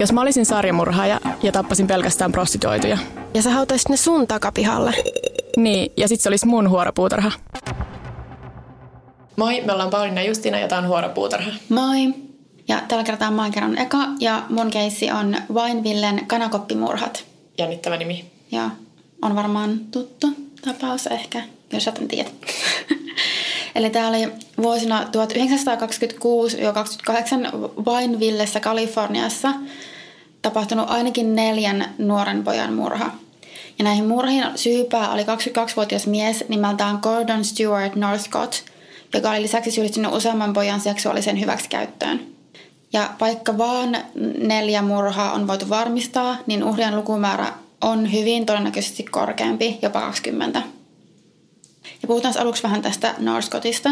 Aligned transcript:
Jos 0.00 0.12
mä 0.12 0.20
olisin 0.20 0.46
sarjamurhaaja 0.46 1.20
ja 1.42 1.52
tappasin 1.52 1.86
pelkästään 1.86 2.32
prostituoituja. 2.32 2.98
Ja 3.34 3.42
sä 3.42 3.50
hautaisit 3.50 3.88
ne 3.88 3.96
sun 3.96 4.26
takapihalle. 4.26 4.94
Niin, 5.56 5.92
ja 5.96 6.08
sit 6.08 6.20
se 6.20 6.28
olisi 6.28 6.46
mun 6.46 6.70
huoropuutarha. 6.70 7.32
Moi, 9.36 9.60
me 9.60 9.72
ollaan 9.72 9.90
Pauliina 9.90 10.22
Justina 10.22 10.58
ja 10.58 10.68
tää 10.68 10.78
on 10.78 10.88
Huoropuutarha. 10.88 11.50
Moi. 11.68 12.14
Ja 12.68 12.82
tällä 12.88 13.04
kertaa 13.04 13.30
mä 13.30 13.50
kerron 13.50 13.78
eka 13.78 13.98
ja 14.20 14.42
mun 14.48 14.70
keissi 14.70 15.10
on 15.10 15.36
Vainvillen 15.54 16.26
kanakoppimurhat. 16.26 17.24
Jännittävä 17.58 17.96
nimi. 17.96 18.24
Ja 18.52 18.70
on 19.22 19.36
varmaan 19.36 19.78
tuttu 19.78 20.26
tapaus 20.64 21.06
ehkä, 21.06 21.42
jos 21.72 21.88
et 21.88 22.00
tiedä. 22.08 22.30
Eli 23.74 23.90
tämä 23.90 24.08
oli 24.08 24.28
vuosina 24.62 25.02
1926-28 25.02 25.06
Vainvillessä 27.84 28.60
Kaliforniassa 28.60 29.52
tapahtunut 30.42 30.90
ainakin 30.90 31.34
neljän 31.36 31.94
nuoren 31.98 32.44
pojan 32.44 32.72
murha. 32.72 33.10
Ja 33.78 33.84
näihin 33.84 34.08
murhiin 34.08 34.44
syypää 34.54 35.12
oli 35.12 35.22
22-vuotias 35.22 36.06
mies 36.06 36.44
nimeltään 36.48 36.98
Gordon 37.02 37.44
Stewart 37.44 37.96
Northcott, 37.96 38.54
joka 39.14 39.30
oli 39.30 39.42
lisäksi 39.42 39.70
syyllistynyt 39.70 40.12
useamman 40.12 40.52
pojan 40.52 40.80
seksuaaliseen 40.80 41.40
hyväksikäyttöön. 41.40 42.20
Ja 42.92 43.10
vaikka 43.20 43.58
vaan 43.58 43.96
neljä 44.38 44.82
murhaa 44.82 45.32
on 45.32 45.46
voitu 45.46 45.68
varmistaa, 45.68 46.36
niin 46.46 46.64
uhrien 46.64 46.96
lukumäärä 46.96 47.52
on 47.80 48.12
hyvin 48.12 48.46
todennäköisesti 48.46 49.02
korkeampi, 49.02 49.78
jopa 49.82 50.00
20. 50.00 50.62
Ja 52.02 52.08
puhutaan 52.08 52.34
aluksi 52.38 52.62
vähän 52.62 52.82
tästä 52.82 53.14
Northcottista. 53.18 53.90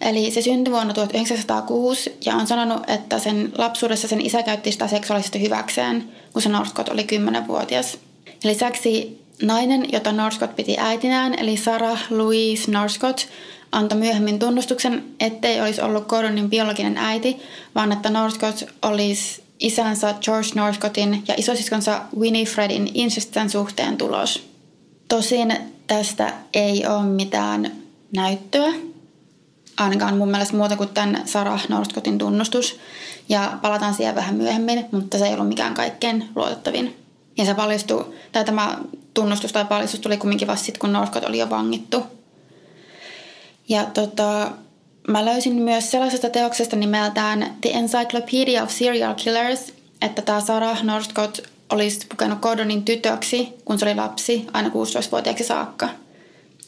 Eli 0.00 0.30
se 0.30 0.42
syntyi 0.42 0.72
vuonna 0.72 0.94
1906 0.94 2.18
ja 2.24 2.34
on 2.34 2.46
sanonut, 2.46 2.90
että 2.90 3.18
sen 3.18 3.52
lapsuudessa 3.58 4.08
sen 4.08 4.20
isä 4.20 4.42
käytti 4.42 4.72
sitä 4.72 4.88
seksuaalisesti 4.88 5.40
hyväkseen, 5.40 6.08
kun 6.32 6.42
se 6.42 6.48
Northcott 6.48 6.88
oli 6.88 7.02
10-vuotias. 7.02 7.98
Ja 8.26 8.50
lisäksi 8.50 9.20
nainen, 9.42 9.92
jota 9.92 10.12
Northcott 10.12 10.56
piti 10.56 10.76
äitinään, 10.78 11.34
eli 11.38 11.56
Sarah 11.56 12.02
Louise 12.10 12.70
Northcott, 12.70 13.26
antoi 13.72 13.98
myöhemmin 13.98 14.38
tunnustuksen, 14.38 15.04
ettei 15.20 15.60
olisi 15.60 15.80
ollut 15.80 16.06
Gordonin 16.06 16.50
biologinen 16.50 16.96
äiti, 16.96 17.36
vaan 17.74 17.92
että 17.92 18.10
Northcott 18.10 18.62
olisi 18.82 19.42
isänsä 19.58 20.14
George 20.20 20.48
Northcottin 20.54 21.22
ja 21.28 21.34
isosiskonsa 21.36 22.02
Winifredin 22.18 22.90
incesten 22.94 23.50
suhteen 23.50 23.96
tulos. 23.96 24.48
Tosin 25.08 25.56
tästä 25.86 26.32
ei 26.54 26.86
ole 26.86 27.02
mitään 27.02 27.72
näyttöä, 28.16 28.72
ainakaan 29.76 30.16
mun 30.16 30.30
mielestä 30.30 30.56
muuta 30.56 30.76
kuin 30.76 30.88
tämän 30.88 31.22
Sarah 31.24 31.68
Northcottin 31.68 32.18
tunnustus. 32.18 32.80
Ja 33.28 33.58
palataan 33.62 33.94
siihen 33.94 34.14
vähän 34.14 34.34
myöhemmin, 34.34 34.84
mutta 34.92 35.18
se 35.18 35.26
ei 35.26 35.34
ollut 35.34 35.48
mikään 35.48 35.74
kaikkein 35.74 36.28
luotettavin. 36.36 36.96
Ja 37.36 37.44
se 37.44 37.54
paljastui, 37.54 38.14
tai 38.32 38.44
tämä 38.44 38.78
tunnustus 39.14 39.52
tai 39.52 39.64
paljastus 39.64 40.00
tuli 40.00 40.16
kumminkin 40.16 40.48
vasta 40.48 40.64
sitten, 40.64 40.80
kun 40.80 40.92
Northcott 40.92 41.26
oli 41.26 41.38
jo 41.38 41.50
vangittu. 41.50 42.02
Ja 43.68 43.84
tota, 43.84 44.50
mä 45.08 45.24
löysin 45.24 45.54
myös 45.54 45.90
sellaisesta 45.90 46.30
teoksesta 46.30 46.76
nimeltään 46.76 47.56
The 47.60 47.70
Encyclopedia 47.70 48.62
of 48.62 48.70
Serial 48.70 49.14
Killers, 49.14 49.72
että 50.02 50.22
tämä 50.22 50.40
Sarah 50.40 50.84
Northcott 50.84 51.51
olisi 51.72 52.06
pukenut 52.06 52.40
Gordonin 52.40 52.84
tytöksi, 52.84 53.48
kun 53.64 53.78
se 53.78 53.84
oli 53.84 53.94
lapsi, 53.94 54.46
aina 54.52 54.68
16-vuotiaaksi 54.68 55.44
saakka. 55.44 55.88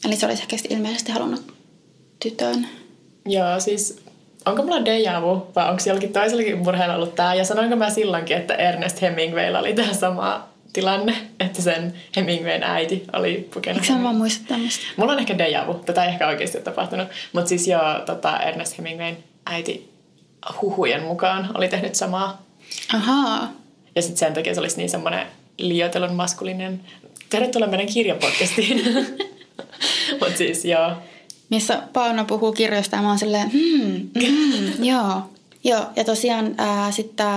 Eli 0.05 0.15
se 0.15 0.25
olisi 0.25 0.41
ehkä 0.41 0.57
ilmeisesti 0.69 1.11
halunnut 1.11 1.53
tytön. 2.19 2.67
Joo, 3.25 3.59
siis 3.59 4.03
onko 4.45 4.63
mulla 4.63 4.85
deja 4.85 5.21
vu, 5.21 5.47
vai 5.55 5.69
onko 5.69 5.83
jollakin 5.85 6.13
toisellakin 6.13 6.57
murheella 6.57 6.95
ollut 6.95 7.15
tämä? 7.15 7.33
Ja 7.33 7.45
sanoinko 7.45 7.75
mä 7.75 7.89
silloinkin, 7.89 8.37
että 8.37 8.53
Ernest 8.53 9.01
Hemingwaylla 9.01 9.59
oli 9.59 9.73
tämä 9.73 9.93
sama 9.93 10.49
tilanne, 10.73 11.15
että 11.39 11.61
sen 11.61 11.93
Hemingwayn 12.15 12.63
äiti 12.63 13.03
oli 13.13 13.49
pukenut. 13.53 13.83
Eikö 13.83 13.93
sä 13.93 14.03
vaan 14.03 14.15
muista 14.15 14.45
tämmöistä? 14.47 14.83
Mulla 14.97 15.13
on 15.13 15.19
ehkä 15.19 15.37
deja 15.37 15.67
vu, 15.67 15.73
tätä 15.73 16.03
ei 16.03 16.09
ehkä 16.09 16.27
oikeasti 16.27 16.57
ole 16.57 16.63
tapahtunut. 16.63 17.07
Mutta 17.33 17.49
siis 17.49 17.67
joo, 17.67 17.99
tota 18.05 18.39
Ernest 18.39 18.77
Hemingwayn 18.77 19.17
äiti 19.45 19.89
huhujen 20.61 21.03
mukaan 21.03 21.49
oli 21.53 21.67
tehnyt 21.67 21.95
samaa. 21.95 22.41
Ahaa. 22.93 23.64
Ja 23.95 24.01
sitten 24.01 24.17
sen 24.17 24.33
takia 24.33 24.53
se 24.53 24.59
olisi 24.59 24.77
niin 24.77 24.89
semmoinen 24.89 25.27
liioitelun 25.57 26.13
maskulinen. 26.13 26.81
Tervetuloa 27.29 27.69
meidän 27.69 27.87
kirjapodcastiin. 27.87 28.81
Mutta 30.19 30.37
siis 30.37 30.65
joo. 30.65 30.91
Missä 31.49 31.81
Pauna 31.93 32.23
puhuu 32.23 32.51
kirjoista 32.51 32.95
ja 32.95 33.01
mä 33.01 33.07
oon 33.07 33.19
silleen, 33.19 33.51
hmm, 33.51 34.09
hmm, 34.19 34.83
joo. 34.89 35.21
Joo, 35.63 35.85
ja 35.95 36.03
tosiaan 36.03 36.55
ää, 36.57 36.91
sitten 36.91 37.27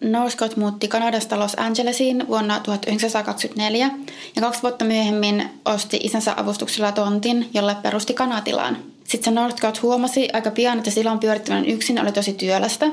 Northcott 0.00 0.56
muutti 0.56 0.88
Kanadasta 0.88 1.38
Los 1.38 1.54
Angelesiin 1.56 2.28
vuonna 2.28 2.60
1924 2.60 3.90
ja 4.36 4.42
kaksi 4.42 4.62
vuotta 4.62 4.84
myöhemmin 4.84 5.50
osti 5.64 6.00
isänsä 6.02 6.34
avustuksella 6.36 6.92
tontin, 6.92 7.50
jolle 7.54 7.76
perusti 7.82 8.14
kanatilaan. 8.14 8.78
Sitten 9.04 9.34
se 9.34 9.40
Northcott 9.40 9.82
huomasi 9.82 10.28
aika 10.32 10.50
pian, 10.50 10.78
että 10.78 10.90
silloin 10.90 11.18
pyörittäminen 11.18 11.70
yksin 11.70 12.00
oli 12.00 12.12
tosi 12.12 12.32
työlästä 12.32 12.86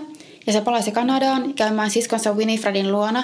ja 0.48 0.54
se 0.54 0.62
palasi 0.62 0.92
Kanadaan 0.92 1.54
käymään 1.54 1.92
siskonsa 1.92 2.34
Winifredin 2.34 2.92
luona. 2.92 3.24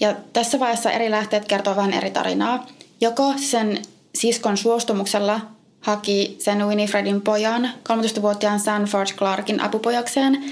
Ja 0.00 0.14
tässä 0.32 0.60
vaiheessa 0.60 0.90
eri 0.90 1.10
lähteet 1.10 1.44
kertoo 1.44 1.76
vähän 1.76 1.92
eri 1.92 2.10
tarinaa. 2.10 2.66
Joko 3.00 3.34
sen 3.36 3.82
siskon 4.14 4.56
suostumuksella 4.56 5.40
haki 5.80 6.36
sen 6.38 6.68
Winifredin 6.68 7.20
pojan, 7.20 7.70
13-vuotiaan 7.88 8.60
Sanford 8.60 9.08
Clarkin 9.16 9.60
apupojakseen, 9.60 10.44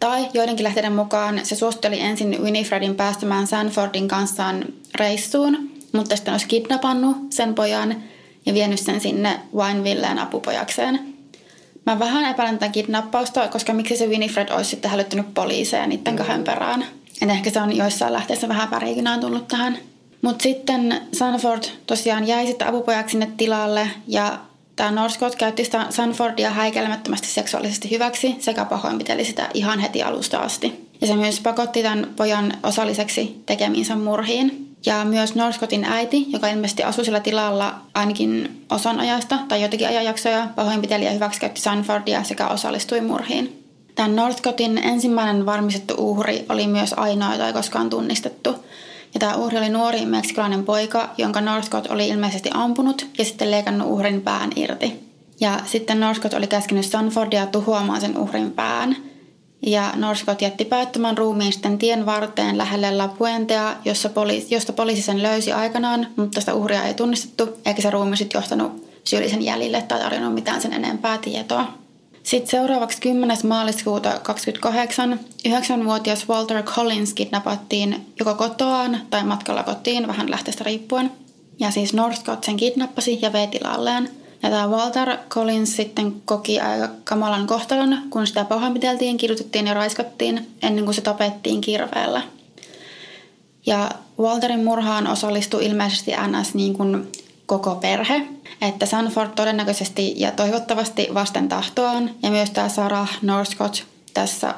tai 0.00 0.28
joidenkin 0.34 0.64
lähteiden 0.64 0.92
mukaan 0.92 1.40
se 1.42 1.56
suosteli 1.56 2.00
ensin 2.00 2.42
Winifredin 2.42 2.94
päästämään 2.94 3.46
Sanfordin 3.46 4.08
kanssaan 4.08 4.64
reissuun, 4.94 5.70
mutta 5.92 6.16
sitten 6.16 6.34
olisi 6.34 6.46
kidnappannut 6.46 7.16
sen 7.30 7.54
pojan 7.54 8.02
ja 8.46 8.54
vienyt 8.54 8.80
sen 8.80 9.00
sinne 9.00 9.40
Winevilleen 9.56 10.18
apupojakseen. 10.18 11.13
Mä 11.86 11.98
vähän 11.98 12.30
epäilen 12.30 12.58
tätä 12.58 12.72
kidnappausta, 12.72 13.48
koska 13.48 13.72
miksi 13.72 13.96
se 13.96 14.06
Winifred 14.06 14.48
olisi 14.50 14.70
sitten 14.70 14.90
hälyttänyt 14.90 15.34
poliiseja 15.34 15.86
niiden 15.86 16.16
kahden 16.16 16.44
perään. 16.44 16.84
Et 17.22 17.30
ehkä 17.30 17.50
se 17.50 17.60
on 17.60 17.76
joissain 17.76 18.12
lähteissä 18.12 18.48
vähän 18.48 18.70
värikinään 18.70 19.20
tullut 19.20 19.48
tähän. 19.48 19.78
Mutta 20.22 20.42
sitten 20.42 21.00
Sanford 21.12 21.62
tosiaan 21.86 22.26
jäi 22.26 22.46
sitten 22.46 22.68
apupojaksi 22.68 23.12
sinne 23.12 23.30
tilalle 23.36 23.88
ja 24.06 24.38
Tämä 24.76 24.90
Northcott 24.90 25.34
käytti 25.34 25.64
sitä 25.64 25.86
Sanfordia 25.90 26.50
häikäilemättömästi 26.50 27.28
seksuaalisesti 27.28 27.90
hyväksi 27.90 28.36
sekä 28.38 28.64
pahoinpiteli 28.64 29.24
sitä 29.24 29.48
ihan 29.54 29.78
heti 29.78 30.02
alusta 30.02 30.38
asti. 30.38 30.88
Ja 31.00 31.06
se 31.06 31.16
myös 31.16 31.40
pakotti 31.40 31.82
tämän 31.82 32.06
pojan 32.16 32.52
osalliseksi 32.62 33.42
tekemiinsä 33.46 33.96
murhiin. 33.96 34.63
Ja 34.86 35.04
myös 35.04 35.34
Northcottin 35.34 35.84
äiti, 35.84 36.26
joka 36.28 36.48
ilmeisesti 36.48 36.82
asui 36.82 37.04
sillä 37.04 37.20
tilalla 37.20 37.74
ainakin 37.94 38.64
osan 38.70 39.00
ajasta 39.00 39.38
tai 39.48 39.62
jotakin 39.62 39.88
ajanjaksoja, 39.88 40.48
pahoinpiteli 40.56 41.04
ja 41.04 41.10
hyväksikäytti 41.10 41.60
Sanfordia 41.60 42.24
sekä 42.24 42.48
osallistui 42.48 43.00
murhiin. 43.00 43.64
Tämän 43.94 44.16
Northcottin 44.16 44.78
ensimmäinen 44.78 45.46
varmistettu 45.46 45.94
uhri 45.98 46.46
oli 46.48 46.66
myös 46.66 46.94
ainoa, 46.96 47.32
jota 47.32 47.46
ei 47.46 47.52
koskaan 47.52 47.90
tunnistettu– 47.90 48.54
ja 49.14 49.20
tämä 49.20 49.34
uhri 49.34 49.58
oli 49.58 49.68
nuori 49.68 50.06
meksikolainen 50.06 50.64
poika, 50.64 51.10
jonka 51.18 51.40
Northcott 51.40 51.86
oli 51.86 52.08
ilmeisesti 52.08 52.50
ampunut 52.54 53.06
ja 53.18 53.24
sitten 53.24 53.50
leikannut 53.50 53.90
uhrin 53.90 54.20
pään 54.20 54.50
irti. 54.56 55.00
Ja 55.40 55.60
sitten 55.66 56.00
Northcott 56.00 56.34
oli 56.34 56.46
käskenyt 56.46 56.86
Sanfordia 56.86 57.46
tuhoamaan 57.46 58.00
sen 58.00 58.18
uhrin 58.18 58.50
pään. 58.52 58.96
Ja 59.66 59.92
Northcott 59.96 60.42
jätti 60.42 60.64
päättömän 60.64 61.18
ruumiin 61.18 61.52
sitten 61.52 61.78
tien 61.78 62.06
varteen 62.06 62.58
lähelle 62.58 62.90
La 62.90 63.08
Puentea, 63.08 63.76
jossa 63.84 64.08
poliisi, 64.08 64.54
josta 64.54 64.72
poliisi 64.72 65.02
sen 65.02 65.22
löysi 65.22 65.52
aikanaan, 65.52 66.06
mutta 66.16 66.40
sitä 66.40 66.54
uhria 66.54 66.84
ei 66.84 66.94
tunnistettu, 66.94 67.48
eikä 67.66 67.82
se 67.82 67.90
ruumi 67.90 68.16
sitten 68.16 68.38
johtanut 68.38 68.84
syyllisen 69.04 69.42
jäljille 69.42 69.82
tai 69.82 70.00
tarjonnut 70.00 70.34
mitään 70.34 70.60
sen 70.60 70.72
enempää 70.72 71.18
tietoa. 71.18 71.66
Sitten 72.22 72.50
seuraavaksi 72.50 73.00
10. 73.00 73.36
maaliskuuta 73.48 74.18
28 74.22 75.20
9-vuotias 75.48 76.28
Walter 76.28 76.62
Collins 76.62 77.14
kidnappattiin 77.14 78.06
joko 78.18 78.34
kotoaan 78.34 79.00
tai 79.10 79.24
matkalla 79.24 79.62
kotiin, 79.62 80.06
vähän 80.06 80.30
lähteestä 80.30 80.64
riippuen. 80.64 81.10
Ja 81.58 81.70
siis 81.70 81.92
Northcott 81.94 82.44
sen 82.44 82.56
kidnappasi 82.56 83.18
ja 83.22 83.32
vei 83.32 83.46
tilalleen. 83.46 84.10
Ja 84.44 84.50
tämä 84.50 84.68
Walter 84.68 85.16
Collins 85.28 85.76
sitten 85.76 86.22
koki 86.24 86.60
aika 86.60 86.88
kamalan 87.04 87.46
kohtalon, 87.46 87.98
kun 88.10 88.26
sitä 88.26 88.44
pahoinpiteltiin, 88.44 89.16
kidutettiin 89.16 89.66
ja 89.66 89.74
raiskattiin 89.74 90.50
ennen 90.62 90.84
kuin 90.84 90.94
se 90.94 91.00
tapettiin 91.00 91.60
kirveellä. 91.60 92.22
Ja 93.66 93.90
Walterin 94.18 94.64
murhaan 94.64 95.06
osallistui 95.06 95.64
ilmeisesti 95.64 96.10
NS 96.10 96.54
niin 96.54 96.74
kuin 96.74 97.12
koko 97.46 97.74
perhe. 97.74 98.26
Että 98.62 98.86
Sanford 98.86 99.30
todennäköisesti 99.36 100.14
ja 100.16 100.30
toivottavasti 100.30 101.08
vasten 101.14 101.48
tahtoaan 101.48 102.10
ja 102.22 102.30
myös 102.30 102.50
tämä 102.50 102.68
Sarah 102.68 103.18
Northcott 103.22 103.82
tässä 104.14 104.54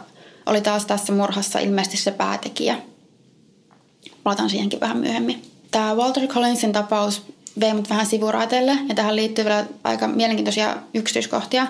oli 0.47 0.61
taas 0.61 0.87
tässä 0.87 1.13
murhassa 1.13 1.59
ilmeisesti 1.59 1.97
se 1.97 2.11
päätekijä. 2.11 2.79
Palataan 4.23 4.51
siihenkin 4.51 4.81
vähän 4.81 4.99
myöhemmin. 4.99 5.43
Tämä 5.71 5.95
Walter 5.95 6.27
Collinsin 6.27 6.73
tapaus 6.73 7.23
vei 7.61 7.75
mut 7.75 7.91
vähän 7.91 8.07
sivuraiteille 8.07 8.79
ja 8.89 8.95
tähän 8.95 9.17
liittyy 9.17 9.45
vielä 9.45 9.67
aika 9.85 10.09
mielenkiintoisia 10.09 10.77
yksityiskohtia. 10.95 11.67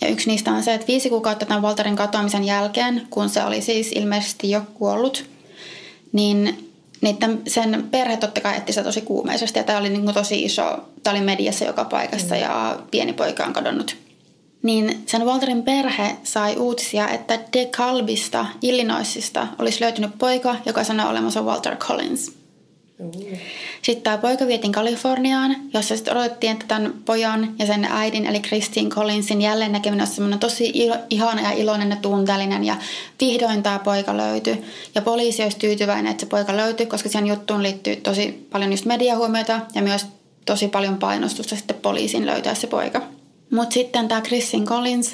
Ja 0.00 0.08
yksi 0.08 0.30
niistä 0.30 0.50
on 0.50 0.62
se, 0.62 0.74
että 0.74 0.86
viisi 0.86 1.08
kuukautta 1.08 1.46
tämän 1.46 1.62
Walterin 1.62 1.96
katoamisen 1.96 2.44
jälkeen, 2.44 3.06
kun 3.10 3.28
se 3.28 3.44
oli 3.44 3.60
siis 3.60 3.92
ilmeisesti 3.92 4.50
jo 4.50 4.62
kuollut, 4.74 5.24
niin 6.12 6.70
niiden, 7.00 7.42
sen 7.46 7.88
perhe 7.90 8.16
totta 8.16 8.40
kai 8.40 8.56
etti 8.56 8.72
sitä 8.72 8.84
tosi 8.84 9.00
kuumeisesti 9.00 9.58
ja 9.58 9.64
tämä 9.64 9.78
oli 9.78 9.88
niin 9.88 10.04
kuin 10.04 10.14
tosi 10.14 10.42
iso, 10.42 10.78
tämä 11.02 11.16
oli 11.16 11.24
mediassa 11.24 11.64
joka 11.64 11.84
paikassa 11.84 12.34
mm. 12.34 12.40
ja 12.40 12.78
pieni 12.90 13.12
poika 13.12 13.44
on 13.44 13.52
kadonnut. 13.52 13.96
Niin 14.62 15.02
sen 15.06 15.26
Walterin 15.26 15.62
perhe 15.62 16.16
sai 16.22 16.56
uutisia, 16.56 17.08
että 17.08 17.38
DeKalbista, 17.52 18.46
Illinoisista, 18.62 19.46
olisi 19.58 19.80
löytynyt 19.80 20.18
poika, 20.18 20.56
joka 20.66 20.84
sanoi 20.84 21.10
olemansa 21.10 21.42
Walter 21.42 21.76
Collins– 21.76 22.32
sitten 23.82 24.02
tämä 24.02 24.18
poika 24.18 24.46
vietiin 24.46 24.72
Kaliforniaan, 24.72 25.56
jossa 25.74 25.96
sitten 25.96 26.16
odotettiin, 26.16 26.52
että 26.52 26.64
tämän 26.68 26.94
pojan 27.04 27.54
ja 27.58 27.66
sen 27.66 27.84
äidin, 27.84 28.26
eli 28.26 28.40
Christine 28.40 28.90
Collinsin 28.90 29.42
jälleen 29.42 29.72
näkeminen 29.72 30.06
on 30.06 30.12
semmoinen 30.12 30.38
tosi 30.38 30.72
ihana 31.10 31.42
ja 31.42 31.50
iloinen 31.50 31.90
ja 31.90 31.96
tunteellinen. 31.96 32.64
Ja 32.64 32.76
vihdoin 33.20 33.62
tämä 33.62 33.78
poika 33.78 34.16
löytyi. 34.16 34.64
Ja 34.94 35.02
poliisi 35.02 35.42
olisi 35.42 35.58
tyytyväinen, 35.58 36.10
että 36.10 36.20
se 36.20 36.26
poika 36.26 36.56
löytyi, 36.56 36.86
koska 36.86 37.08
siihen 37.08 37.26
juttuun 37.26 37.62
liittyy 37.62 37.96
tosi 37.96 38.46
paljon 38.52 38.70
just 38.70 38.84
mediahuomiota 38.84 39.60
ja 39.74 39.82
myös 39.82 40.06
tosi 40.44 40.68
paljon 40.68 40.96
painostusta 40.96 41.56
sitten 41.56 41.76
poliisin 41.76 42.26
löytää 42.26 42.54
se 42.54 42.66
poika. 42.66 43.02
Mutta 43.50 43.74
sitten 43.74 44.08
tämä 44.08 44.20
Christine 44.20 44.66
Collins 44.66 45.12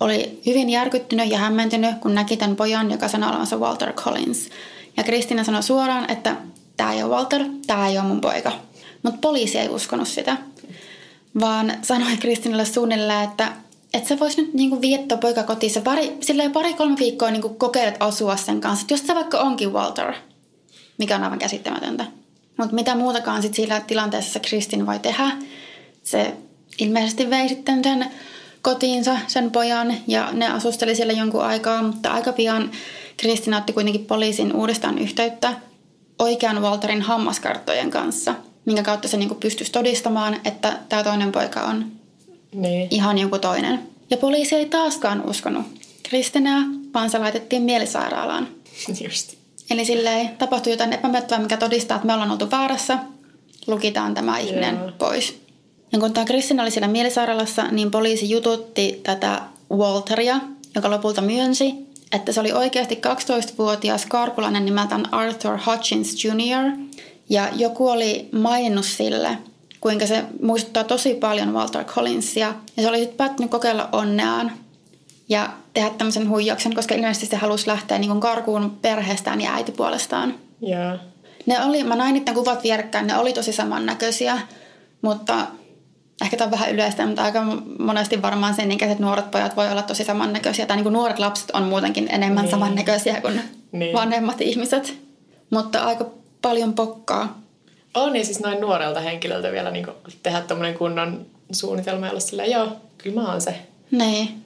oli 0.00 0.40
hyvin 0.46 0.70
järkyttynyt 0.70 1.30
ja 1.30 1.38
hämmentynyt, 1.38 1.98
kun 2.00 2.14
näki 2.14 2.36
tämän 2.36 2.56
pojan, 2.56 2.90
joka 2.90 3.08
sanoi 3.08 3.30
olevansa 3.30 3.56
Walter 3.56 3.92
Collins. 3.92 4.48
Ja 4.96 5.02
Kristina 5.02 5.44
sanoi 5.44 5.62
suoraan, 5.62 6.10
että 6.10 6.36
tämä 6.80 6.92
ei 6.92 7.02
ole 7.02 7.16
Walter, 7.16 7.44
tämä 7.66 7.88
ei 7.88 7.98
ole 7.98 8.06
mun 8.06 8.20
poika. 8.20 8.52
Mutta 9.02 9.18
poliisi 9.20 9.58
ei 9.58 9.68
uskonut 9.68 10.08
sitä, 10.08 10.36
vaan 11.40 11.72
sanoi 11.82 12.16
Kristinille 12.16 12.64
suunnilleen, 12.64 13.24
että 13.24 13.52
että 13.94 14.08
sä 14.08 14.18
vois 14.18 14.36
nyt 14.36 14.54
niinku 14.54 14.80
viettää 14.80 15.18
poika 15.18 15.42
kotiin. 15.42 15.72
Sä 15.72 15.80
pari, 15.80 16.18
pari-kolme 16.52 16.96
viikkoa 16.98 17.30
niinku 17.30 17.48
kokeilet 17.48 17.96
asua 18.00 18.36
sen 18.36 18.60
kanssa. 18.60 18.82
Että 18.82 18.94
jos 18.94 19.06
se 19.06 19.14
vaikka 19.14 19.40
onkin 19.40 19.72
Walter, 19.72 20.14
mikä 20.98 21.16
on 21.16 21.22
aivan 21.22 21.38
käsittämätöntä. 21.38 22.06
Mutta 22.56 22.74
mitä 22.74 22.94
muutakaan 22.94 23.42
sit 23.42 23.54
siinä 23.54 23.80
tilanteessa 23.80 24.40
Kristin 24.40 24.86
voi 24.86 24.98
tehdä. 24.98 25.30
Se 26.02 26.34
ilmeisesti 26.78 27.30
vei 27.30 27.48
sitten 27.48 27.84
sen 27.84 28.06
kotiinsa, 28.62 29.18
sen 29.26 29.50
pojan, 29.50 29.94
ja 30.06 30.28
ne 30.32 30.48
asusteli 30.48 30.94
siellä 30.94 31.12
jonkun 31.12 31.44
aikaa, 31.44 31.82
mutta 31.82 32.10
aika 32.10 32.32
pian 32.32 32.70
Kristina 33.16 33.56
otti 33.56 33.72
kuitenkin 33.72 34.06
poliisin 34.06 34.56
uudestaan 34.56 34.98
yhteyttä 34.98 35.52
oikean 36.20 36.62
Walterin 36.62 37.02
hammaskarttojen 37.02 37.90
kanssa, 37.90 38.34
minkä 38.64 38.82
kautta 38.82 39.08
se 39.08 39.16
niinku 39.16 39.34
pystyisi 39.34 39.72
todistamaan, 39.72 40.40
että 40.44 40.78
tämä 40.88 41.04
toinen 41.04 41.32
poika 41.32 41.60
on 41.60 41.86
niin. 42.52 42.88
ihan 42.90 43.18
joku 43.18 43.38
toinen. 43.38 43.80
Ja 44.10 44.16
poliisi 44.16 44.54
ei 44.54 44.66
taaskaan 44.66 45.30
uskonut 45.30 45.66
Kristinaa, 46.02 46.62
vaan 46.94 47.10
se 47.10 47.18
laitettiin 47.18 47.62
mielisairaalaan. 47.62 48.48
Just. 49.04 49.34
Eli 49.70 49.84
silleen 49.84 50.28
tapahtui 50.28 50.72
jotain 50.72 50.92
epämiellyttävää, 50.92 51.42
mikä 51.42 51.56
todistaa, 51.56 51.94
että 51.94 52.06
me 52.06 52.12
ollaan 52.12 52.30
oltu 52.30 52.50
väärässä. 52.50 52.98
Lukitaan 53.66 54.14
tämä 54.14 54.38
ihminen 54.38 54.74
yeah. 54.74 54.98
pois. 54.98 55.40
Ja 55.92 55.98
kun 55.98 56.12
tämä 56.12 56.26
Kristina 56.26 56.62
oli 56.62 56.70
siellä 56.70 56.88
mielisairaalassa, 56.88 57.62
niin 57.62 57.90
poliisi 57.90 58.30
jututti 58.30 59.00
tätä 59.02 59.40
Walteria, 59.72 60.40
joka 60.74 60.90
lopulta 60.90 61.20
myönsi, 61.20 61.74
että 62.12 62.32
se 62.32 62.40
oli 62.40 62.52
oikeasti 62.52 63.00
12-vuotias 63.06 64.06
karkulainen 64.06 64.64
nimeltään 64.64 65.14
Arthur 65.14 65.58
Hutchins 65.66 66.24
Jr. 66.24 66.72
Ja 67.28 67.48
joku 67.56 67.88
oli 67.88 68.28
maininnut 68.32 68.84
sille, 68.84 69.38
kuinka 69.80 70.06
se 70.06 70.24
muistuttaa 70.42 70.84
tosi 70.84 71.14
paljon 71.14 71.54
Walter 71.54 71.84
Collinsia. 71.84 72.54
Ja 72.76 72.82
se 72.82 72.88
oli 72.88 72.98
sitten 72.98 73.16
päättänyt 73.16 73.50
kokeilla 73.50 73.88
onneaan 73.92 74.52
ja 75.28 75.50
tehdä 75.74 75.90
tämmöisen 75.90 76.28
huijauksen, 76.28 76.74
koska 76.74 76.94
ilmeisesti 76.94 77.26
se 77.26 77.36
halusi 77.36 77.66
lähteä 77.66 77.98
niin 77.98 78.20
karkuun 78.20 78.78
perheestään 78.82 79.40
ja 79.40 79.54
äitipuolestaan. 79.54 80.34
Yeah. 80.68 81.00
Ne 81.46 81.64
oli, 81.64 81.84
mä 81.84 81.96
näin 81.96 82.14
niiden 82.14 82.34
kuvat 82.34 82.62
vierekkäin, 82.62 83.06
ne 83.06 83.16
oli 83.16 83.32
tosi 83.32 83.52
samannäköisiä, 83.52 84.38
mutta 85.02 85.46
ehkä 86.20 86.36
tämä 86.36 86.46
on 86.46 86.50
vähän 86.50 86.70
yleistä, 86.70 87.06
mutta 87.06 87.22
aika 87.22 87.42
monesti 87.78 88.22
varmaan 88.22 88.54
sen 88.54 88.72
ikäiset 88.72 88.98
nuoret 88.98 89.30
pojat 89.30 89.56
voi 89.56 89.70
olla 89.70 89.82
tosi 89.82 90.04
samannäköisiä. 90.04 90.66
Tai 90.66 90.76
niin 90.76 90.84
kuin 90.84 90.92
nuoret 90.92 91.18
lapset 91.18 91.50
on 91.50 91.62
muutenkin 91.62 92.08
enemmän 92.10 92.44
niin. 92.44 92.50
samannäköisiä 92.50 93.20
kuin 93.20 93.40
niin. 93.72 93.96
vanhemmat 93.96 94.40
ihmiset. 94.40 94.98
Mutta 95.50 95.84
aika 95.84 96.06
paljon 96.42 96.74
pokkaa. 96.74 97.40
On 97.94 98.12
niin 98.12 98.26
siis 98.26 98.40
noin 98.40 98.60
nuorelta 98.60 99.00
henkilöltä 99.00 99.52
vielä 99.52 99.70
niin 99.70 99.86
tehdä 100.22 100.40
tämmöinen 100.40 100.74
kunnon 100.74 101.26
suunnitelma 101.52 102.06
ja 102.06 102.10
olla 102.10 102.20
silleen, 102.20 102.50
joo, 102.50 102.76
kyllä 102.98 103.20
mä 103.20 103.30
oon 103.30 103.40
se. 103.40 103.54
Niin. 103.90 104.44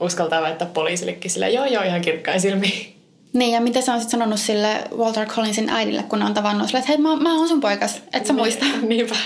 Uskaltaa 0.00 0.42
väittää 0.42 0.68
poliisillekin 0.74 1.30
silleen, 1.30 1.54
joo, 1.54 1.64
joo, 1.64 1.82
ihan 1.82 2.00
kirkkain 2.00 2.40
silmiin. 2.40 2.96
Niin, 3.32 3.52
ja 3.52 3.60
mitä 3.60 3.80
sä 3.80 3.94
oot 3.94 4.08
sanonut 4.08 4.40
sille 4.40 4.84
Walter 4.96 5.26
Collinsin 5.26 5.70
äidille, 5.70 6.02
kun 6.02 6.22
on 6.22 6.34
tavannut 6.34 6.66
sille, 6.66 6.78
että 6.78 6.88
hei, 6.88 6.98
mä, 6.98 7.16
mä 7.16 7.38
oon 7.38 7.48
sun 7.48 7.60
poikas, 7.60 8.02
et 8.12 8.26
sä 8.26 8.32
niin, 8.32 8.42
muista. 8.42 8.64
Niinpä. 8.82 9.16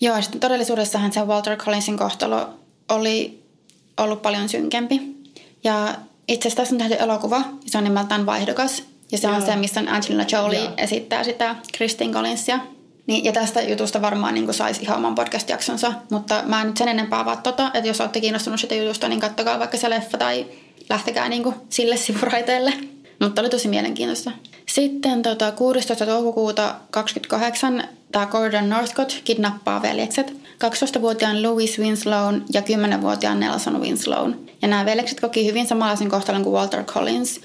Joo, 0.00 0.22
sitten 0.22 0.40
todellisuudessahan 0.40 1.12
se 1.12 1.20
Walter 1.20 1.56
Collinsin 1.56 1.98
kohtalo 1.98 2.48
oli 2.88 3.42
ollut 3.96 4.22
paljon 4.22 4.48
synkempi. 4.48 5.00
Ja 5.64 5.94
itse 6.28 6.48
asiassa 6.48 6.62
tässä 6.62 6.74
on 6.74 6.78
tehty 6.78 7.04
elokuva, 7.04 7.36
ja 7.36 7.42
se 7.66 7.78
on 7.78 7.84
nimeltään 7.84 8.26
Vaihdokas. 8.26 8.82
Ja 9.12 9.18
se 9.18 9.26
Joo. 9.26 9.36
on 9.36 9.42
se, 9.42 9.56
missä 9.56 9.80
Angelina 9.80 10.24
Jolie 10.32 10.64
Joo. 10.64 10.72
esittää 10.76 11.24
sitä 11.24 11.56
Kristin 11.72 12.12
Collinsia. 12.12 12.58
Niin, 13.06 13.24
ja 13.24 13.32
tästä 13.32 13.62
jutusta 13.62 14.02
varmaan 14.02 14.34
niin 14.34 14.54
saisi 14.54 14.82
ihan 14.82 14.96
oman 14.96 15.14
podcast-jaksonsa. 15.14 15.92
Mutta 16.10 16.42
mä 16.46 16.60
en 16.60 16.66
nyt 16.66 16.76
sen 16.76 16.88
enempää 16.88 17.24
vaan 17.24 17.42
tota, 17.42 17.70
että 17.74 17.88
jos 17.88 18.00
olette 18.00 18.20
kiinnostunut 18.20 18.60
sitä 18.60 18.74
jutusta, 18.74 19.08
niin 19.08 19.20
kattokaa 19.20 19.58
vaikka 19.58 19.76
se 19.76 19.90
leffa 19.90 20.18
tai 20.18 20.46
lähtekää 20.88 21.28
niin 21.28 21.54
sille 21.68 21.96
sivuraiteelle. 21.96 22.72
Mutta 23.20 23.40
oli 23.40 23.50
tosi 23.50 23.68
mielenkiintoista. 23.68 24.30
Sitten 24.66 25.22
tota, 25.22 25.52
16. 25.52 26.06
toukokuuta 26.06 26.74
28 26.90 27.88
tämä 28.12 28.26
Gordon 28.26 28.68
Northcott 28.68 29.20
kidnappaa 29.24 29.82
veljekset, 29.82 30.30
12-vuotiaan 30.64 31.42
Louis 31.42 31.78
Winslown 31.78 32.42
ja 32.52 32.60
10-vuotiaan 32.60 33.40
Nelson 33.40 33.80
Winslown. 33.80 34.34
Ja 34.62 34.68
nämä 34.68 34.84
veljekset 34.84 35.20
koki 35.20 35.46
hyvin 35.46 35.66
samanlaisen 35.66 36.10
kohtalon 36.10 36.44
kuin 36.44 36.54
Walter 36.54 36.84
Collins, 36.84 37.40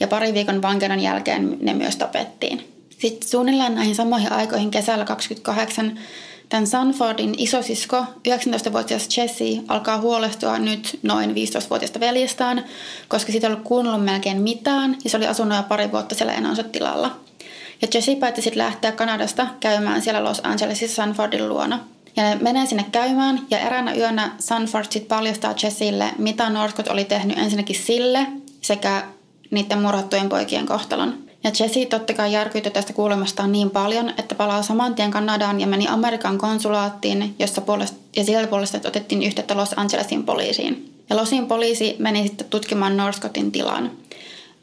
ja 0.00 0.08
pari 0.08 0.34
viikon 0.34 0.62
vankeuden 0.62 1.00
jälkeen 1.00 1.56
ne 1.60 1.74
myös 1.74 1.96
tapettiin. 1.96 2.74
Sitten 2.98 3.28
suunnilleen 3.28 3.74
näihin 3.74 3.94
samoihin 3.94 4.32
aikoihin 4.32 4.70
kesällä 4.70 5.04
28 5.04 5.98
Tämän 6.48 6.66
Sanfordin 6.66 7.34
isosisko, 7.38 8.04
19-vuotias 8.28 9.18
Jesse, 9.18 9.44
alkaa 9.68 9.98
huolestua 10.00 10.58
nyt 10.58 10.98
noin 11.02 11.30
15-vuotiaasta 11.30 12.00
veljestään, 12.00 12.64
koska 13.08 13.32
siitä 13.32 13.46
ei 13.46 13.52
ollut 13.52 13.64
kuunnellut 13.64 14.04
melkein 14.04 14.42
mitään 14.42 14.96
ja 15.04 15.10
se 15.10 15.16
oli 15.16 15.26
asunut 15.26 15.56
jo 15.56 15.62
pari 15.62 15.92
vuotta 15.92 16.14
siellä 16.14 16.32
enänsä 16.32 16.62
tilalla. 16.62 17.16
Ja 17.82 17.88
Jesse 17.94 18.16
päätti 18.16 18.42
sitten 18.42 18.58
lähteä 18.58 18.92
Kanadasta 18.92 19.46
käymään 19.60 20.02
siellä 20.02 20.24
Los 20.24 20.40
Angelesissa 20.44 20.96
Sanfordin 20.96 21.48
luona. 21.48 21.80
Ja 22.16 22.22
ne 22.22 22.38
menee 22.40 22.66
sinne 22.66 22.86
käymään 22.92 23.40
ja 23.50 23.58
eräänä 23.58 23.94
yönä 23.94 24.32
Sanford 24.38 24.86
sitten 24.90 25.16
paljastaa 25.16 25.54
Jessille, 25.62 26.10
mitä 26.18 26.50
Northcott 26.50 26.88
oli 26.88 27.04
tehnyt 27.04 27.38
ensinnäkin 27.38 27.76
sille 27.76 28.26
sekä 28.60 29.02
niiden 29.50 29.82
murhattujen 29.82 30.28
poikien 30.28 30.66
kohtalon. 30.66 31.27
Ja 31.44 31.50
Jesse 31.60 31.86
totta 31.86 32.14
kai 32.14 32.32
järkytyi 32.32 32.72
tästä 32.72 32.92
kuulemastaan 32.92 33.52
niin 33.52 33.70
paljon, 33.70 34.08
että 34.18 34.34
palaa 34.34 34.62
saman 34.62 34.94
tien 34.94 35.10
Kanadaan 35.10 35.60
ja 35.60 35.66
meni 35.66 35.88
Amerikan 35.88 36.38
konsulaattiin, 36.38 37.34
jossa 37.38 37.60
puolesta, 37.60 37.96
ja 38.16 38.24
siellä 38.24 38.46
puolesta 38.46 38.88
otettiin 38.88 39.22
yhteyttä 39.22 39.56
Los 39.56 39.74
Angelesin 39.76 40.24
poliisiin. 40.24 40.94
Ja 41.10 41.16
Losin 41.16 41.46
poliisi 41.46 41.96
meni 41.98 42.28
sitten 42.28 42.46
tutkimaan 42.50 42.96
Northcottin 42.96 43.52
tilan. 43.52 43.90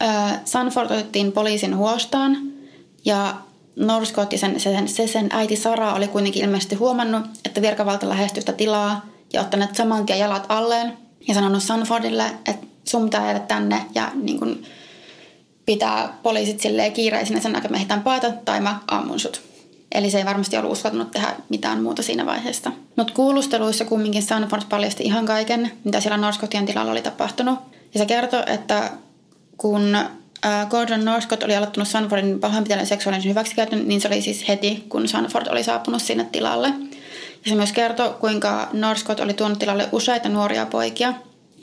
Öö, 0.04 0.10
Sanford 0.46 0.92
otettiin 0.92 1.32
poliisin 1.32 1.78
huostaan 1.78 2.38
ja 3.06 3.36
Northcott 3.76 4.32
ja 4.32 4.38
sen, 4.38 4.60
sen, 4.60 4.88
se 4.88 5.08
sen 5.08 5.30
äiti 5.32 5.56
Sara 5.56 5.94
oli 5.94 6.08
kuitenkin 6.08 6.44
ilmeisesti 6.44 6.76
huomannut, 6.76 7.26
että 7.46 7.62
virkavalta 7.62 8.10
lähestyi 8.10 8.42
sitä 8.42 8.54
tilaa 8.54 9.06
ja 9.34 9.42
ottanut 9.42 9.76
saman 9.76 10.06
tien 10.06 10.20
jalat 10.20 10.46
alleen 10.50 10.98
ja 11.28 11.34
sanonut 11.34 11.64
Sanfordille, 11.64 12.26
että 12.46 12.68
sun 12.84 13.04
pitää 13.04 13.26
jäädä 13.26 13.40
tänne 13.40 13.86
ja 13.96 14.12
niin 14.14 14.40
kuin, 14.40 14.66
pitää 15.66 16.18
poliisit 16.24 16.60
silleen 16.60 16.94
kiireisinä 16.94 17.42
sen 17.42 17.56
aikaa, 17.56 17.82
että 17.82 17.98
paeta 18.04 18.32
tai 18.46 18.62
mä 18.62 18.80
ammun 18.88 19.20
sut. 19.20 19.42
Eli 19.92 20.12
se 20.12 20.18
ei 20.18 20.26
varmasti 20.26 20.58
ollut 20.58 20.72
uskaltanut 20.72 21.12
tehdä 21.12 21.36
mitään 21.50 21.84
muuta 21.84 22.04
siinä 22.04 22.26
vaiheessa. 22.26 22.72
Mutta 22.96 23.14
kuulusteluissa 23.14 23.86
kumminkin 23.86 24.24
Sanford 24.24 24.64
paljasti 24.70 25.04
ihan 25.04 25.26
kaiken, 25.26 25.72
mitä 25.84 26.02
siellä 26.02 26.18
Norskotien 26.18 26.66
tilalla 26.66 26.92
oli 26.92 27.02
tapahtunut. 27.02 27.60
Ja 27.94 28.00
se 28.00 28.06
kertoi, 28.06 28.44
että 28.48 28.92
kun 29.58 29.98
Gordon 30.70 31.06
Northcott 31.06 31.44
oli 31.44 31.56
aloittanut 31.56 31.88
Sanfordin 31.88 32.40
pahoinpitelyn 32.40 32.88
seksuaalisen 32.88 33.30
hyväksikäytön, 33.30 33.88
niin 33.88 34.02
se 34.02 34.08
oli 34.08 34.22
siis 34.22 34.48
heti, 34.48 34.86
kun 34.90 35.08
Sanford 35.08 35.48
oli 35.48 35.64
saapunut 35.64 36.02
sinne 36.02 36.28
tilalle. 36.32 36.68
Ja 37.46 37.50
se 37.50 37.56
myös 37.56 37.72
kertoi, 37.72 38.16
kuinka 38.20 38.70
Northcott 38.74 39.20
oli 39.20 39.34
tuonut 39.34 39.60
tilalle 39.60 39.90
useita 39.92 40.30
nuoria 40.30 40.66
poikia, 40.66 41.14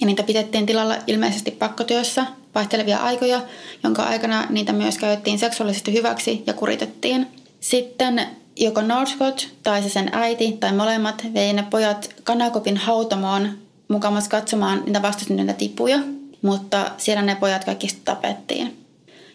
ja 0.00 0.06
niitä 0.06 0.22
pidettiin 0.22 0.66
tilalla 0.66 0.96
ilmeisesti 1.06 1.50
pakkotyössä 1.50 2.26
vaihtelevia 2.54 2.98
aikoja, 2.98 3.40
jonka 3.84 4.02
aikana 4.02 4.46
niitä 4.50 4.72
myös 4.72 4.98
käytettiin 4.98 5.38
seksuaalisesti 5.38 5.92
hyväksi 5.92 6.42
ja 6.46 6.52
kuritettiin. 6.52 7.26
Sitten 7.60 8.26
joko 8.56 8.82
Northcott 8.82 9.48
tai 9.62 9.82
se 9.82 9.88
sen 9.88 10.10
äiti 10.12 10.52
tai 10.60 10.72
molemmat 10.72 11.24
vei 11.34 11.52
ne 11.52 11.64
pojat 11.70 12.14
Kanakopin 12.24 12.76
hautamoon 12.76 13.48
mukamassa 13.88 14.30
katsomaan 14.30 14.82
niitä 14.86 15.02
vastasyntyneitä 15.02 15.58
tipuja, 15.58 15.98
mutta 16.42 16.90
siellä 16.98 17.22
ne 17.22 17.34
pojat 17.34 17.64
kaikki 17.64 17.86
tapettiin. 18.04 18.78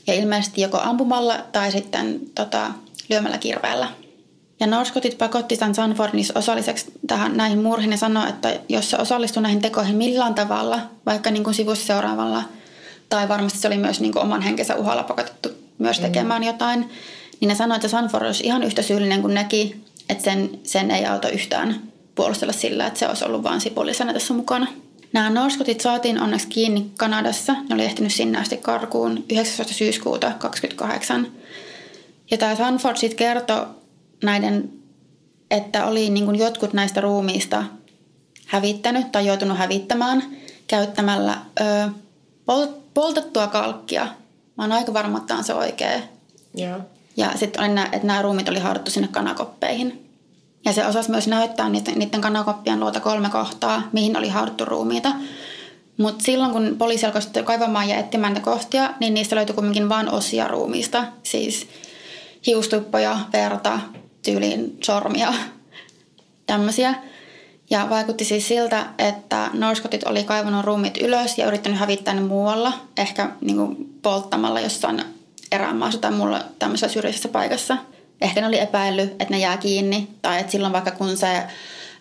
Ja 0.07 0.13
ilmeisesti 0.13 0.61
joko 0.61 0.79
ampumalla 0.81 1.37
tai 1.51 1.71
sitten 1.71 2.19
tota, 2.35 2.71
lyömällä 3.09 3.37
kirveellä. 3.37 3.87
Ja 4.59 4.67
Norskotit 4.67 5.17
pakotti 5.17 5.57
tämän 5.57 5.75
Sanfordin 5.75 6.25
osalliseksi 6.35 6.85
tähän, 7.07 7.37
näihin 7.37 7.61
murhiin 7.61 7.91
ja 7.91 7.97
sanoi, 7.97 8.29
että 8.29 8.59
jos 8.69 8.89
se 8.89 8.97
osallistui 8.97 9.43
näihin 9.43 9.61
tekoihin 9.61 9.95
millään 9.95 10.35
tavalla, 10.35 10.79
vaikka 11.05 11.31
niin 11.31 11.43
kuin 11.43 11.53
sivussa 11.53 11.85
seuraavalla, 11.85 12.43
tai 13.09 13.27
varmasti 13.27 13.59
se 13.59 13.67
oli 13.67 13.77
myös 13.77 13.99
niin 13.99 14.13
kuin 14.13 14.23
oman 14.23 14.41
henkensä 14.41 14.75
uhalla 14.75 15.03
pakotettu 15.03 15.49
myös 15.77 15.99
tekemään 15.99 16.41
mm. 16.41 16.47
jotain, 16.47 16.89
niin 17.39 17.47
ne 17.47 17.55
sanoi, 17.55 17.75
että 17.75 17.87
Sanford 17.87 18.25
olisi 18.25 18.43
ihan 18.43 18.63
yhtä 18.63 18.81
syyllinen 18.81 19.21
kuin 19.21 19.33
nekin, 19.33 19.85
että 20.09 20.23
sen, 20.23 20.49
sen 20.63 20.91
ei 20.91 21.05
auta 21.05 21.29
yhtään 21.29 21.81
puolustella 22.15 22.53
sillä, 22.53 22.87
että 22.87 22.99
se 22.99 23.07
olisi 23.07 23.25
ollut 23.25 23.43
vain 23.43 23.61
sipullisena 23.61 24.13
tässä 24.13 24.33
mukana. 24.33 24.67
Nämä 25.13 25.29
Norskotit 25.29 25.81
saatiin 25.81 26.21
onneksi 26.21 26.47
kiinni 26.47 26.91
Kanadassa. 26.97 27.53
Ne 27.53 27.75
oli 27.75 27.85
ehtinyt 27.85 28.13
sinne 28.13 28.39
asti 28.39 28.57
karkuun 28.57 29.25
19. 29.31 29.73
syyskuuta 29.73 30.31
28. 30.39 31.27
Ja 32.31 32.37
tämä 32.37 32.55
Sanford 32.55 32.97
sitten 32.97 33.17
kertoi 33.17 33.67
näiden, 34.23 34.69
että 35.51 35.85
oli 35.85 36.09
niin 36.09 36.25
kuin 36.25 36.39
jotkut 36.39 36.73
näistä 36.73 37.01
ruumiista 37.01 37.63
hävittänyt 38.45 39.11
tai 39.11 39.25
joutunut 39.25 39.57
hävittämään 39.57 40.23
käyttämällä 40.67 41.37
ö, 41.59 41.89
poltettua 42.93 43.47
kalkkia. 43.47 44.07
Mä 44.57 44.63
oon 44.63 44.71
aika 44.71 44.93
varma, 44.93 45.17
että 45.17 45.35
on 45.35 45.43
se 45.43 45.53
oikea. 45.53 45.99
Joo. 46.55 46.79
Ja 47.17 47.31
sitten 47.35 47.63
oli 47.63 47.73
nää, 47.73 47.89
että 47.91 48.07
nämä 48.07 48.21
ruumit 48.21 48.49
oli 48.49 48.59
haudattu 48.59 48.91
sinne 48.91 49.07
kanakoppeihin. 49.07 50.09
Ja 50.65 50.73
se 50.73 50.85
osasi 50.85 51.11
myös 51.11 51.27
näyttää 51.27 51.69
niiden, 51.69 51.99
niiden 51.99 52.21
kanakoppien 52.21 52.79
luota 52.79 52.99
kolme 52.99 53.29
kohtaa, 53.29 53.81
mihin 53.91 54.17
oli 54.17 54.29
haudattu 54.29 54.65
ruumiita. 54.65 55.11
Mutta 55.97 56.23
silloin, 56.23 56.51
kun 56.51 56.75
poliisi 56.77 57.05
alkoi 57.05 57.43
kaivamaan 57.43 57.89
ja 57.89 57.97
etsimään 57.97 58.33
niitä 58.33 58.45
kohtia, 58.45 58.93
niin 58.99 59.13
niistä 59.13 59.35
löytyi 59.35 59.55
kuitenkin 59.55 59.89
vain 59.89 60.09
osia 60.09 60.47
ruumiista. 60.47 61.03
Siis 61.23 61.67
hiustuppoja, 62.47 63.19
verta, 63.33 63.79
tyyliin 64.23 64.77
sormia, 64.83 65.33
tämmöisiä. 66.45 66.95
Ja 67.69 67.87
vaikutti 67.89 68.25
siis 68.25 68.47
siltä, 68.47 68.85
että 68.97 69.49
Norskotit 69.53 70.03
oli 70.03 70.23
kaivannut 70.23 70.65
ruumit 70.65 70.97
ylös 70.97 71.37
ja 71.37 71.47
yrittänyt 71.47 71.79
hävittää 71.79 72.13
ne 72.13 72.21
muualla, 72.21 72.73
ehkä 72.97 73.29
niin 73.41 73.57
kuin 73.57 73.99
polttamalla 74.01 74.59
jossain 74.59 75.03
erämaassa 75.51 75.99
tai 75.99 76.11
muulla 76.11 76.41
tämmöisessä 76.59 76.93
syrjäisessä 76.93 77.29
paikassa. 77.29 77.77
Ehkä 78.21 78.41
ne 78.41 78.47
oli 78.47 78.59
epäillyt, 78.59 79.11
että 79.11 79.29
ne 79.29 79.39
jää 79.39 79.57
kiinni 79.57 80.07
tai 80.21 80.39
että 80.39 80.51
silloin 80.51 80.73
vaikka 80.73 80.91
kun 80.91 81.17
se 81.17 81.43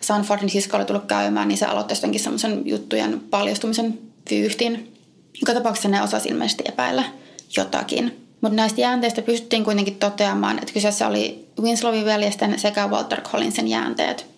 Sanfordin 0.01 0.51
sisko 0.51 0.77
oli 0.77 0.85
tullut 0.85 1.05
käymään, 1.05 1.49
niin 1.49 1.59
se 1.59 1.67
aloitti 1.67 1.95
jotenkin 1.95 2.21
semmoisen 2.21 2.63
juttujen 2.65 3.21
paljastumisen 3.21 3.99
vyyhtin. 4.31 4.93
Joka 5.41 5.55
tapauksessa 5.55 5.89
ne 5.89 6.03
osasi 6.03 6.29
ilmeisesti 6.29 6.65
epäillä 6.67 7.05
jotakin. 7.57 8.27
Mutta 8.41 8.57
näistä 8.57 8.81
jäänteistä 8.81 9.23
pystyttiin 9.23 9.65
kuitenkin 9.65 9.97
toteamaan, 9.97 10.59
että 10.59 10.73
kyseessä 10.73 11.07
oli 11.07 11.49
Winslowin 11.61 12.05
veljesten 12.05 12.59
sekä 12.59 12.89
Walter 12.89 13.21
Collinsin 13.21 13.69
jäänteet. 13.69 14.36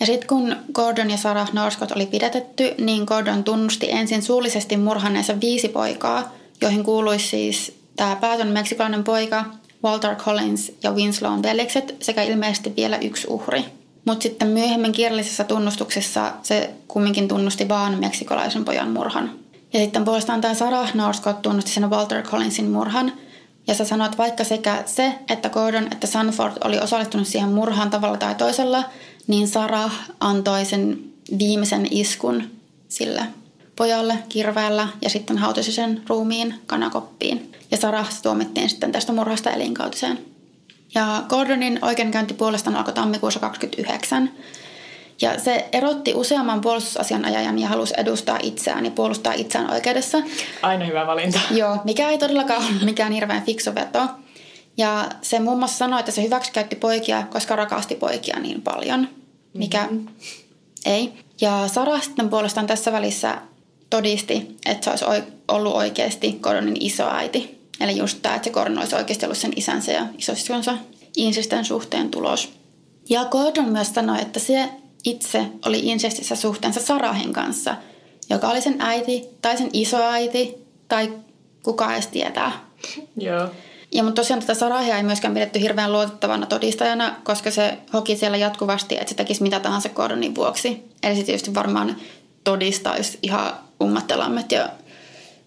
Ja 0.00 0.06
sitten 0.06 0.28
kun 0.28 0.56
Gordon 0.72 1.10
ja 1.10 1.16
Sarah 1.16 1.52
Norskot 1.52 1.92
oli 1.92 2.06
pidätetty, 2.06 2.74
niin 2.78 3.04
Gordon 3.04 3.44
tunnusti 3.44 3.90
ensin 3.90 4.22
suullisesti 4.22 4.76
murhanneensa 4.76 5.40
viisi 5.40 5.68
poikaa, 5.68 6.32
joihin 6.60 6.84
kuuluisi 6.84 7.28
siis 7.28 7.78
tämä 7.96 8.16
päätön 8.16 8.48
meksikolainen 8.48 9.04
poika, 9.04 9.44
Walter 9.84 10.16
Collins 10.16 10.72
ja 10.82 10.92
Winslown 10.92 11.42
veljekset 11.42 11.96
sekä 12.00 12.22
ilmeisesti 12.22 12.76
vielä 12.76 12.98
yksi 12.98 13.26
uhri. 13.30 13.64
Mutta 14.04 14.22
sitten 14.22 14.48
myöhemmin 14.48 14.92
kirjallisessa 14.92 15.44
tunnustuksessa 15.44 16.32
se 16.42 16.70
kumminkin 16.88 17.28
tunnusti 17.28 17.68
vaan 17.68 17.98
meksikolaisen 17.98 18.64
pojan 18.64 18.90
murhan. 18.90 19.30
Ja 19.72 19.80
sitten 19.80 20.04
puolestaan 20.04 20.40
tämä 20.40 20.54
Sarah 20.54 20.94
Norskot 20.94 21.42
tunnusti 21.42 21.70
sen 21.70 21.90
Walter 21.90 22.22
Collinsin 22.22 22.70
murhan– 22.70 23.12
ja 23.66 23.74
sä 23.74 23.84
sanoit 23.84 24.18
vaikka 24.18 24.44
sekä 24.44 24.82
se, 24.86 25.14
että 25.28 25.48
Gordon 25.48 25.88
että 25.92 26.06
Sanford 26.06 26.52
oli 26.64 26.78
osallistunut 26.78 27.26
siihen 27.26 27.48
murhaan 27.48 27.90
tavalla 27.90 28.16
tai 28.16 28.34
toisella, 28.34 28.84
niin 29.30 29.48
Sarah 29.48 29.92
antoi 30.20 30.64
sen 30.64 30.98
viimeisen 31.38 31.86
iskun 31.90 32.42
sille 32.88 33.22
pojalle 33.76 34.18
kirveellä 34.28 34.88
ja 35.02 35.10
sitten 35.10 35.38
hautasi 35.38 35.72
sen 35.72 36.02
ruumiin 36.08 36.54
kanakoppiin. 36.66 37.52
Ja 37.70 37.76
Sarah 37.76 38.08
tuomittiin 38.22 38.70
sitten 38.70 38.92
tästä 38.92 39.12
murhasta 39.12 39.50
elinkautiseen. 39.50 40.18
Ja 40.94 41.22
Gordonin 41.28 41.78
oikeudenkäynti 41.82 42.34
puolestaan 42.34 42.76
alkoi 42.76 42.94
tammikuussa 42.94 43.40
29. 43.40 44.30
Ja 45.20 45.40
se 45.40 45.68
erotti 45.72 46.14
useamman 46.14 46.60
puolustusasianajajan 46.60 47.58
ja 47.58 47.68
halusi 47.68 47.94
edustaa 47.96 48.38
itseään 48.42 48.84
ja 48.84 48.90
puolustaa 48.90 49.32
itseään 49.32 49.70
oikeudessa. 49.70 50.18
Aina 50.62 50.84
hyvä 50.84 51.06
valinta. 51.06 51.40
Joo, 51.60 51.76
mikä 51.84 52.08
ei 52.08 52.18
todellakaan 52.18 52.62
ole 52.62 52.84
mikään 52.84 53.12
hirveän 53.12 53.42
fiksu 53.42 53.74
veto. 53.74 54.08
Ja 54.76 55.08
se 55.22 55.40
muun 55.40 55.58
muassa 55.58 55.78
sanoi, 55.78 56.00
että 56.00 56.12
se 56.12 56.22
hyväksikäytti 56.22 56.76
poikia, 56.76 57.22
koska 57.30 57.56
rakasti 57.56 57.94
poikia 57.94 58.38
niin 58.38 58.62
paljon, 58.62 59.08
mikä 59.52 59.86
mm-hmm. 59.90 60.08
ei. 60.86 61.12
Ja 61.40 61.68
Sara 61.68 62.00
sitten 62.00 62.28
puolestaan 62.28 62.66
tässä 62.66 62.92
välissä 62.92 63.38
todisti, 63.90 64.56
että 64.66 64.84
se 64.84 64.90
olisi 64.90 65.24
ollut 65.48 65.74
oikeasti 65.74 66.38
Gordonin 66.40 66.76
isoäiti. 66.80 67.60
Eli 67.80 67.96
just 67.96 68.18
tämä, 68.22 68.34
että 68.34 68.44
se 68.44 68.50
Gordon 68.50 68.78
olisi 68.78 68.96
oikeasti 68.96 69.26
ollut 69.26 69.38
sen 69.38 69.52
isänsä 69.56 69.92
ja 69.92 70.06
isosiskonsa 70.18 70.78
insisten 71.16 71.64
suhteen 71.64 72.10
tulos. 72.10 72.52
Ja 73.10 73.24
Gordon 73.24 73.68
myös 73.68 73.94
sanoi, 73.94 74.22
että 74.22 74.40
se 74.40 74.68
itse 75.04 75.46
oli 75.66 75.80
insestissä 75.80 76.36
suhteensa 76.36 76.80
Sarahin 76.80 77.32
kanssa, 77.32 77.76
joka 78.30 78.48
oli 78.48 78.60
sen 78.60 78.76
äiti 78.78 79.24
tai 79.42 79.58
sen 79.58 79.70
isoäiti 79.72 80.54
tai 80.88 81.12
kuka 81.62 81.92
edes 81.92 82.06
tietää. 82.06 82.52
Joo. 83.16 83.48
Ja 83.92 84.02
mutta 84.02 84.22
tosiaan 84.22 84.40
tätä 84.40 84.54
Sarahia 84.54 84.96
ei 84.96 85.02
myöskään 85.02 85.34
pidetty 85.34 85.60
hirveän 85.60 85.92
luotettavana 85.92 86.46
todistajana, 86.46 87.14
koska 87.24 87.50
se 87.50 87.78
hoki 87.92 88.16
siellä 88.16 88.36
jatkuvasti, 88.36 88.94
että 88.94 89.08
se 89.08 89.14
tekisi 89.14 89.42
mitä 89.42 89.60
tahansa 89.60 89.88
Gordonin 89.88 90.34
vuoksi. 90.34 90.84
Eli 91.02 91.16
se 91.16 91.22
tietysti 91.22 91.54
varmaan 91.54 91.96
todistaisi 92.44 93.18
ihan 93.22 93.52
ummattelammet 93.82 94.52
ja 94.52 94.68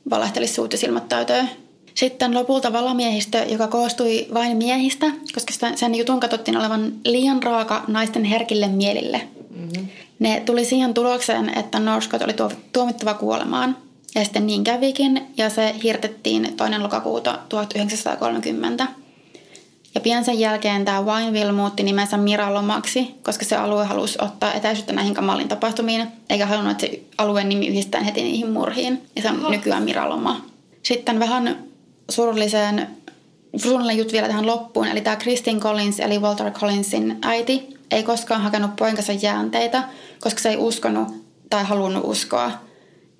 valehtelisi 0.09 0.53
suut 0.53 0.71
ja 0.71 0.77
silmät 0.77 1.09
täyteen. 1.09 1.49
Sitten 1.93 2.33
lopulta 2.33 2.73
valamiehistö, 2.73 3.37
joka 3.37 3.67
koostui 3.67 4.27
vain 4.33 4.57
miehistä, 4.57 5.05
koska 5.33 5.53
sen 5.75 5.95
jutun 5.95 6.19
katsottiin 6.19 6.57
olevan 6.57 6.93
liian 7.05 7.43
raaka 7.43 7.83
naisten 7.87 8.23
herkille 8.23 8.67
mielille. 8.67 9.21
Mm-hmm. 9.55 9.87
Ne 10.19 10.41
tuli 10.45 10.65
siihen 10.65 10.93
tulokseen, 10.93 11.57
että 11.57 11.79
Norskot 11.79 12.21
oli 12.21 12.33
tuomittava 12.73 13.13
kuolemaan. 13.13 13.77
Ja 14.15 14.23
sitten 14.23 14.47
niin 14.47 14.63
kävikin, 14.63 15.27
ja 15.37 15.49
se 15.49 15.75
hirtettiin 15.83 16.53
toinen 16.57 16.83
lokakuuta 16.83 17.39
1930. 17.49 18.87
Ja 19.95 20.01
pian 20.01 20.25
sen 20.25 20.39
jälkeen 20.39 20.85
tämä 20.85 21.01
Wineville 21.01 21.51
muutti 21.51 21.83
nimensä 21.83 22.17
Miralomaksi, 22.17 23.15
koska 23.23 23.45
se 23.45 23.55
alue 23.55 23.85
halusi 23.85 24.17
ottaa 24.21 24.53
etäisyyttä 24.53 24.93
näihin 24.93 25.13
kamaliin 25.13 25.47
tapahtumiin, 25.47 26.07
eikä 26.29 26.45
halunnut, 26.45 26.71
että 26.71 26.87
se 26.87 27.01
alueen 27.17 27.49
nimi 27.49 27.67
yhdistetään 27.67 28.03
heti 28.03 28.23
niihin 28.23 28.51
murhiin. 28.51 29.01
Ja 29.15 29.21
se 29.21 29.29
on 29.29 29.39
Oho. 29.39 29.49
nykyään 29.49 29.83
Miraloma. 29.83 30.41
Sitten 30.83 31.19
vähän 31.19 31.63
surulliseen, 32.11 32.87
surullinen 33.55 33.97
juttu 33.97 34.13
vielä 34.13 34.27
tähän 34.27 34.47
loppuun, 34.47 34.87
eli 34.87 35.01
tämä 35.01 35.15
Kristin 35.15 35.59
Collins, 35.59 35.99
eli 35.99 36.19
Walter 36.19 36.51
Collinsin 36.51 37.17
äiti, 37.21 37.67
ei 37.91 38.03
koskaan 38.03 38.41
hakenut 38.41 38.75
poikansa 38.75 39.13
jäänteitä, 39.13 39.83
koska 40.19 40.41
se 40.41 40.49
ei 40.49 40.57
uskonut 40.57 41.07
tai 41.49 41.63
halunnut 41.63 42.03
uskoa, 42.05 42.51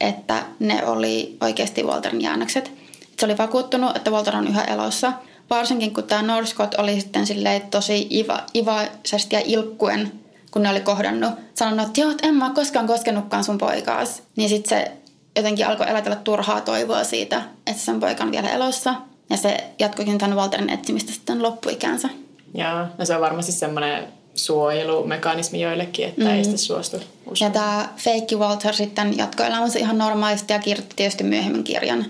että 0.04 0.44
ne 0.60 0.86
oli 0.86 1.38
oikeasti 1.42 1.84
Walterin 1.84 2.22
jäännökset. 2.22 2.72
Se 3.20 3.26
oli 3.26 3.38
vakuuttunut, 3.38 3.96
että 3.96 4.12
Walter 4.12 4.36
on 4.36 4.48
yhä 4.48 4.64
elossa, 4.64 5.14
varsinkin 5.50 5.94
kun 5.94 6.04
tämä 6.04 6.22
Norskot 6.22 6.74
oli 6.74 7.02
sitten 7.02 7.26
tosi 7.72 8.08
iva, 8.10 8.44
ivaisesti 8.56 9.36
ja 9.36 9.42
ilkkuen, 9.46 10.12
kun 10.52 10.64
ne 10.64 10.70
oli 10.70 10.82
kohdannut, 10.82 11.32
sanonut, 11.54 11.88
että 11.88 12.02
joo, 12.02 12.14
en 12.24 12.36
mä 12.36 12.52
koskaan 12.56 12.88
koskenutkaan 12.88 13.44
sun 13.44 13.58
poikaas. 13.58 14.24
Niin 14.36 14.50
sitten 14.50 14.70
se 14.70 14.92
jotenkin 15.36 15.68
alkoi 15.68 15.90
elätellä 15.90 16.16
turhaa 16.16 16.62
toivoa 16.62 17.04
siitä, 17.04 17.42
että 17.68 17.84
sen 17.84 18.00
poika 18.00 18.24
on 18.24 18.32
vielä 18.32 18.50
elossa. 18.50 18.96
Ja 19.30 19.38
se 19.38 19.64
jatkoikin 19.80 20.18
tämän 20.18 20.38
Walterin 20.38 20.70
etsimistä 20.70 21.12
sitten 21.12 21.44
loppuikänsä. 21.44 22.10
Joo, 22.54 22.86
no 22.98 23.06
se 23.06 23.16
on 23.16 23.22
varmasti 23.22 23.52
semmoinen 23.52 24.08
suojelumekanismi 24.36 25.62
joillekin, 25.62 26.08
että 26.08 26.22
mm. 26.22 26.30
ei 26.30 26.44
sitä 26.44 26.58
suostu 26.58 26.98
uskomaan. 26.98 27.36
Ja 27.40 27.50
tämä 27.50 27.90
feikki 27.98 28.36
Walter 28.36 28.74
sitten 28.74 29.18
jatkoi 29.18 29.46
elämänsä 29.46 29.80
ihan 29.80 29.98
normaalisti 29.98 30.54
ja 30.54 30.60
kirjoitti 30.60 30.96
tietysti 30.96 31.24
myöhemmin 31.24 31.64
kirjan 31.64 32.06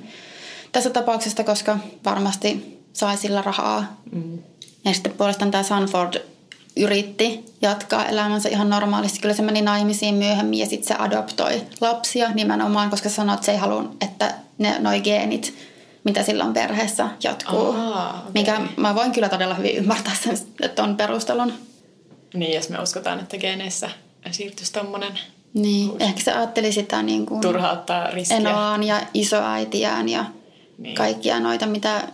tässä 0.72 0.90
tapauksesta, 0.90 1.44
koska 1.44 1.78
varmasti 2.06 2.80
sai 2.94 3.18
sillä 3.18 3.42
rahaa. 3.42 4.02
Mm. 4.12 4.40
Ja 4.86 4.94
sitten 4.94 5.14
puolestaan 5.14 5.52
tämä 5.52 5.64
Sanford 5.64 6.22
yritti 6.78 7.46
jatkaa 7.62 8.06
elämänsä 8.06 8.50
ihan 8.50 8.70
normaalisti. 8.70 9.20
Kyllä 9.20 9.36
se 9.36 9.42
meni 9.42 9.62
naimisiin 9.62 10.16
myöhemmin 10.16 10.60
ja 10.60 10.66
sitten 10.66 10.88
se 10.88 11.04
adoptoi 11.04 11.62
lapsia 11.82 12.30
nimenomaan, 12.30 12.90
koska 12.90 13.10
sanoi, 13.10 13.34
että 13.34 13.46
se 13.46 13.52
ei 13.52 13.58
halua, 13.58 13.92
että 14.02 14.34
ne 14.58 14.80
noi 14.80 15.02
geenit, 15.02 15.54
mitä 16.04 16.24
sillä 16.24 16.44
on 16.44 16.54
perheessä, 16.54 17.08
jatkuu. 17.24 17.70
Aha, 17.70 18.10
okay. 18.10 18.32
Mikä 18.34 18.62
mä 18.78 18.96
voin 18.96 19.12
kyllä 19.12 19.30
todella 19.30 19.54
hyvin 19.54 19.76
ymmärtää 19.76 20.16
sen, 20.24 20.38
että 20.62 20.84
on 20.84 20.98
perustelun. 20.98 21.54
Niin, 22.34 22.56
jos 22.56 22.70
me 22.70 22.80
uskotaan, 22.80 23.20
että 23.20 23.38
geeneissä 23.38 23.90
siirtyisi 24.32 24.74
tommonen 24.74 25.20
niin, 25.54 25.92
uusi. 25.92 26.04
ehkä 26.04 26.22
se 26.22 26.32
ajatteli 26.32 26.72
sitä 26.72 27.04
niin 27.04 27.26
kuin 27.26 27.42
Turha 27.42 27.72
ottaa 27.72 28.08
riskiä. 28.08 28.38
Enoaan 28.38 28.84
ja 28.84 29.02
isoäitiään 29.14 30.10
ja 30.10 30.26
niin. 30.78 30.96
kaikkia 30.96 31.40
noita, 31.40 31.66
mitä 31.66 32.08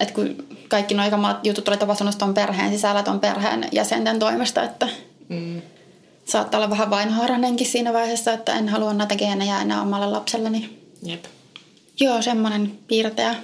että 0.00 0.14
kun 0.14 0.46
kaikki 0.68 0.94
nuo 0.94 1.04
jutut 1.42 1.68
oli 1.68 1.76
tapahtunut 1.76 2.18
tuon 2.18 2.34
perheen 2.34 2.72
sisällä 2.72 3.02
tuon 3.02 3.20
perheen 3.20 3.68
jäsenten 3.72 4.18
toimesta, 4.18 4.62
että 4.62 4.88
mm. 5.28 5.62
saattaa 6.24 6.58
olla 6.58 6.70
vähän 6.70 6.90
vainoharhanenkin 6.90 7.66
siinä 7.66 7.92
vaiheessa, 7.92 8.32
että 8.32 8.52
en 8.52 8.68
halua 8.68 8.94
näitä 8.94 9.16
geenejä 9.16 9.60
enää 9.60 9.82
omalle 9.82 10.06
lapselleni. 10.06 10.78
Jep. 11.02 11.24
Joo, 12.00 12.22
semmoinen 12.22 12.78
piirteä 12.88 13.34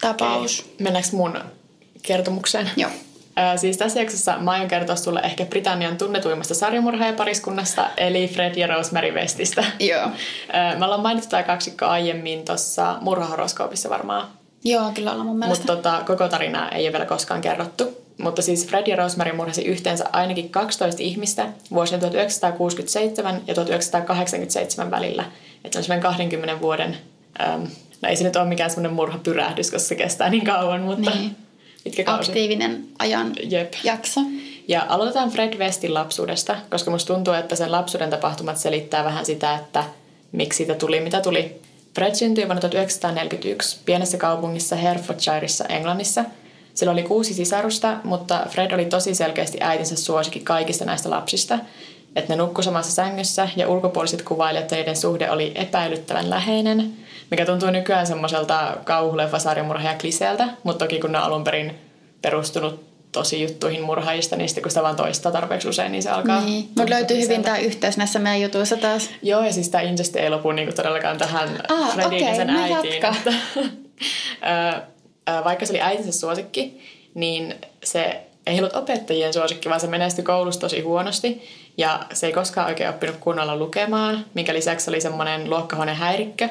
tapaus. 0.00 0.60
Okay. 0.60 0.72
Mennäänkö 0.78 1.08
mun 1.12 1.38
kertomukseen? 2.02 2.70
Joo. 2.76 2.90
Ö, 3.38 3.56
siis 3.56 3.76
tässä 3.76 4.00
jaksossa 4.00 4.38
mä 4.38 4.50
aion 4.50 4.68
kertoa 4.68 4.96
sulle 4.96 5.20
ehkä 5.20 5.46
Britannian 5.46 5.98
tunnetuimmasta 5.98 6.54
sarjamurhaajapariskunnasta, 6.54 7.90
eli 7.96 8.28
Fred 8.28 8.56
ja 8.56 8.66
Rosemary 8.66 9.10
Westistä. 9.10 9.64
Joo. 9.78 10.04
Ö, 10.04 10.78
me 10.78 10.84
ollaan 10.84 11.02
mainittu 11.02 11.30
tämä 11.30 11.42
kaksikko 11.42 11.86
aiemmin 11.86 12.44
tuossa 12.44 12.96
murhahoroskoopissa 13.00 13.90
varmaan. 13.90 14.28
Joo, 14.64 14.90
kyllä 14.94 15.10
ollaan 15.10 15.26
mun 15.26 15.38
mielestä. 15.38 15.72
Mutta 15.72 15.76
tota, 15.76 16.04
koko 16.06 16.28
tarinaa 16.28 16.68
ei 16.68 16.84
ole 16.84 16.92
vielä 16.92 17.06
koskaan 17.06 17.40
kerrottu. 17.40 18.06
Mutta 18.18 18.42
siis 18.42 18.66
Fred 18.66 18.86
ja 18.86 18.96
Rosemary 18.96 19.32
murhasi 19.32 19.64
yhteensä 19.64 20.04
ainakin 20.12 20.50
12 20.50 21.02
ihmistä 21.02 21.46
vuosien 21.70 22.00
1967 22.00 23.34
ja 23.46 23.54
1987 23.54 24.90
välillä. 24.90 25.24
Että 25.64 25.82
se 25.82 25.94
on 25.94 26.00
20 26.00 26.60
vuoden, 26.60 26.96
ähm, 27.40 27.62
no 28.02 28.08
ei 28.08 28.16
se 28.16 28.24
nyt 28.24 28.36
ole 28.36 28.48
mikään 28.48 28.70
semmoinen 28.70 28.92
murhapyrähdys, 28.92 29.70
koska 29.70 29.88
se 29.88 29.94
kestää 29.94 30.28
niin 30.28 30.44
kauan, 30.44 30.80
mutta 30.80 31.10
niin. 31.10 31.36
Mitkä 31.86 32.04
kausi? 32.04 32.30
Aktiivinen 32.30 32.84
ajan 32.98 33.32
Jep. 33.50 33.72
jakso. 33.84 34.20
Ja 34.68 34.86
aloitetaan 34.88 35.30
Fred 35.30 35.58
Westin 35.58 35.94
lapsuudesta, 35.94 36.56
koska 36.70 36.90
musta 36.90 37.14
tuntuu, 37.14 37.34
että 37.34 37.56
sen 37.56 37.72
lapsuuden 37.72 38.10
tapahtumat 38.10 38.56
selittää 38.56 39.04
vähän 39.04 39.26
sitä, 39.26 39.54
että 39.54 39.84
miksi 40.32 40.56
siitä 40.56 40.74
tuli 40.74 41.00
mitä 41.00 41.20
tuli. 41.20 41.60
Fred 41.94 42.14
syntyi 42.14 42.44
vuonna 42.44 42.60
1941 42.60 43.78
pienessä 43.84 44.18
kaupungissa 44.18 44.76
Herefordshiressa 44.76 45.64
Englannissa. 45.64 46.24
Sillä 46.74 46.92
oli 46.92 47.02
kuusi 47.02 47.34
sisarusta, 47.34 47.96
mutta 48.04 48.46
Fred 48.48 48.72
oli 48.72 48.84
tosi 48.84 49.14
selkeästi 49.14 49.58
äitinsä 49.60 49.96
suosikki 49.96 50.40
kaikista 50.40 50.84
näistä 50.84 51.10
lapsista. 51.10 51.58
Että 52.16 52.32
ne 52.32 52.36
nukkui 52.36 52.64
samassa 52.64 52.92
sängyssä 52.92 53.48
ja 53.56 53.68
ulkopuoliset 53.68 54.22
kuvailijat, 54.22 54.62
että 54.62 54.76
niiden 54.76 54.96
suhde 54.96 55.30
oli 55.30 55.52
epäilyttävän 55.54 56.30
läheinen, 56.30 56.92
mikä 57.30 57.46
tuntuu 57.46 57.70
nykyään 57.70 58.06
semmoiselta 58.06 58.76
kauhuleffa 58.84 59.38
sarjamurha 59.38 59.94
kliseeltä, 59.94 60.48
mutta 60.62 60.84
toki 60.84 61.00
kun 61.00 61.12
ne 61.12 61.18
on 61.18 61.24
alun 61.24 61.44
perin 61.44 61.74
perustunut 62.22 62.86
tosi 63.12 63.42
juttuihin 63.42 63.82
murhaajista, 63.82 64.36
niin 64.36 64.48
sitten 64.48 64.62
kun 64.62 64.70
sitä 64.70 64.82
vaan 64.82 64.96
toistaa 64.96 65.32
tarpeeksi 65.32 65.68
usein, 65.68 65.92
niin 65.92 66.02
se 66.02 66.10
alkaa... 66.10 66.40
Niin, 66.40 66.68
mutta 66.76 66.90
löytyy 66.90 67.20
hyvin 67.20 67.42
tämä 67.42 67.58
yhteys 67.58 67.96
näissä 67.96 68.18
meidän 68.18 68.42
jutuissa 68.42 68.76
taas. 68.76 69.10
Joo, 69.22 69.44
ja 69.44 69.52
siis 69.52 69.68
tämä 69.68 69.82
Ingest 69.82 70.16
ei 70.16 70.30
lopu 70.30 70.52
niin 70.52 70.74
todellakaan 70.74 71.18
tähän 71.18 71.48
ah, 71.68 71.94
Fredin 71.94 72.06
okay, 72.06 72.28
ja 72.28 72.34
sen 72.34 72.50
äitiin. 72.50 73.04
Että, 73.04 73.32
vaikka 75.44 75.66
se 75.66 75.72
oli 75.72 75.80
äitinsä 75.80 76.12
suosikki, 76.12 76.80
niin 77.14 77.54
se 77.84 78.20
ei 78.46 78.58
ollut 78.58 78.76
opettajien 78.76 79.32
suosikki, 79.32 79.68
vaan 79.68 79.80
se 79.80 79.86
menestyi 79.86 80.24
koulussa 80.24 80.60
tosi 80.60 80.80
huonosti. 80.80 81.42
Ja 81.78 82.00
se 82.12 82.26
ei 82.26 82.32
koskaan 82.32 82.66
oikein 82.66 82.90
oppinut 82.90 83.16
kunnolla 83.16 83.56
lukemaan, 83.56 84.24
minkä 84.34 84.54
lisäksi 84.54 84.90
oli 84.90 85.00
semmoinen 85.00 85.50
luokkahuoneen 85.50 85.96
häirikkö, 85.96 86.48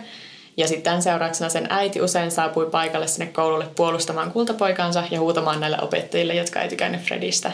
ja 0.58 0.68
sitten 0.68 0.84
tämän 0.84 1.02
seurauksena 1.02 1.50
sen 1.50 1.68
äiti 1.70 2.02
usein 2.02 2.32
saapui 2.32 2.70
paikalle 2.72 3.08
sinne 3.08 3.26
koululle 3.26 3.66
puolustamaan 3.76 4.32
kultapoikansa 4.32 5.04
ja 5.12 5.20
huutamaan 5.20 5.60
näille 5.60 5.78
opettajille, 5.82 6.34
jotka 6.34 6.62
ei 6.62 6.70
tykännyt 6.70 7.02
Fredistä. 7.02 7.52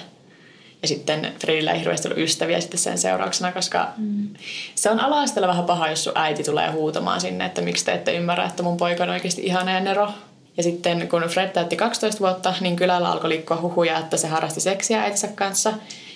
Ja 0.82 0.88
sitten 0.88 1.34
Fredillä 1.40 1.72
ei 1.72 1.80
hirveästi 1.80 2.08
ollut 2.08 2.24
ystäviä 2.24 2.62
sitten 2.62 2.80
sen 2.80 2.98
seurauksena, 2.98 3.52
koska 3.52 3.88
mm. 3.98 4.30
se 4.76 4.90
on 4.90 5.00
ala 5.00 5.24
vähän 5.48 5.66
paha, 5.66 5.90
jos 5.90 6.04
sun 6.04 6.14
äiti 6.16 6.44
tulee 6.44 6.72
huutamaan 6.72 7.22
sinne, 7.22 7.46
että 7.46 7.62
miksi 7.62 7.86
te 7.86 7.94
ette 7.94 8.16
ymmärrä, 8.16 8.46
että 8.46 8.64
mun 8.64 8.78
poika 8.78 9.04
on 9.04 9.10
oikeasti 9.10 9.42
ihana 9.46 9.72
ja 9.72 9.80
nero. 9.80 10.10
Ja 10.58 10.64
sitten 10.64 11.08
kun 11.08 11.22
Fred 11.22 11.50
täytti 11.50 11.76
12 11.76 12.20
vuotta, 12.20 12.54
niin 12.62 12.76
kylällä 12.76 13.12
alkoi 13.12 13.30
liikkua 13.30 13.62
huhuja, 13.62 13.98
että 13.98 14.18
se 14.18 14.28
harrasti 14.28 14.62
seksiä 14.62 15.02
äitinsä 15.02 15.28
kanssa. 15.28 15.74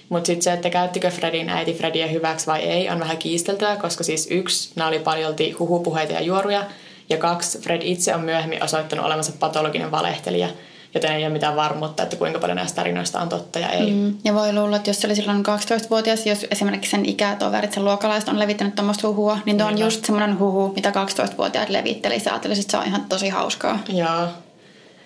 Mutta 0.09 0.27
sitten 0.27 0.41
se, 0.41 0.53
että 0.53 0.69
käyttikö 0.69 1.09
Fredin 1.09 1.49
äiti 1.49 1.73
Fredia 1.73 2.07
hyväksi 2.07 2.47
vai 2.47 2.61
ei, 2.61 2.89
on 2.89 2.99
vähän 2.99 3.17
kiisteltyä, 3.17 3.75
koska 3.75 4.03
siis 4.03 4.27
yksi, 4.31 4.71
nämä 4.75 4.87
oli 4.87 4.99
paljolti 4.99 5.51
huhupuheita 5.51 6.13
ja 6.13 6.21
juoruja, 6.21 6.63
ja 7.09 7.17
kaksi, 7.17 7.59
Fred 7.59 7.81
itse 7.83 8.15
on 8.15 8.21
myöhemmin 8.21 8.63
osoittanut 8.63 9.05
olevansa 9.05 9.31
patologinen 9.39 9.91
valehtelija, 9.91 10.47
joten 10.93 11.11
ei 11.11 11.23
ole 11.23 11.33
mitään 11.33 11.55
varmuutta, 11.55 12.03
että 12.03 12.15
kuinka 12.15 12.39
paljon 12.39 12.57
näistä 12.57 12.75
tarinoista 12.75 13.19
on 13.19 13.29
totta 13.29 13.59
ja 13.59 13.69
ei. 13.69 13.91
Mm. 13.91 14.17
Ja 14.23 14.33
voi 14.33 14.53
luulla, 14.53 14.75
että 14.75 14.89
jos 14.89 15.01
se 15.01 15.07
oli 15.07 15.15
silloin 15.15 15.43
12-vuotias, 15.45 16.25
jos 16.25 16.45
esimerkiksi 16.51 16.91
sen 16.91 17.05
ikätoverit, 17.05 17.73
sen 17.73 17.85
luokalaiset 17.85 18.29
on 18.29 18.39
levittänyt 18.39 18.75
tuommoista 18.75 19.07
huhua, 19.07 19.39
niin 19.45 19.57
tuo 19.57 19.67
on 19.67 19.77
just 19.77 20.05
semmoinen 20.05 20.39
huhu, 20.39 20.73
mitä 20.75 20.89
12-vuotiaat 20.89 21.69
levitteli. 21.69 22.19
Sä 22.19 22.35
että 22.35 22.49
se 22.55 22.77
on 22.77 22.85
ihan 22.85 23.05
tosi 23.09 23.29
hauskaa. 23.29 23.79
Joo. 23.89 24.27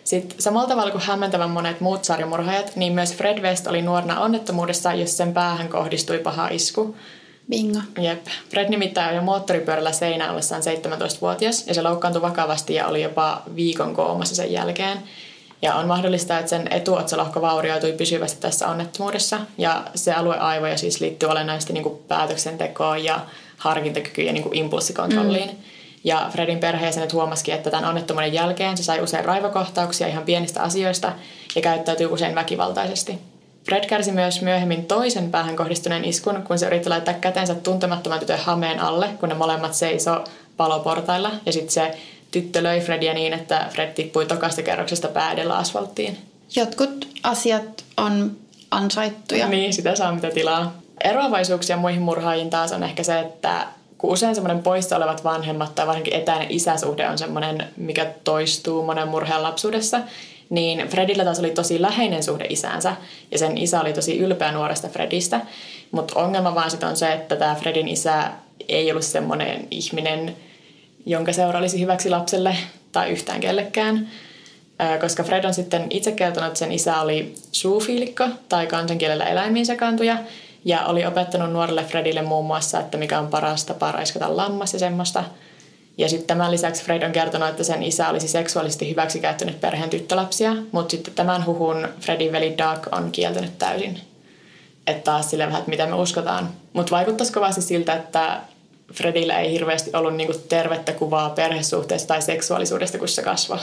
Sitten 0.03 0.41
samalla 0.41 0.67
tavalla 0.67 0.91
kuin 0.91 1.03
hämmentävän 1.03 1.49
monet 1.49 1.81
muut 1.81 2.03
sarjamurhaajat, 2.03 2.75
niin 2.75 2.93
myös 2.93 3.13
Fred 3.13 3.41
West 3.41 3.67
oli 3.67 3.81
nuorena 3.81 4.19
onnettomuudessa, 4.19 4.93
jos 4.93 5.17
sen 5.17 5.33
päähän 5.33 5.69
kohdistui 5.69 6.17
paha 6.17 6.47
isku. 6.47 6.95
Bingo. 7.49 7.79
Jep. 8.01 8.25
Fred 8.49 8.69
nimittäin 8.69 9.15
jo 9.15 9.21
moottoripyörällä 9.21 9.91
seinä 9.91 10.31
ollessaan 10.31 10.62
17-vuotias 10.62 11.67
ja 11.67 11.73
se 11.73 11.81
loukkaantui 11.81 12.21
vakavasti 12.21 12.73
ja 12.73 12.88
oli 12.88 13.01
jopa 13.01 13.41
viikon 13.55 13.95
koomassa 13.95 14.35
sen 14.35 14.51
jälkeen. 14.51 14.97
Ja 15.62 15.75
on 15.75 15.88
mahdollista, 15.88 16.39
että 16.39 16.49
sen 16.49 16.67
etuotsalohko 16.71 17.41
vaurioitui 17.41 17.91
pysyvästi 17.91 18.41
tässä 18.41 18.67
onnettomuudessa 18.67 19.39
ja 19.57 19.83
se 19.95 20.13
alue 20.13 20.77
siis 20.77 21.01
liittyy 21.01 21.29
olennaisesti 21.29 21.73
niin 21.73 21.97
päätöksentekoon 22.07 23.03
ja 23.03 23.19
harkintakykyyn 23.57 24.27
ja 24.27 24.33
niin 24.33 24.53
impulssikontrolliin. 24.53 25.49
Mm. 25.49 25.57
Ja 26.03 26.29
Fredin 26.31 26.59
perheenjäsenet 26.59 27.13
huomasikin, 27.13 27.53
että 27.53 27.71
tämän 27.71 27.89
onnettomuuden 27.89 28.33
jälkeen 28.33 28.77
se 28.77 28.83
sai 28.83 29.01
usein 29.01 29.25
raivokohtauksia 29.25 30.07
ihan 30.07 30.23
pienistä 30.23 30.62
asioista 30.62 31.12
ja 31.55 31.62
käyttäytyy 31.62 32.07
usein 32.07 32.35
väkivaltaisesti. 32.35 33.19
Fred 33.69 33.86
kärsi 33.86 34.12
myös 34.12 34.41
myöhemmin 34.41 34.86
toisen 34.86 35.32
päähän 35.32 35.55
kohdistuneen 35.55 36.05
iskun, 36.05 36.43
kun 36.47 36.60
se 36.60 36.67
yritti 36.67 36.89
laittaa 36.89 37.13
kätensä 37.13 37.55
tuntemattoman 37.55 38.19
tytön 38.19 38.39
hameen 38.39 38.79
alle, 38.79 39.08
kun 39.19 39.29
ne 39.29 39.36
molemmat 39.36 39.73
seiso 39.73 40.23
paloportailla. 40.58 41.32
Ja 41.45 41.53
sitten 41.53 41.71
se 41.71 41.97
tyttö 42.32 42.63
löi 42.63 42.82
Fredia 42.82 43.13
niin, 43.13 43.34
että 43.34 43.65
Fred 43.69 43.93
tippui 43.93 44.25
tokasta 44.25 44.62
kerroksesta 44.62 45.08
päädellä 45.08 45.58
asfalttiin. 45.58 46.17
Jotkut 46.55 47.08
asiat 47.23 47.86
on 47.97 48.32
ansaittuja. 48.71 49.47
Niin, 49.47 49.73
sitä 49.73 49.95
saa 49.95 50.12
mitä 50.12 50.29
tilaa. 50.29 50.73
Eroavaisuuksia 51.03 51.77
muihin 51.77 52.01
murhaajiin 52.01 52.49
taas 52.49 52.71
on 52.71 52.84
ehkä 52.84 53.03
se, 53.03 53.19
että 53.19 53.67
kun 53.97 54.12
usein 54.12 54.36
semmoinen 54.36 54.63
poissa 54.63 54.97
olevat 54.97 55.23
vanhemmat 55.23 55.75
tai 55.75 55.88
varsinkin 55.88 56.15
etäinen 56.15 56.51
isäsuhde 56.51 57.10
on 57.10 57.17
semmoinen, 57.17 57.67
mikä 57.77 58.05
toistuu 58.23 58.86
monen 58.86 59.08
murheen 59.08 59.43
lapsuudessa, 59.43 59.99
niin 60.49 60.88
Fredillä 60.88 61.23
taas 61.23 61.39
oli 61.39 61.51
tosi 61.51 61.81
läheinen 61.81 62.23
suhde 62.23 62.45
isäänsä 62.49 62.95
ja 63.31 63.38
sen 63.38 63.57
isä 63.57 63.81
oli 63.81 63.93
tosi 63.93 64.17
ylpeä 64.17 64.51
nuoresta 64.51 64.88
Fredistä. 64.88 65.41
Mutta 65.91 66.19
ongelma 66.19 66.55
vaan 66.55 66.71
sit 66.71 66.83
on 66.83 66.97
se, 66.97 67.13
että 67.13 67.35
tämä 67.35 67.55
Fredin 67.55 67.88
isä 67.88 68.31
ei 68.69 68.91
ollut 68.91 69.03
semmoinen 69.03 69.67
ihminen, 69.71 70.35
jonka 71.05 71.33
seura 71.33 71.59
olisi 71.59 71.81
hyväksi 71.81 72.09
lapselle 72.09 72.55
tai 72.91 73.09
yhtään 73.09 73.39
kellekään. 73.39 74.09
Koska 75.01 75.23
Fred 75.23 75.45
on 75.45 75.53
sitten 75.53 75.88
itse 75.89 76.12
kertonut, 76.12 76.47
että 76.47 76.59
sen 76.59 76.71
isä 76.71 77.01
oli 77.01 77.35
suufiilikko 77.51 78.27
tai 78.49 78.67
kansankielellä 78.67 79.25
eläimiin 79.25 79.65
sekaantuja 79.65 80.17
ja 80.65 80.85
oli 80.85 81.05
opettanut 81.05 81.51
nuorelle 81.51 81.83
Fredille 81.83 82.21
muun 82.21 82.45
muassa, 82.45 82.79
että 82.79 82.97
mikä 82.97 83.19
on 83.19 83.27
paras 83.27 83.65
tapa 83.65 83.91
raiskata 83.91 84.38
lammas 84.38 84.73
ja 84.73 84.79
semmoista– 84.79 85.23
ja 85.99 86.09
sitten 86.09 86.27
tämän 86.27 86.51
lisäksi 86.51 86.83
Fred 86.83 87.03
on 87.03 87.12
kertonut, 87.12 87.49
että 87.49 87.63
sen 87.63 87.83
isä 87.83 88.09
olisi 88.09 88.27
seksuaalisesti 88.27 88.89
hyväksikäyttänyt 88.89 89.62
perheen 89.62 89.89
tyttölapsia, 89.89 90.55
mutta 90.71 90.91
sitten 90.91 91.13
tämän 91.13 91.45
huhun 91.45 91.88
Fredin 91.99 92.31
veli 92.31 92.57
Doug 92.57 92.88
on 92.91 93.12
kieltänyt 93.12 93.57
täysin. 93.57 93.99
Että 94.88 95.03
taas 95.03 95.29
sille 95.29 95.45
vähän, 95.45 95.59
että 95.59 95.69
mitä 95.69 95.85
me 95.85 95.95
uskotaan. 95.95 96.49
Mutta 96.73 96.91
vaikuttaisi 96.91 97.33
kovasti 97.33 97.62
siltä, 97.62 97.93
että 97.93 98.39
Fredillä 98.93 99.39
ei 99.39 99.51
hirveästi 99.51 99.91
ollut 99.93 100.15
niinku 100.15 100.33
tervettä 100.49 100.93
kuvaa 100.93 101.29
perhesuhteesta 101.29 102.07
tai 102.07 102.21
seksuaalisuudesta, 102.21 102.97
kun 102.97 103.07
se 103.07 103.21
kasvaa 103.21 103.59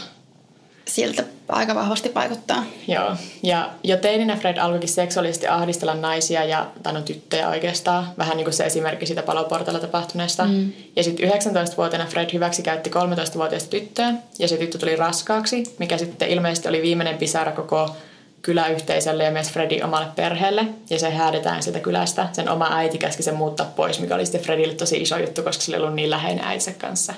siltä 0.88 1.25
aika 1.49 1.75
vahvasti 1.75 2.14
vaikuttaa. 2.14 2.64
Joo, 2.88 3.16
ja 3.42 3.70
jo 3.85 3.96
teininä 3.96 4.37
Fred 4.37 4.59
alkoikin 4.59 4.88
seksuaalisesti 4.88 5.46
ahdistella 5.46 5.94
naisia 5.94 6.44
ja, 6.44 6.66
tai 6.83 6.92
no 6.92 7.01
tyttöjä 7.01 7.49
oikeastaan, 7.49 8.09
vähän 8.18 8.37
niin 8.37 8.44
kuin 8.44 8.55
se 8.55 8.66
esimerkki 8.66 9.07
siitä 9.07 9.22
paloportalla 9.22 9.81
tapahtuneesta. 9.81 10.44
Mm. 10.44 10.72
Ja 10.96 11.05
sitten 11.05 11.31
19-vuotiaana 11.31 12.11
Fred 12.11 12.33
hyväksikäytti 12.33 12.90
13-vuotiaista 12.90 13.70
tyttöä, 13.70 14.12
ja 14.38 14.49
se 14.49 14.57
tyttö 14.57 14.79
tuli 14.79 14.96
raskaaksi, 14.96 15.75
mikä 15.79 15.99
sitten 15.99 16.29
ilmeisesti 16.29 16.68
oli 16.68 16.83
viimeinen 16.83 17.18
pisara 17.18 17.53
koko 17.53 17.96
kyläyhteisölle 18.42 19.25
ja 19.25 19.31
myös 19.31 19.51
Fredin 19.51 19.85
omalle 19.85 20.07
perheelle. 20.16 20.66
Ja 20.90 20.99
se 20.99 21.11
häädetään 21.11 21.62
sieltä 21.62 21.81
kylästä. 21.81 22.29
Sen 22.33 22.49
oma 22.49 22.68
äiti 22.72 22.99
käski 22.99 23.22
sen 23.22 23.35
muuttaa 23.35 23.72
pois, 23.77 24.01
mikä 24.01 24.14
oli 24.14 24.27
sitten 24.27 24.40
Fredille 24.40 24.75
tosi 24.75 24.96
iso 24.96 25.18
juttu, 25.18 25.42
koska 25.42 25.62
se 25.62 25.70
oli 25.70 25.83
ollut 25.83 25.94
niin 25.94 26.11
läheinen 26.11 26.44
äitinsä 26.44 26.72
kanssa. 26.72 27.14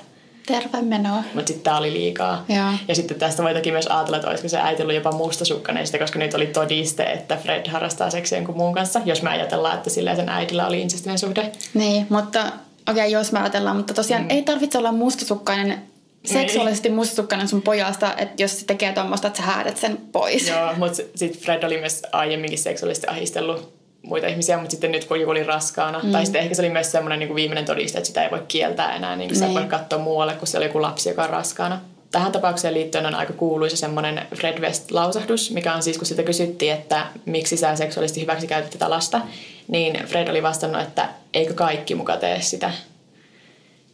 Terve 0.49 0.81
menoa. 0.81 1.23
Mutta 1.33 1.47
sitten 1.47 1.63
tämä 1.63 1.77
oli 1.77 1.93
liikaa. 1.93 2.45
Ja. 2.47 2.73
ja 2.87 2.95
sitten 2.95 3.19
tästä 3.19 3.43
voi 3.43 3.53
toki 3.53 3.71
myös 3.71 3.87
ajatella, 3.87 4.17
että 4.17 4.29
olisiko 4.29 4.49
se 4.49 4.59
äiti 4.59 4.81
ollut 4.81 4.95
jopa 4.95 5.11
mustasukkainen 5.11 5.85
sitä, 5.85 5.97
koska 5.97 6.19
nyt 6.19 6.33
oli 6.33 6.47
todiste, 6.47 7.03
että 7.03 7.37
Fred 7.37 7.69
harrastaa 7.69 8.09
seksiä 8.09 8.37
jonkun 8.37 8.57
muun 8.57 8.73
kanssa, 8.73 9.01
jos 9.05 9.21
me 9.21 9.29
ajatellaan, 9.29 9.77
että 9.77 9.89
sillä 9.89 10.15
sen 10.15 10.29
äidillä 10.29 10.67
oli 10.67 10.81
insestinen 10.81 11.19
suhde. 11.19 11.51
Niin, 11.73 12.07
mutta 12.09 12.39
okei, 12.41 12.53
okay, 12.91 13.07
jos 13.07 13.31
me 13.31 13.39
ajatellaan, 13.39 13.77
mutta 13.77 13.93
tosiaan 13.93 14.23
mm. 14.23 14.29
ei 14.29 14.41
tarvitse 14.41 14.77
olla 14.77 14.91
mustasukkainen 14.91 15.81
seksuaalisesti 16.25 16.89
mustukkainen 16.89 17.47
sun 17.47 17.61
pojasta, 17.61 18.15
että 18.17 18.43
jos 18.43 18.59
se 18.59 18.65
tekee 18.65 18.93
tuommoista, 18.93 19.27
että 19.27 19.37
sä 19.37 19.43
häädät 19.43 19.77
sen 19.77 19.97
pois. 20.11 20.47
Joo, 20.47 20.73
mutta 20.77 21.03
sitten 21.15 21.41
Fred 21.41 21.63
oli 21.63 21.77
myös 21.77 22.01
aiemminkin 22.11 22.59
seksuaalisesti 22.59 23.07
ahistellut 23.07 23.78
muita 24.01 24.27
ihmisiä, 24.27 24.57
mutta 24.57 24.71
sitten 24.71 24.91
nyt 24.91 25.05
kun 25.05 25.19
joku 25.19 25.31
oli 25.31 25.43
raskaana, 25.43 25.99
mm. 26.03 26.11
tai 26.11 26.25
sitten 26.25 26.41
ehkä 26.41 26.55
se 26.55 26.61
oli 26.61 26.69
myös 26.69 26.91
semmoinen 26.91 27.19
niin 27.19 27.35
viimeinen 27.35 27.65
todiste, 27.65 27.97
että 27.97 28.07
sitä 28.07 28.23
ei 28.23 28.31
voi 28.31 28.43
kieltää 28.47 28.95
enää, 28.95 29.15
niin 29.15 29.29
kuin 29.29 29.39
niin. 29.39 29.53
sä 29.53 29.59
voi 29.59 29.67
katsoa 29.69 29.99
muualle, 29.99 30.33
kun 30.33 30.47
se 30.47 30.57
oli 30.57 30.65
joku 30.65 30.81
lapsi, 30.81 31.09
joka 31.09 31.23
on 31.23 31.29
raskaana. 31.29 31.81
Tähän 32.11 32.31
tapaukseen 32.31 32.73
liittyen 32.73 33.05
on 33.05 33.15
aika 33.15 33.33
kuuluisa 33.33 33.77
semmoinen 33.77 34.27
Fred 34.35 34.59
West-lausahdus, 34.59 35.51
mikä 35.51 35.73
on 35.73 35.83
siis, 35.83 35.97
kun 35.97 36.07
sitä 36.07 36.23
kysyttiin, 36.23 36.73
että 36.73 37.05
miksi 37.25 37.57
sä 37.57 37.75
seksuaalisesti 37.75 38.21
hyväksi 38.21 38.47
käytät 38.47 38.71
tätä 38.71 38.89
lasta, 38.89 39.21
niin 39.67 40.05
Fred 40.05 40.27
oli 40.27 40.43
vastannut, 40.43 40.81
että 40.81 41.09
eikö 41.33 41.53
kaikki 41.53 41.95
muka 41.95 42.17
tee 42.17 42.41
sitä. 42.41 42.71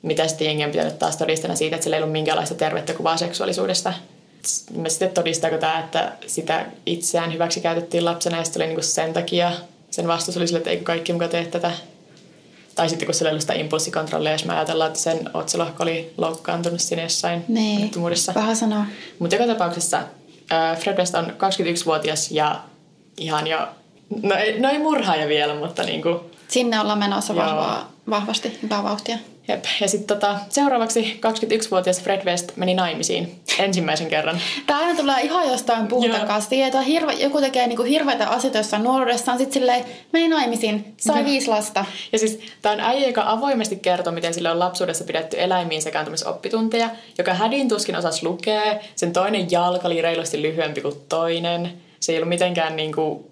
Mitä 0.01 0.27
sitten 0.27 0.47
jengi 0.47 0.63
on 0.63 0.71
pitänyt 0.71 0.99
taas 0.99 1.17
todistena 1.17 1.55
siitä, 1.55 1.75
että 1.75 1.83
sillä 1.83 1.97
ei 1.97 2.03
ollut 2.03 2.11
minkäänlaista 2.11 2.55
tervettä 2.55 2.93
kuvaa 2.93 3.17
seksuaalisuudesta. 3.17 3.93
Mä 4.75 4.89
sitten 4.89 5.11
todistaako 5.11 5.57
tämä, 5.57 5.79
että 5.79 6.11
sitä 6.27 6.65
itseään 6.85 7.33
hyväksi 7.33 7.61
käytettiin 7.61 8.05
lapsena 8.05 8.37
ja 8.37 8.43
sitten 8.43 8.61
oli 8.61 8.67
niinku 8.67 8.81
sen 8.81 9.13
takia 9.13 9.51
sen 9.95 10.07
vastaus 10.07 10.37
oli 10.37 10.47
sille, 10.47 10.57
että 10.57 10.69
eikö 10.69 10.83
kaikki 10.83 11.13
muka 11.13 11.27
tee 11.27 11.45
tätä. 11.45 11.71
Tai 12.75 12.89
sitten 12.89 13.05
kun 13.05 13.15
sillä 13.15 13.29
ei 13.29 13.31
ollut 13.31 13.41
sitä 13.41 13.53
impulssikontrollia, 13.53 14.31
jos 14.31 14.45
me 14.45 14.53
ajatellaan, 14.53 14.87
että 14.87 14.99
sen 14.99 15.29
otsalohko 15.33 15.83
oli 15.83 16.13
loukkaantunut 16.17 16.81
siinä 16.81 17.03
jossain 17.03 17.45
niin, 17.47 17.91
Vähän 18.35 18.55
sanoa. 18.55 18.85
Mutta 19.19 19.35
joka 19.35 19.53
tapauksessa 19.53 19.97
äh, 20.51 20.77
Fred 20.79 20.97
West 20.97 21.15
on 21.15 21.25
21-vuotias 21.25 22.31
ja 22.31 22.61
ihan 23.17 23.47
jo, 23.47 23.67
no 24.23 24.35
ei, 24.35 24.59
no 24.59 24.69
ei 24.69 24.79
murhaaja 24.79 25.27
vielä, 25.27 25.55
mutta 25.55 25.83
niin 25.83 26.01
kuin, 26.01 26.19
Sinne 26.47 26.79
ollaan 26.79 26.99
menossa 26.99 27.35
vahvaa, 27.35 27.91
vahvasti, 28.09 28.59
hyvää 28.63 28.83
vauhtia. 28.83 29.17
Jep. 29.47 29.65
Ja 29.81 29.87
sitten 29.87 30.07
tota, 30.07 30.39
seuraavaksi 30.49 31.19
21-vuotias 31.25 32.01
Fred 32.01 32.25
West 32.25 32.51
meni 32.55 32.73
naimisiin 32.73 33.41
ensimmäisen 33.59 34.07
kerran. 34.07 34.39
Tämä 34.67 34.79
aina 34.79 34.99
tulee 34.99 35.21
ihan 35.21 35.47
jostain 35.47 35.87
puhtakaan 35.87 36.41
tietoa. 36.49 36.81
Hirve, 36.81 37.13
joku 37.13 37.41
tekee 37.41 37.67
niinku 37.67 37.83
hirveitä 37.83 38.29
asioita 38.29 38.57
jossain 38.57 38.83
nuoruudessaan, 38.83 39.37
sitten 39.37 39.53
silleen 39.53 39.85
meni 40.13 40.27
naimisiin, 40.27 40.93
sai 40.97 41.19
ja. 41.19 41.25
viisi 41.25 41.47
lasta. 41.47 41.85
Ja 42.11 42.19
siis 42.19 42.39
tämä 42.61 42.73
on 42.73 42.79
äijä, 42.79 43.07
joka 43.07 43.23
avoimesti 43.25 43.75
kertoo, 43.75 44.13
miten 44.13 44.33
sille 44.33 44.51
on 44.51 44.59
lapsuudessa 44.59 45.03
pidetty 45.03 45.37
eläimiin 45.39 45.81
oppitunteja, 46.25 46.89
joka 47.17 47.33
hädin 47.33 47.67
tuskin 47.67 47.95
osasi 47.95 48.25
lukea. 48.25 48.79
Sen 48.95 49.13
toinen 49.13 49.51
jalka 49.51 49.87
oli 49.87 50.01
reilusti 50.01 50.41
lyhyempi 50.41 50.81
kuin 50.81 50.95
toinen. 51.09 51.73
Se 51.99 52.11
ei 52.11 52.17
ollut 52.17 52.29
mitenkään 52.29 52.75
niinku... 52.75 53.31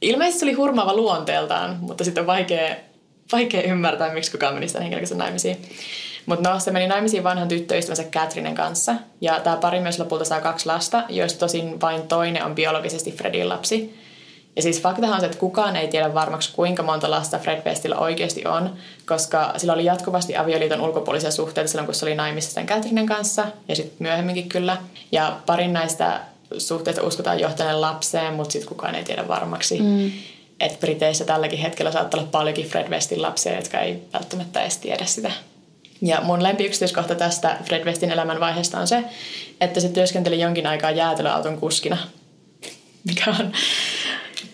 Ilmeisesti 0.00 0.40
se 0.40 0.46
oli 0.46 0.52
hurmaava 0.52 0.94
luonteeltaan, 0.94 1.78
mutta 1.80 2.04
sitten 2.04 2.22
on 2.22 2.26
vaikea 2.26 2.76
vaikea 3.32 3.62
ymmärtää, 3.62 4.14
miksi 4.14 4.30
kukaan 4.30 4.54
meni 4.54 4.68
sitä 4.68 4.80
henkilön 4.80 5.02
kanssa 5.02 5.16
naimisiin. 5.16 5.56
Mutta 6.26 6.50
no, 6.50 6.60
se 6.60 6.70
meni 6.70 6.86
naimisiin 6.86 7.24
vanhan 7.24 7.48
tyttöystävänsä 7.48 8.04
Catherinein 8.04 8.54
kanssa. 8.54 8.94
Ja 9.20 9.40
tämä 9.40 9.56
pari 9.56 9.80
myös 9.80 9.98
lopulta 9.98 10.24
saa 10.24 10.40
kaksi 10.40 10.66
lasta, 10.66 11.04
joista 11.08 11.38
tosin 11.38 11.80
vain 11.80 12.02
toinen 12.02 12.44
on 12.44 12.54
biologisesti 12.54 13.12
Fredin 13.12 13.48
lapsi. 13.48 13.98
Ja 14.56 14.62
siis 14.62 14.82
faktahan 14.82 15.14
on 15.14 15.20
se, 15.20 15.26
että 15.26 15.38
kukaan 15.38 15.76
ei 15.76 15.88
tiedä 15.88 16.14
varmaksi 16.14 16.52
kuinka 16.52 16.82
monta 16.82 17.10
lasta 17.10 17.38
Fred 17.38 17.62
Westillä 17.66 17.96
oikeasti 17.96 18.46
on, 18.46 18.76
koska 19.06 19.52
sillä 19.56 19.72
oli 19.72 19.84
jatkuvasti 19.84 20.36
avioliiton 20.36 20.80
ulkopuolisia 20.80 21.30
suhteita 21.30 21.70
silloin, 21.70 21.86
kun 21.86 21.94
se 21.94 22.04
oli 22.04 22.14
naimissa 22.14 22.50
sen 22.50 22.66
Catherinen 22.66 23.06
kanssa, 23.06 23.46
ja 23.68 23.76
sitten 23.76 23.96
myöhemminkin 23.98 24.48
kyllä. 24.48 24.76
Ja 25.12 25.36
parin 25.46 25.72
näistä 25.72 26.20
suhteista 26.58 27.02
uskotaan 27.02 27.40
johtaneen 27.40 27.80
lapseen, 27.80 28.34
mutta 28.34 28.52
sitten 28.52 28.68
kukaan 28.68 28.94
ei 28.94 29.04
tiedä 29.04 29.28
varmaksi. 29.28 29.80
Mm 29.80 30.10
että 30.60 30.78
Briteissä 30.80 31.24
tälläkin 31.24 31.58
hetkellä 31.58 31.92
saattaa 31.92 32.20
olla 32.20 32.30
paljonkin 32.30 32.66
Fred 32.66 32.88
Westin 32.88 33.22
lapsia, 33.22 33.56
jotka 33.56 33.80
ei 33.80 34.02
välttämättä 34.12 34.62
edes 34.62 34.78
tiedä 34.78 35.06
sitä. 35.06 35.30
Ja 36.02 36.20
mun 36.20 36.40
yksityiskohta 36.58 37.14
tästä 37.14 37.56
Fred 37.64 37.84
Westin 37.84 38.10
elämänvaiheesta 38.10 38.78
on 38.78 38.86
se, 38.86 39.04
että 39.60 39.80
se 39.80 39.88
työskenteli 39.88 40.40
jonkin 40.40 40.66
aikaa 40.66 40.90
jäätelöauton 40.90 41.58
kuskina, 41.58 41.98
mikä 43.04 43.30
on 43.30 43.52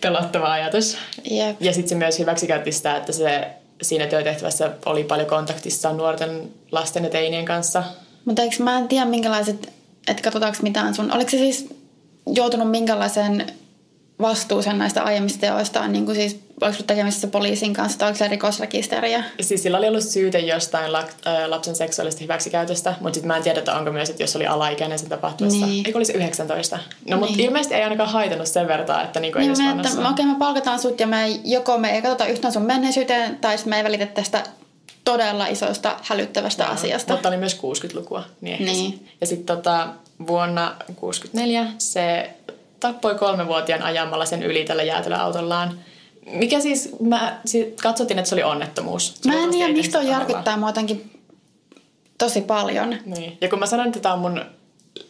pelottava 0.01 0.51
ajatus. 0.51 0.97
Yep. 1.31 1.57
Ja 1.59 1.73
sitten 1.73 1.89
se 1.89 1.95
myös 1.95 2.19
hyväksikäytti 2.19 2.71
sitä, 2.71 2.97
että 2.97 3.11
se 3.11 3.47
siinä 3.81 4.07
työtehtävässä 4.07 4.71
oli 4.85 5.03
paljon 5.03 5.27
kontaktissa 5.27 5.93
nuorten 5.93 6.51
lasten 6.71 7.03
ja 7.03 7.09
teinien 7.09 7.45
kanssa. 7.45 7.83
Mutta 8.25 8.41
eikö 8.41 8.63
mä 8.63 8.77
en 8.77 8.87
tiedä 8.87 9.05
minkälaiset, 9.05 9.73
että 10.07 10.23
katsotaanko 10.23 10.57
mitään 10.61 10.95
sun, 10.95 11.11
oliko 11.11 11.29
se 11.29 11.37
siis 11.37 11.69
joutunut 12.35 12.71
minkälaisen 12.71 13.45
vastuuseen 14.21 14.77
näistä 14.77 15.03
aiemmista 15.03 15.39
teoistaan, 15.39 15.93
niin 15.93 16.05
kuin 16.05 16.15
siis 16.15 16.39
oliko 16.61 16.83
tekemisissä 16.87 17.27
poliisin 17.27 17.73
kanssa 17.73 17.99
tai 17.99 18.07
oliko 18.07 18.17
se 18.17 18.27
rikosrekisteriä? 18.27 19.23
Siis 19.41 19.63
sillä 19.63 19.77
oli 19.77 19.87
ollut 19.87 20.03
syyte 20.03 20.39
jostain 20.39 20.91
lapsen 21.47 21.75
seksuaalista 21.75 22.21
hyväksikäytöstä, 22.23 22.95
mutta 22.99 23.13
sitten 23.13 23.27
mä 23.27 23.37
en 23.37 23.43
tiedä, 23.43 23.59
että 23.59 23.75
onko 23.75 23.91
myös, 23.91 24.09
että 24.09 24.23
jos 24.23 24.35
oli 24.35 24.47
alaikäinen 24.47 24.99
sen 24.99 25.09
tapahtuessa. 25.09 25.65
Niin. 25.65 25.85
Eikö 25.85 25.97
olisi 25.97 26.13
19? 26.13 26.79
No 27.09 27.17
mutta 27.17 27.35
niin. 27.35 27.45
ilmeisesti 27.45 27.75
ei 27.75 27.83
ainakaan 27.83 28.09
haitannut 28.09 28.47
sen 28.47 28.67
verran, 28.67 29.01
että 29.03 29.19
niinku 29.19 29.39
niin 29.39 29.61
ei 29.61 29.75
me, 29.75 29.81
että, 29.81 30.09
okei, 30.09 30.25
me 30.25 30.35
palkataan 30.39 30.79
sut 30.79 30.99
ja 30.99 31.07
me 31.07 31.27
joko 31.43 31.77
me 31.77 31.91
ei 31.91 32.01
katsota 32.01 32.25
yhtään 32.25 32.53
sun 32.53 32.63
menneisyyteen 32.63 33.37
tai 33.37 33.57
sitten 33.57 33.69
me 33.69 33.77
ei 33.77 33.83
välitä 33.83 34.05
tästä 34.05 34.43
todella 35.03 35.47
isosta 35.47 35.97
hälyttävästä 36.01 36.65
no, 36.65 36.71
asiasta. 36.71 37.13
Mutta 37.13 37.29
oli 37.29 37.37
myös 37.37 37.57
60-lukua. 37.57 38.23
Niin. 38.41 38.65
niin. 38.65 39.07
Ja 39.21 39.27
sitten 39.27 39.57
tota, 39.57 39.87
vuonna 40.27 40.75
64 40.95 41.67
se 41.77 42.29
tappoi 42.87 43.15
kolmevuotiaan 43.15 43.81
ajamalla 43.81 44.25
sen 44.25 44.43
yli 44.43 44.65
tällä 44.65 44.83
jäätelöautollaan. 44.83 45.79
Mikä 46.25 46.59
siis, 46.59 46.95
mä 46.99 47.39
siis 47.45 47.67
katsottiin, 47.81 48.19
että 48.19 48.29
se 48.29 48.35
oli 48.35 48.43
onnettomuus. 48.43 49.15
Se 49.21 49.29
mä 49.29 49.43
en 49.43 49.51
tiedä, 49.51 49.73
miksi 49.73 49.91
toi 49.91 50.07
järkyttää 50.07 50.57
mua 50.57 50.69
jotenkin 50.69 51.11
tosi 52.17 52.41
paljon. 52.41 52.95
Niin. 53.05 53.37
Ja 53.41 53.49
kun 53.49 53.59
mä 53.59 53.65
sanon, 53.65 53.87
että 53.87 53.99
tämä 53.99 54.13
on 54.13 54.19
mun 54.19 54.45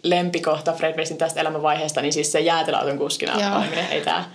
lempikohta 0.03 0.73
Fred 0.73 0.97
Westin 0.97 1.17
tästä 1.17 1.39
elämänvaiheesta, 1.39 2.01
niin 2.01 2.13
siis 2.13 2.31
se 2.31 2.39
jäätelöauton 2.39 2.97
kuskina 2.97 3.57
oleminen, 3.57 3.85
ei 3.91 4.01
tämä. 4.01 4.25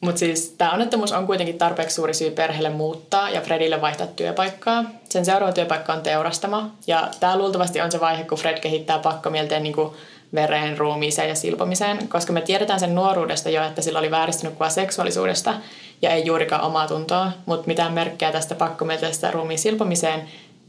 Mutta 0.00 0.18
siis 0.18 0.54
tämä 0.58 0.72
onnettomuus 0.72 1.12
on 1.12 1.26
kuitenkin 1.26 1.58
tarpeeksi 1.58 1.94
suuri 1.94 2.14
syy 2.14 2.30
perheelle 2.30 2.70
muuttaa 2.70 3.30
ja 3.30 3.40
Fredille 3.40 3.80
vaihtaa 3.80 4.06
työpaikkaa. 4.06 4.84
Sen 5.08 5.24
seuraava 5.24 5.52
työpaikka 5.52 5.92
on 5.92 6.02
teurastama. 6.02 6.70
Ja 6.86 7.08
tämä 7.20 7.38
luultavasti 7.38 7.80
on 7.80 7.92
se 7.92 8.00
vaihe, 8.00 8.24
kun 8.24 8.38
Fred 8.38 8.60
kehittää 8.60 8.98
pakkomielteen 8.98 9.62
niin 9.62 9.74
kuin 9.74 9.92
vereen, 10.34 10.78
ruumiiseen 10.78 11.28
ja 11.28 11.34
silpomiseen, 11.34 12.08
koska 12.08 12.32
me 12.32 12.40
tiedetään 12.40 12.80
sen 12.80 12.94
nuoruudesta 12.94 13.50
jo, 13.50 13.64
että 13.64 13.82
sillä 13.82 13.98
oli 13.98 14.10
vääristynyt 14.10 14.54
kuva 14.54 14.68
seksuaalisuudesta 14.68 15.54
ja 16.02 16.10
ei 16.10 16.26
juurikaan 16.26 16.62
omaa 16.62 16.88
tuntoa, 16.88 17.32
mutta 17.46 17.66
mitään 17.66 17.92
merkkejä 17.92 18.32
tästä 18.32 18.54
pakkomielteestä 18.54 19.30
ruumiin 19.30 19.58
silpomiseen 19.58 20.22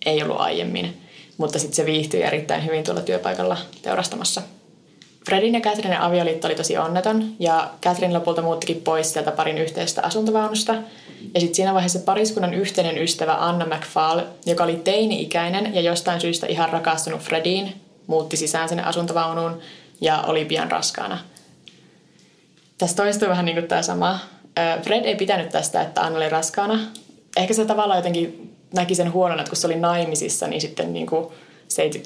ei 0.05 0.23
ollut 0.23 0.39
aiemmin. 0.41 1.01
Mutta 1.37 1.59
sitten 1.59 1.75
se 1.75 1.85
viihtyi 1.85 2.23
erittäin 2.23 2.65
hyvin 2.65 2.83
tuolla 2.83 3.01
työpaikalla 3.01 3.57
teurastamassa. 3.81 4.41
Fredin 5.25 5.53
ja 5.53 5.61
Catherinein 5.61 6.01
avioliitto 6.01 6.47
oli 6.47 6.55
tosi 6.55 6.77
onneton 6.77 7.25
ja 7.39 7.69
Catherine 7.83 8.13
lopulta 8.13 8.41
muuttikin 8.41 8.81
pois 8.81 9.13
sieltä 9.13 9.31
parin 9.31 9.57
yhteistä 9.57 10.01
asuntovaunusta. 10.01 10.75
Ja 11.33 11.39
sitten 11.39 11.55
siinä 11.55 11.73
vaiheessa 11.73 11.99
pariskunnan 11.99 12.53
yhteinen 12.53 12.97
ystävä 12.97 13.33
Anna 13.33 13.65
McFall, 13.65 14.19
joka 14.45 14.63
oli 14.63 14.75
teini-ikäinen 14.75 15.75
ja 15.75 15.81
jostain 15.81 16.21
syystä 16.21 16.47
ihan 16.47 16.69
rakastunut 16.69 17.21
Frediin, 17.21 17.73
muutti 18.09 18.37
sisään 18.37 18.69
sinne 18.69 18.83
asuntovaunuun 18.83 19.59
ja 20.01 20.21
oli 20.21 20.45
pian 20.45 20.71
raskaana. 20.71 21.19
Tässä 22.77 22.95
toistuu 22.95 23.29
vähän 23.29 23.45
niin 23.45 23.55
kuin 23.55 23.67
tämä 23.67 23.81
sama. 23.81 24.19
Fred 24.83 25.05
ei 25.05 25.15
pitänyt 25.15 25.49
tästä, 25.49 25.81
että 25.81 26.01
Anna 26.01 26.17
oli 26.17 26.29
raskaana. 26.29 26.79
Ehkä 27.37 27.53
se 27.53 27.65
tavallaan 27.65 27.97
jotenkin 27.97 28.55
näki 28.73 28.95
sen 28.95 29.13
huonona, 29.13 29.41
että 29.41 29.49
kun 29.49 29.57
se 29.57 29.67
oli 29.67 29.75
naimisissa, 29.75 30.47
niin 30.47 30.61
sitten 30.61 30.93
niin 30.93 31.07
kuin 31.07 31.27
se 31.67 31.81
ei 31.81 32.03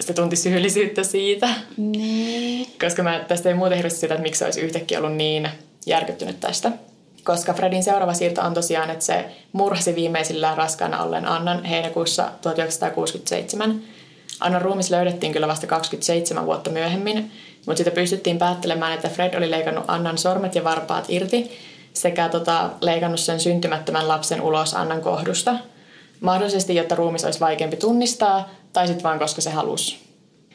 se 0.00 0.12
tunti 0.12 0.36
syyllisyyttä 0.36 1.02
siitä. 1.02 1.48
Nee. 1.76 2.66
Koska 2.80 3.02
mä 3.02 3.24
tästä 3.28 3.48
ei 3.48 3.54
muuten 3.54 3.76
hirveästi 3.76 4.00
sitä, 4.00 4.14
että 4.14 4.22
miksi 4.22 4.38
se 4.38 4.44
olisi 4.44 4.60
yhtäkkiä 4.60 4.98
ollut 4.98 5.16
niin 5.16 5.48
järkyttynyt 5.86 6.40
tästä. 6.40 6.72
Koska 7.24 7.54
Fredin 7.54 7.82
seuraava 7.82 8.14
siirto 8.14 8.40
on 8.40 8.54
tosiaan, 8.54 8.90
että 8.90 9.04
se 9.04 9.24
murhasi 9.52 9.94
viimeisillään 9.94 10.56
raskaana 10.56 11.02
ollen 11.02 11.28
Annan 11.28 11.64
heinäkuussa 11.64 12.22
1967. 12.42 13.95
Annan 14.40 14.62
ruumis 14.62 14.90
löydettiin 14.90 15.32
kyllä 15.32 15.48
vasta 15.48 15.66
27 15.66 16.46
vuotta 16.46 16.70
myöhemmin, 16.70 17.32
mutta 17.66 17.78
sitä 17.78 17.90
pystyttiin 17.90 18.38
päättelemään, 18.38 18.92
että 18.92 19.08
Fred 19.08 19.34
oli 19.34 19.50
leikannut 19.50 19.84
Annan 19.88 20.18
sormet 20.18 20.54
ja 20.54 20.64
varpaat 20.64 21.04
irti 21.08 21.50
sekä 21.92 22.28
tota, 22.28 22.70
leikannut 22.80 23.20
sen 23.20 23.40
syntymättömän 23.40 24.08
lapsen 24.08 24.40
ulos 24.40 24.74
Annan 24.74 25.00
kohdusta. 25.00 25.54
Mahdollisesti, 26.20 26.74
jotta 26.74 26.94
ruumis 26.94 27.24
olisi 27.24 27.40
vaikeampi 27.40 27.76
tunnistaa, 27.76 28.50
tai 28.72 28.86
sitten 28.86 29.02
vain 29.02 29.18
koska 29.18 29.40
se 29.40 29.50
halusi. 29.50 29.98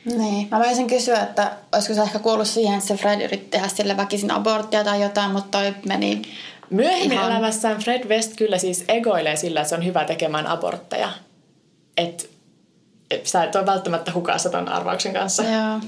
Niin. 0.06 0.48
Mä 0.52 0.60
voisin 0.60 0.88
kysyä, 0.88 1.22
että 1.22 1.52
olisiko 1.72 1.94
se 1.94 2.02
ehkä 2.02 2.20
kuullut 2.20 2.48
siihen, 2.48 2.74
että 2.74 2.88
se 2.88 2.96
Fred 2.96 3.22
yritti 3.22 3.48
tehdä 3.50 3.68
sille 3.68 3.98
väkisin 3.98 4.32
aborttia 4.32 4.84
tai 4.84 5.02
jotain, 5.02 5.32
mutta 5.32 5.58
toi 5.58 5.74
meni 5.88 6.22
Myöhemmin 6.70 7.12
ihan... 7.12 7.32
elämässään 7.32 7.80
Fred 7.80 8.08
West 8.08 8.36
kyllä 8.36 8.58
siis 8.58 8.84
egoilee 8.88 9.36
sillä, 9.36 9.60
että 9.60 9.70
se 9.70 9.76
on 9.76 9.86
hyvä 9.86 10.06
tekemään 10.06 10.48
abortteja. 10.48 11.12
Että 11.98 12.24
sä 13.24 13.44
et 13.44 13.56
ole 13.56 13.66
välttämättä 13.66 14.12
hukassa 14.14 14.50
ton 14.50 14.70
arvauksen 14.70 15.14
kanssa. 15.14 15.44
Joo. 15.44 15.80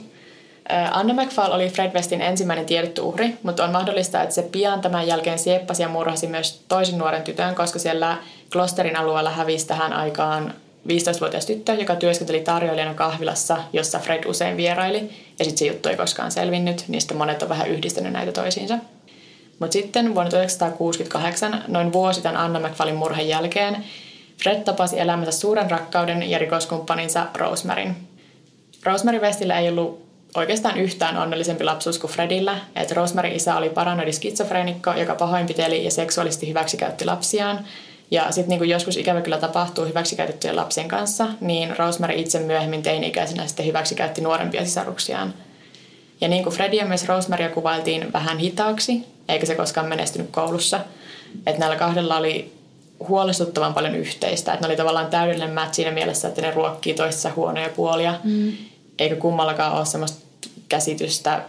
Anna 0.91 1.13
McFall 1.13 1.51
oli 1.51 1.69
Fred 1.69 1.93
Westin 1.93 2.21
ensimmäinen 2.21 2.65
tiedetty 2.65 3.01
uhri, 3.01 3.37
mutta 3.43 3.63
on 3.63 3.71
mahdollista, 3.71 4.23
että 4.23 4.35
se 4.35 4.41
pian 4.41 4.81
tämän 4.81 5.07
jälkeen 5.07 5.39
sieppasi 5.39 5.81
ja 5.81 5.89
murhasi 5.89 6.27
myös 6.27 6.63
toisen 6.67 6.97
nuoren 6.97 7.21
tytön, 7.21 7.55
koska 7.55 7.79
siellä 7.79 8.17
Gloucesterin 8.51 8.95
alueella 8.95 9.29
hävisi 9.29 9.67
tähän 9.67 9.93
aikaan 9.93 10.53
15-vuotias 10.87 11.45
tyttö, 11.45 11.73
joka 11.73 11.95
työskenteli 11.95 12.39
tarjoilijana 12.39 12.93
kahvilassa, 12.93 13.57
jossa 13.73 13.99
Fred 13.99 14.25
usein 14.25 14.57
vieraili, 14.57 15.09
ja 15.39 15.45
sitten 15.45 15.57
se 15.57 15.65
juttu 15.65 15.89
ei 15.89 15.97
koskaan 15.97 16.31
selvinnyt, 16.31 16.85
niin 16.87 17.01
sitten 17.01 17.17
monet 17.17 17.43
on 17.43 17.49
vähän 17.49 17.67
yhdistänyt 17.67 18.13
näitä 18.13 18.31
toisiinsa. 18.31 18.77
Mutta 19.59 19.73
sitten 19.73 20.15
vuonna 20.15 20.29
1968, 20.29 21.63
noin 21.67 21.93
vuosi 21.93 22.21
tämän 22.21 22.41
Anna 22.41 22.59
McFallin 22.59 22.95
murhan 22.95 23.27
jälkeen, 23.27 23.83
Fred 24.43 24.63
tapasi 24.63 24.99
elämänsä 24.99 25.31
suuren 25.31 25.71
rakkauden 25.71 26.29
ja 26.29 26.39
rikoskumppaninsa 26.39 27.25
Rosemaryn. 27.35 27.95
Rosemary 28.83 29.19
Westillä 29.19 29.59
ei 29.59 29.69
ollut 29.69 30.05
oikeastaan 30.35 30.77
yhtään 30.77 31.17
onnellisempi 31.17 31.63
lapsuus 31.63 31.99
kuin 31.99 32.11
Fredillä, 32.11 32.57
että 32.75 32.93
Rosemary 32.93 33.29
isä 33.29 33.55
oli 33.55 33.69
paranoidi 33.69 34.11
skitsofreenikko, 34.11 34.93
joka 34.93 35.15
pahoinpiteli 35.15 35.85
ja 35.85 35.91
seksuaalisesti 35.91 36.49
hyväksikäytti 36.49 37.05
lapsiaan. 37.05 37.59
Ja 38.11 38.31
sitten 38.31 38.59
niin 38.59 38.69
joskus 38.69 38.97
ikävä 38.97 39.21
kyllä 39.21 39.37
tapahtuu 39.37 39.85
hyväksikäytettyjen 39.85 40.55
lapsien 40.55 40.87
kanssa, 40.87 41.27
niin 41.41 41.77
Rosemary 41.77 42.13
itse 42.15 42.39
myöhemmin 42.39 42.83
teini-ikäisenä 42.83 43.47
sitten 43.47 43.65
hyväksikäytti 43.65 44.21
nuorempia 44.21 44.65
sisaruksiaan. 44.65 45.33
Ja 46.21 46.27
niin 46.27 46.43
kuin 46.43 46.55
Fredia 46.55 46.85
myös 46.85 47.07
Rosemarya 47.07 47.49
kuvailtiin 47.49 48.13
vähän 48.13 48.37
hitaaksi, 48.37 49.05
eikä 49.29 49.45
se 49.45 49.55
koskaan 49.55 49.87
menestynyt 49.87 50.29
koulussa. 50.31 50.79
Että 51.47 51.59
näillä 51.59 51.75
kahdella 51.75 52.17
oli 52.17 52.62
huolestuttavan 53.07 53.73
paljon 53.73 53.95
yhteistä. 53.95 54.53
Että 54.53 54.67
ne 54.67 54.71
oli 54.71 54.77
tavallaan 54.77 55.07
täydellinen 55.07 55.53
match 55.53 55.73
siinä 55.73 55.91
mielessä, 55.91 56.27
että 56.27 56.41
ne 56.41 56.51
ruokkii 56.51 56.93
toisessa 56.93 57.31
huonoja 57.35 57.69
puolia. 57.69 58.19
Mm. 58.23 58.51
Eikä 58.99 59.15
kummallakaan 59.15 59.77
ole 59.77 59.85
semmoista 59.85 60.27
käsitystä, 60.69 61.41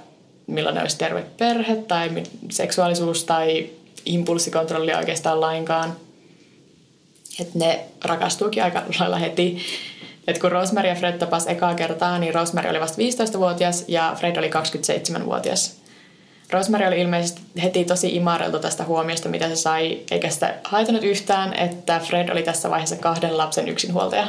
millainen 0.47 0.83
olisi 0.83 0.99
terve 0.99 1.25
perhe 1.38 1.77
tai 1.77 2.11
seksuaalisuus 2.51 3.25
tai 3.25 3.71
impulssikontrolli 4.07 4.95
oikeastaan 4.95 5.40
lainkaan. 5.40 5.97
Että 7.40 7.59
ne 7.59 7.85
rakastuukin 8.05 8.62
aika 8.62 8.83
lailla 9.01 9.19
heti. 9.19 9.59
Et 10.27 10.38
kun 10.38 10.53
Rosemary 10.53 10.88
ja 10.88 10.95
Fred 10.95 11.19
tapas 11.19 11.47
ekaa 11.47 11.75
kertaa, 11.75 12.19
niin 12.19 12.35
Rosemary 12.35 12.69
oli 12.69 12.81
vasta 12.81 13.03
15-vuotias 13.03 13.85
ja 13.88 14.17
Fred 14.19 14.37
oli 14.37 14.51
27-vuotias. 14.51 15.84
Rosemary 16.50 16.87
oli 16.87 17.00
ilmeisesti 17.00 17.42
heti 17.62 17.85
tosi 17.85 18.16
imareltu 18.16 18.59
tästä 18.59 18.85
huomiosta, 18.85 19.28
mitä 19.28 19.48
se 19.48 19.57
sai, 19.57 20.00
eikä 20.11 20.30
sitä 20.30 20.54
haitanut 20.64 21.04
yhtään, 21.04 21.54
että 21.54 21.98
Fred 21.98 22.28
oli 22.28 22.42
tässä 22.42 22.70
vaiheessa 22.70 22.96
kahden 22.96 23.38
lapsen 23.38 23.68
yksinhuoltaja. 23.68 24.26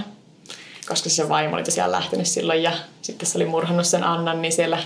Koska 0.88 1.10
se 1.10 1.30
vaimo 1.30 1.56
oli 1.56 1.64
tosiaan 1.64 1.92
lähtenyt 1.92 2.28
silloin 2.28 2.64
ja 2.64 2.72
sitten 3.02 3.28
se 3.28 3.38
oli 3.38 3.46
murhannut 3.46 3.86
sen 3.86 4.04
Annan, 4.04 4.42
niin 4.42 4.52
siellä... 4.52 4.78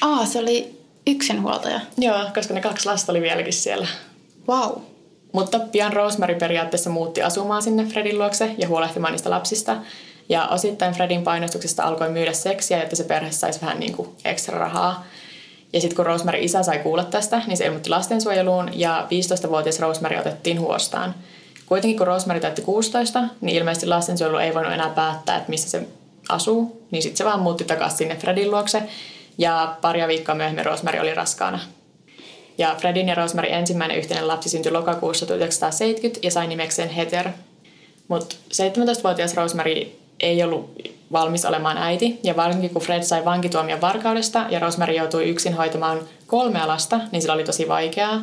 Aa, 0.00 0.26
se 0.26 0.38
oli 0.38 0.80
yksinhuoltaja? 1.06 1.80
Joo, 1.98 2.18
koska 2.34 2.54
ne 2.54 2.60
kaksi 2.60 2.86
lasta 2.86 3.12
oli 3.12 3.20
vieläkin 3.20 3.52
siellä. 3.52 3.86
Wow. 4.48 4.82
Mutta 5.32 5.58
pian 5.58 5.92
Rosemary 5.92 6.34
periaatteessa 6.34 6.90
muutti 6.90 7.22
asumaan 7.22 7.62
sinne 7.62 7.84
Fredin 7.84 8.18
luokse 8.18 8.54
ja 8.58 8.68
huolehtimaan 8.68 9.12
niistä 9.12 9.30
lapsista. 9.30 9.76
Ja 10.28 10.46
osittain 10.46 10.94
Fredin 10.94 11.22
painostuksesta 11.22 11.82
alkoi 11.82 12.10
myydä 12.10 12.32
seksiä, 12.32 12.80
jotta 12.80 12.96
se 12.96 13.04
perhe 13.04 13.32
saisi 13.32 13.60
vähän 13.60 13.80
niin 13.80 13.92
kuin 13.92 14.08
ekstra 14.24 14.58
rahaa. 14.58 15.04
Ja 15.74 15.80
sitten 15.80 15.96
kun 15.96 16.06
Rosemary 16.06 16.38
isä 16.40 16.62
sai 16.62 16.78
kuulla 16.78 17.04
tästä, 17.04 17.42
niin 17.46 17.56
se 17.56 17.64
ilmoitti 17.64 17.90
lastensuojeluun 17.90 18.70
ja 18.72 19.08
15-vuotias 19.46 19.80
Rosemary 19.80 20.16
otettiin 20.16 20.60
huostaan. 20.60 21.14
Kuitenkin 21.66 21.98
kun 21.98 22.06
Rosemary 22.06 22.40
täytti 22.40 22.62
16, 22.62 23.24
niin 23.40 23.56
ilmeisesti 23.56 23.86
lastensuojelu 23.86 24.38
ei 24.38 24.54
voinut 24.54 24.72
enää 24.72 24.88
päättää, 24.88 25.36
että 25.36 25.50
missä 25.50 25.70
se 25.70 25.86
asuu. 26.28 26.86
Niin 26.90 27.02
sitten 27.02 27.16
se 27.16 27.24
vaan 27.24 27.40
muutti 27.40 27.64
takaisin 27.64 27.98
sinne 27.98 28.16
Fredin 28.16 28.50
luokse. 28.50 28.82
Ja 29.38 29.76
paria 29.80 30.08
viikkoa 30.08 30.34
myöhemmin 30.34 30.66
Rosemary 30.66 30.98
oli 30.98 31.14
raskaana. 31.14 31.60
Ja 32.58 32.76
Fredin 32.78 33.08
ja 33.08 33.14
Rosemary 33.14 33.48
ensimmäinen 33.50 33.98
yhteinen 33.98 34.28
lapsi 34.28 34.48
syntyi 34.48 34.72
lokakuussa 34.72 35.26
1970 35.26 36.20
ja 36.26 36.30
sai 36.30 36.46
nimekseen 36.46 36.88
Heather. 36.88 37.28
Mutta 38.08 38.36
17-vuotias 38.52 39.34
Rosemary 39.34 40.03
ei 40.20 40.42
ollut 40.42 40.70
valmis 41.12 41.44
olemaan 41.44 41.78
äiti, 41.78 42.20
ja 42.22 42.36
varsinkin 42.36 42.70
kun 42.70 42.82
Fred 42.82 43.02
sai 43.02 43.24
vankituomion 43.24 43.80
varkaudesta 43.80 44.46
ja 44.50 44.58
Rosemary 44.58 44.94
joutui 44.94 45.28
yksin 45.28 45.54
hoitamaan 45.54 46.00
kolmea 46.26 46.68
lasta, 46.68 47.00
niin 47.12 47.22
sillä 47.22 47.34
oli 47.34 47.44
tosi 47.44 47.68
vaikeaa. 47.68 48.20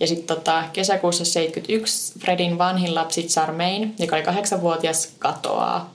Ja 0.00 0.06
sitten 0.06 0.36
tota, 0.36 0.64
kesäkuussa 0.72 1.24
71 1.24 2.18
Fredin 2.18 2.58
vanhin 2.58 2.94
lapsi 2.94 3.22
Charmaine, 3.22 3.88
joka 3.98 4.16
oli 4.16 4.24
kahdeksanvuotias, 4.24 5.14
katoaa. 5.18 5.94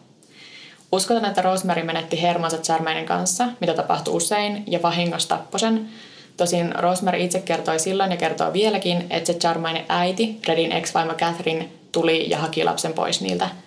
Uskotaan, 0.91 1.25
että 1.25 1.41
Rosemary 1.41 1.83
menetti 1.83 2.21
hermonsa 2.21 2.57
Charmainen 2.57 3.05
kanssa, 3.05 3.47
mitä 3.59 3.73
tapahtui 3.73 4.15
usein, 4.15 4.63
ja 4.67 4.81
vahingossa 4.81 5.29
tappoi 5.29 5.59
sen. 5.59 5.89
Tosin 6.37 6.75
Rosemary 6.75 7.19
itse 7.19 7.39
kertoi 7.39 7.79
silloin 7.79 8.11
ja 8.11 8.17
kertoo 8.17 8.53
vieläkin, 8.53 9.07
että 9.09 9.33
se 9.33 9.39
Charmainen 9.39 9.85
äiti, 9.89 10.39
Fredin 10.45 10.71
ex-vaimo 10.71 11.13
Catherine, 11.13 11.69
tuli 11.91 12.29
ja 12.29 12.37
haki 12.37 12.63
lapsen 12.63 12.93
pois 12.93 13.21
niiltä– 13.21 13.49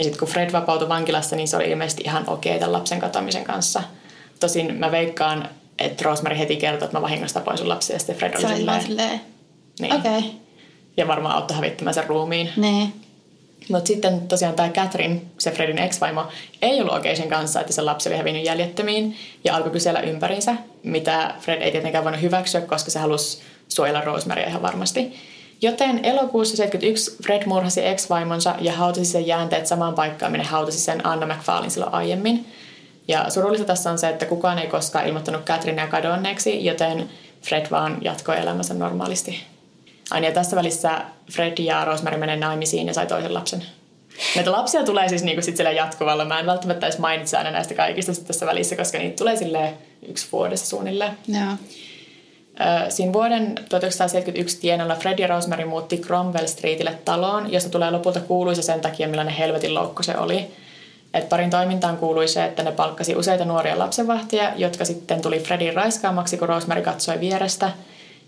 ja 0.00 0.04
sitten 0.04 0.18
kun 0.18 0.28
Fred 0.28 0.52
vapautui 0.52 0.88
vankilasta, 0.88 1.36
niin 1.36 1.48
se 1.48 1.56
oli 1.56 1.70
ilmeisesti 1.70 2.02
ihan 2.04 2.24
okei 2.26 2.58
tämän 2.58 2.72
lapsen 2.72 3.00
katoamisen 3.00 3.44
kanssa. 3.44 3.82
Tosin 4.40 4.74
mä 4.74 4.90
veikkaan, 4.90 5.48
että 5.78 6.04
Rosemary 6.04 6.38
heti 6.38 6.56
kertoi, 6.56 6.86
että 6.86 6.96
mä 6.96 7.02
vahingosta 7.02 7.40
pois 7.40 7.58
sun 7.60 7.68
lapsia, 7.68 7.96
ja 7.96 8.00
sitten 8.00 8.16
Fred 8.16 8.34
oli 8.34 8.56
silleen. 8.56 8.82
silleen. 8.82 9.20
Niin. 9.80 9.94
Okei. 9.94 10.18
Okay. 10.18 10.30
Ja 10.96 11.08
varmaan 11.08 11.34
auttoi 11.34 11.56
hävittämään 11.56 11.94
sen 11.94 12.06
ruumiin. 12.06 12.50
Niin. 12.56 12.92
Mutta 13.68 13.88
sitten 13.88 14.28
tosiaan 14.28 14.54
tämä 14.54 14.68
Catherine, 14.68 15.20
se 15.38 15.50
Fredin 15.50 15.78
ex-vaimo, 15.78 16.24
ei 16.62 16.80
ollut 16.80 16.96
okei 16.96 17.16
sen 17.16 17.28
kanssa, 17.28 17.60
että 17.60 17.72
se 17.72 17.82
lapsi 17.82 18.08
oli 18.08 18.16
hävinnyt 18.16 18.44
jäljettömiin 18.44 19.16
ja 19.44 19.56
alkoi 19.56 19.72
kysellä 19.72 20.00
ympärinsä, 20.00 20.54
mitä 20.82 21.34
Fred 21.40 21.62
ei 21.62 21.70
tietenkään 21.70 22.04
voinut 22.04 22.22
hyväksyä, 22.22 22.60
koska 22.60 22.90
se 22.90 22.98
halusi 22.98 23.42
suojella 23.68 24.00
Rosemarya 24.00 24.48
ihan 24.48 24.62
varmasti. 24.62 25.12
Joten 25.62 26.04
elokuussa 26.04 26.56
71 26.56 27.16
Fred 27.22 27.42
murhasi 27.46 27.86
ex-vaimonsa 27.86 28.54
ja 28.60 28.72
hautasi 28.72 29.04
sen 29.04 29.26
jäänteet 29.26 29.66
samaan 29.66 29.94
paikkaan, 29.94 30.32
minne 30.32 30.44
hautasi 30.44 30.78
sen 30.78 31.06
Anna 31.06 31.34
McFarlin 31.34 31.70
silloin 31.70 31.94
aiemmin. 31.94 32.46
Ja 33.08 33.30
surullista 33.30 33.66
tässä 33.66 33.90
on 33.90 33.98
se, 33.98 34.08
että 34.08 34.26
kukaan 34.26 34.58
ei 34.58 34.66
koskaan 34.66 35.06
ilmoittanut 35.06 35.44
Catherinea 35.44 35.86
kadonneeksi, 35.86 36.64
joten 36.64 37.08
Fred 37.42 37.66
vaan 37.70 37.98
jatkoi 38.00 38.38
elämänsä 38.38 38.74
normaalisti. 38.74 39.40
Aina 40.10 40.26
ja 40.26 40.32
tässä 40.32 40.56
välissä 40.56 41.00
Fred 41.32 41.58
ja 41.58 41.84
Rosemary 41.84 42.16
menee 42.16 42.36
naimisiin 42.36 42.86
ja 42.86 42.94
sai 42.94 43.06
toisen 43.06 43.34
lapsen. 43.34 43.64
Näitä 44.34 44.52
lapsia 44.52 44.84
tulee 44.84 45.08
siis 45.08 45.22
niinku 45.22 45.42
sit 45.42 45.58
jatkuvalla. 45.76 46.24
Mä 46.24 46.40
en 46.40 46.46
välttämättä 46.46 46.86
edes 46.86 46.98
mainitse 46.98 47.36
aina 47.36 47.50
näistä 47.50 47.74
kaikista 47.74 48.12
tässä 48.26 48.46
välissä, 48.46 48.76
koska 48.76 48.98
niitä 48.98 49.16
tulee 49.16 49.36
sille 49.36 49.74
yksi 50.08 50.26
vuodessa 50.32 50.66
suunnilleen. 50.66 51.18
Joo. 51.28 51.56
Siinä 52.88 53.12
vuoden 53.12 53.54
1971 53.68 54.60
tienoilla 54.60 54.94
Fred 54.94 55.18
ja 55.18 55.26
Rosemary 55.26 55.64
muutti 55.64 55.98
Cromwell 55.98 56.46
Streetille 56.46 56.98
taloon, 57.04 57.52
josta 57.52 57.70
tulee 57.70 57.90
lopulta 57.90 58.20
kuuluisa 58.20 58.62
sen 58.62 58.80
takia, 58.80 59.08
millainen 59.08 59.34
helvetin 59.34 59.74
loukku 59.74 60.02
se 60.02 60.16
oli. 60.16 60.50
Et 61.14 61.28
parin 61.28 61.50
toimintaan 61.50 61.96
kuului 61.96 62.28
se, 62.28 62.44
että 62.44 62.62
ne 62.62 62.72
palkkasi 62.72 63.16
useita 63.16 63.44
nuoria 63.44 63.78
lapsenvahtia, 63.78 64.52
jotka 64.56 64.84
sitten 64.84 65.22
tuli 65.22 65.38
Fredin 65.38 65.74
raiskaamaksi, 65.74 66.36
kun 66.36 66.48
Rosemary 66.48 66.82
katsoi 66.82 67.20
vierestä. 67.20 67.70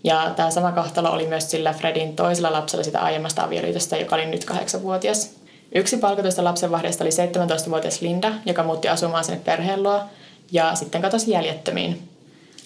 Ja 0.03 0.33
tämä 0.35 0.51
sama 0.51 0.71
kohtalo 0.71 1.09
oli 1.09 1.27
myös 1.27 1.51
sillä 1.51 1.73
Fredin 1.73 2.15
toisella 2.15 2.53
lapsella 2.53 2.83
sitä 2.83 2.99
aiemmasta 2.99 3.43
avioliitosta, 3.43 3.97
joka 3.97 4.15
oli 4.15 4.25
nyt 4.25 4.45
kahdeksanvuotias. 4.45 5.35
Yksi 5.75 5.97
palkatuista 5.97 6.43
lapsenvahdista 6.43 7.03
oli 7.03 7.11
17-vuotias 7.11 8.01
Linda, 8.01 8.31
joka 8.45 8.63
muutti 8.63 8.89
asumaan 8.89 9.23
sinne 9.23 9.41
perheen 9.45 9.83
luo 9.83 10.01
ja 10.51 10.75
sitten 10.75 11.01
katosi 11.01 11.31
jäljettömiin. 11.31 12.12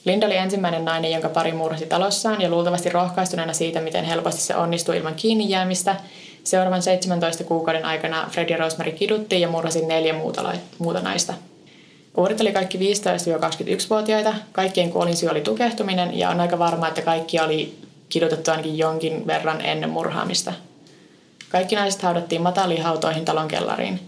Linda 0.07 0.25
oli 0.25 0.35
ensimmäinen 0.35 0.85
nainen, 0.85 1.11
jonka 1.11 1.29
pari 1.29 1.51
murhasi 1.51 1.85
talossaan 1.85 2.41
ja 2.41 2.49
luultavasti 2.49 2.89
rohkaistuneena 2.89 3.53
siitä, 3.53 3.81
miten 3.81 4.05
helposti 4.05 4.41
se 4.41 4.55
onnistui 4.55 4.97
ilman 4.97 5.15
kiinni 5.15 5.49
jäämistä. 5.49 5.95
Seuraavan 6.43 6.81
17 6.81 7.43
kuukauden 7.43 7.85
aikana 7.85 8.27
Fred 8.31 8.49
ja 8.49 8.57
Rosemary 8.57 8.91
kidutti 8.91 9.41
ja 9.41 9.47
murhasi 9.47 9.85
neljä 9.85 10.13
muuta, 10.13 10.53
muuta 10.79 10.99
naista. 10.99 11.33
Uhrit 12.17 12.41
oli 12.41 12.51
kaikki 12.51 12.77
15-21-vuotiaita, 12.77 14.33
kaikkien 14.51 14.89
kuolin 14.89 15.17
syy 15.17 15.29
oli 15.29 15.41
tukehtuminen 15.41 16.17
ja 16.17 16.29
on 16.29 16.39
aika 16.39 16.59
varma, 16.59 16.87
että 16.87 17.01
kaikki 17.01 17.39
oli 17.39 17.77
kidutettu 18.09 18.51
ainakin 18.51 18.77
jonkin 18.77 19.27
verran 19.27 19.65
ennen 19.65 19.89
murhaamista. 19.89 20.53
Kaikki 21.49 21.75
naiset 21.75 22.01
haudattiin 22.01 22.41
mataliin 22.41 22.81
hautoihin 22.81 23.25
talon 23.25 23.47
kellariin. 23.47 23.99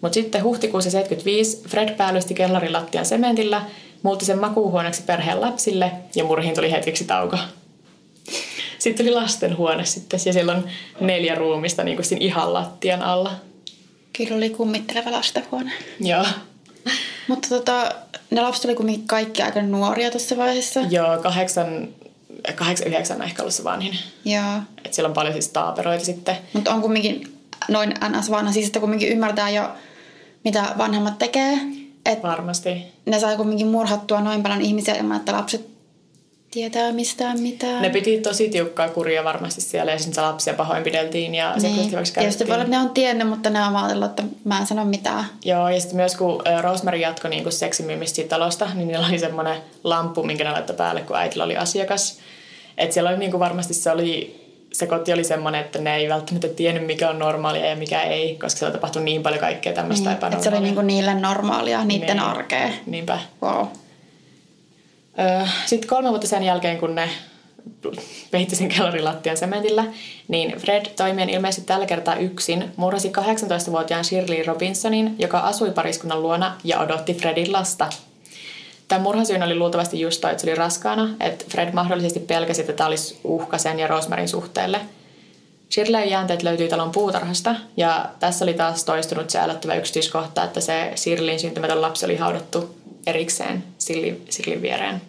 Mutta 0.00 0.14
sitten 0.14 0.42
huhtikuussa 0.42 0.90
75 0.90 1.62
Fred 1.68 1.96
päällysti 1.96 2.34
kellarin 2.34 2.72
lattian 2.72 3.06
sementillä 3.06 3.62
muutti 4.02 4.24
sen 4.24 4.38
makuuhuoneeksi 4.38 5.02
perheen 5.02 5.40
lapsille 5.40 5.92
ja 6.14 6.24
murhiin 6.24 6.54
tuli 6.54 6.72
hetkeksi 6.72 7.04
tauko. 7.04 7.38
Sitten 8.78 9.06
tuli 9.06 9.14
lastenhuone 9.14 9.84
sitten 9.84 10.20
ja 10.26 10.32
siellä 10.32 10.52
on 10.52 10.64
neljä 11.00 11.34
ruumista 11.34 11.84
niin 11.84 11.96
kuin 11.96 12.06
siinä 12.06 12.24
ihan 12.24 12.54
lattian 12.54 13.02
alla. 13.02 13.32
Kyllä 14.12 14.36
oli 14.36 14.50
kummitteleva 14.50 15.12
lastenhuone. 15.12 15.72
Joo. 16.00 16.26
Mutta 17.28 17.48
tota, 17.48 17.92
ne 18.30 18.40
lapset 18.40 18.64
oli 18.64 18.74
kumminkin 18.74 19.06
kaikki 19.06 19.42
aika 19.42 19.62
nuoria 19.62 20.10
tuossa 20.10 20.36
vaiheessa. 20.36 20.80
Joo, 20.80 21.18
kahdeksan, 21.18 21.88
kahdeksan 22.54 22.86
yhdeksän 22.86 23.16
on 23.16 23.22
ehkä 23.22 23.42
ollut 23.42 23.54
se 23.54 23.64
vanhin. 23.64 23.98
Joo. 24.24 24.60
Et 24.84 24.94
siellä 24.94 25.08
on 25.08 25.14
paljon 25.14 25.34
siis 25.34 25.48
taaperoita 25.48 26.04
sitten. 26.04 26.36
Mutta 26.52 26.74
on 26.74 26.82
kumminkin 26.82 27.38
noin 27.68 27.94
ns. 28.08 28.30
vanha, 28.30 28.52
siis 28.52 28.66
että 28.66 28.80
kumminkin 28.80 29.08
ymmärtää 29.08 29.50
jo, 29.50 29.70
mitä 30.44 30.74
vanhemmat 30.78 31.18
tekee. 31.18 31.58
Et 32.06 32.22
Varmasti. 32.22 32.92
Ne 33.06 33.18
sai 33.18 33.36
kumminkin 33.36 33.66
murhattua 33.66 34.20
noin 34.20 34.42
paljon 34.42 34.60
ihmisiä 34.60 34.94
ilman, 34.94 35.16
että 35.16 35.32
lapset 35.32 35.72
tietää 36.50 36.92
mistään 36.92 37.40
mitään. 37.40 37.82
Ne 37.82 37.90
piti 37.90 38.18
tosi 38.18 38.48
tiukkaa 38.48 38.88
kuria 38.88 39.24
varmasti 39.24 39.60
siellä 39.60 39.92
ja 39.92 39.98
sitten 39.98 40.24
lapsia 40.24 40.54
pahoinpideltiin 40.54 41.34
ja 41.34 41.56
niin. 41.56 41.76
seksuaalisesti 41.76 42.20
Tietysti 42.20 42.48
voi 42.48 42.68
ne 42.68 42.78
on 42.78 42.90
tiennyt, 42.90 43.28
mutta 43.28 43.50
ne 43.50 43.64
on 43.64 43.76
ajatellut, 43.76 44.10
että 44.10 44.22
mä 44.44 44.58
en 44.58 44.66
sano 44.66 44.84
mitään. 44.84 45.24
Joo, 45.44 45.68
ja 45.68 45.80
sitten 45.80 45.96
myös 45.96 46.16
kun 46.16 46.42
Rosemary 46.60 46.98
jatkoi 46.98 47.30
niin 47.30 47.52
seksimimistä 47.52 48.16
siitä 48.16 48.28
talosta, 48.28 48.68
niin 48.74 48.88
niillä 48.88 49.06
oli 49.06 49.18
semmoinen 49.18 49.56
lamppu, 49.84 50.22
minkä 50.22 50.44
ne 50.44 50.50
laittoi 50.50 50.76
päälle, 50.76 51.00
kun 51.00 51.16
äitillä 51.16 51.44
oli 51.44 51.56
asiakas. 51.56 52.18
Että 52.78 52.94
siellä 52.94 53.10
oli 53.10 53.18
niin 53.18 53.30
kuin 53.30 53.40
varmasti 53.40 53.74
se 53.74 53.90
oli 53.90 54.41
se 54.72 54.86
koti 54.86 55.12
oli 55.12 55.24
semmoinen, 55.24 55.60
että 55.60 55.78
ne 55.78 55.96
ei 55.96 56.08
välttämättä 56.08 56.48
tiennyt, 56.48 56.86
mikä 56.86 57.10
on 57.10 57.18
normaalia 57.18 57.66
ja 57.66 57.76
mikä 57.76 58.02
ei, 58.02 58.36
koska 58.36 58.58
siellä 58.58 58.72
tapahtui 58.72 59.02
niin 59.02 59.22
paljon 59.22 59.40
kaikkea 59.40 59.72
tämmöistä 59.72 60.08
niin, 60.08 60.16
epänormaalia. 60.16 60.36
Että 60.36 60.50
se 60.50 60.56
oli 60.56 60.64
niinku 60.66 60.82
niille 60.82 61.14
normaalia, 61.14 61.84
niiden 61.84 62.06
niin, 62.06 62.20
arkea. 62.20 62.68
Niinpä. 62.86 63.18
Wow. 63.42 63.66
Sitten 65.66 65.88
kolme 65.88 66.08
vuotta 66.08 66.26
sen 66.26 66.42
jälkeen, 66.42 66.78
kun 66.78 66.94
ne 66.94 67.08
peitti 68.30 68.56
sen 68.56 68.68
kellarilattian 68.68 69.36
sementillä, 69.36 69.84
niin 70.28 70.56
Fred 70.58 70.86
toimien 70.96 71.30
ilmeisesti 71.30 71.66
tällä 71.66 71.86
kertaa 71.86 72.16
yksin 72.16 72.72
murhasi 72.76 73.12
18-vuotiaan 73.18 74.04
Shirley 74.04 74.42
Robinsonin, 74.42 75.14
joka 75.18 75.38
asui 75.38 75.70
pariskunnan 75.70 76.22
luona 76.22 76.56
ja 76.64 76.80
odotti 76.80 77.14
Fredin 77.14 77.52
lasta. 77.52 77.88
Tämä 78.92 79.02
murhasyyn 79.02 79.42
oli 79.42 79.54
luultavasti 79.54 80.00
just 80.00 80.20
toi, 80.20 80.30
että 80.30 80.40
se 80.40 80.50
oli 80.50 80.54
raskaana, 80.54 81.08
että 81.20 81.44
Fred 81.48 81.72
mahdollisesti 81.72 82.20
pelkäsi, 82.20 82.60
että 82.60 82.72
tämä 82.72 82.88
olisi 82.88 83.20
uhka 83.24 83.58
sen 83.58 83.78
ja 83.78 83.86
Rosemarin 83.86 84.28
suhteelle. 84.28 84.80
Shirleyn 85.74 86.10
jäänteet 86.10 86.42
löytyi 86.42 86.68
talon 86.68 86.90
puutarhasta 86.90 87.54
ja 87.76 88.08
tässä 88.20 88.44
oli 88.44 88.54
taas 88.54 88.84
toistunut 88.84 89.30
se 89.30 89.38
älyttävä 89.38 89.74
yksityiskohta, 89.74 90.44
että 90.44 90.60
se 90.60 90.92
Shirleyn 90.96 91.40
syntymätön 91.40 91.82
lapsi 91.82 92.04
oli 92.04 92.16
haudattu 92.16 92.74
erikseen 93.06 93.64
Sillin 93.78 94.62
viereen. 94.62 95.02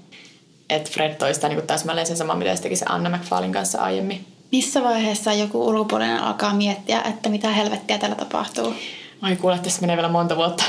Että 0.69 0.89
Fred 0.91 1.15
toistaa 1.15 1.49
niin 1.49 1.67
täsmälleen 1.67 2.07
sen 2.07 2.17
sama, 2.17 2.35
mitä 2.35 2.55
se 2.55 2.61
teki 2.61 2.75
se 2.75 2.85
Anna 2.89 3.17
McFallin 3.17 3.51
kanssa 3.51 3.81
aiemmin. 3.81 4.25
Missä 4.51 4.83
vaiheessa 4.83 5.33
joku 5.33 5.67
ulkopuolinen 5.67 6.19
alkaa 6.19 6.53
miettiä, 6.53 7.01
että 7.01 7.29
mitä 7.29 7.49
helvettiä 7.49 7.97
täällä 7.97 8.15
tapahtuu? 8.15 8.73
Ai 9.21 9.35
kuule, 9.35 9.59
tässä 9.59 9.81
menee 9.81 9.95
vielä 9.95 10.09
monta 10.09 10.35
vuotta. 10.35 10.63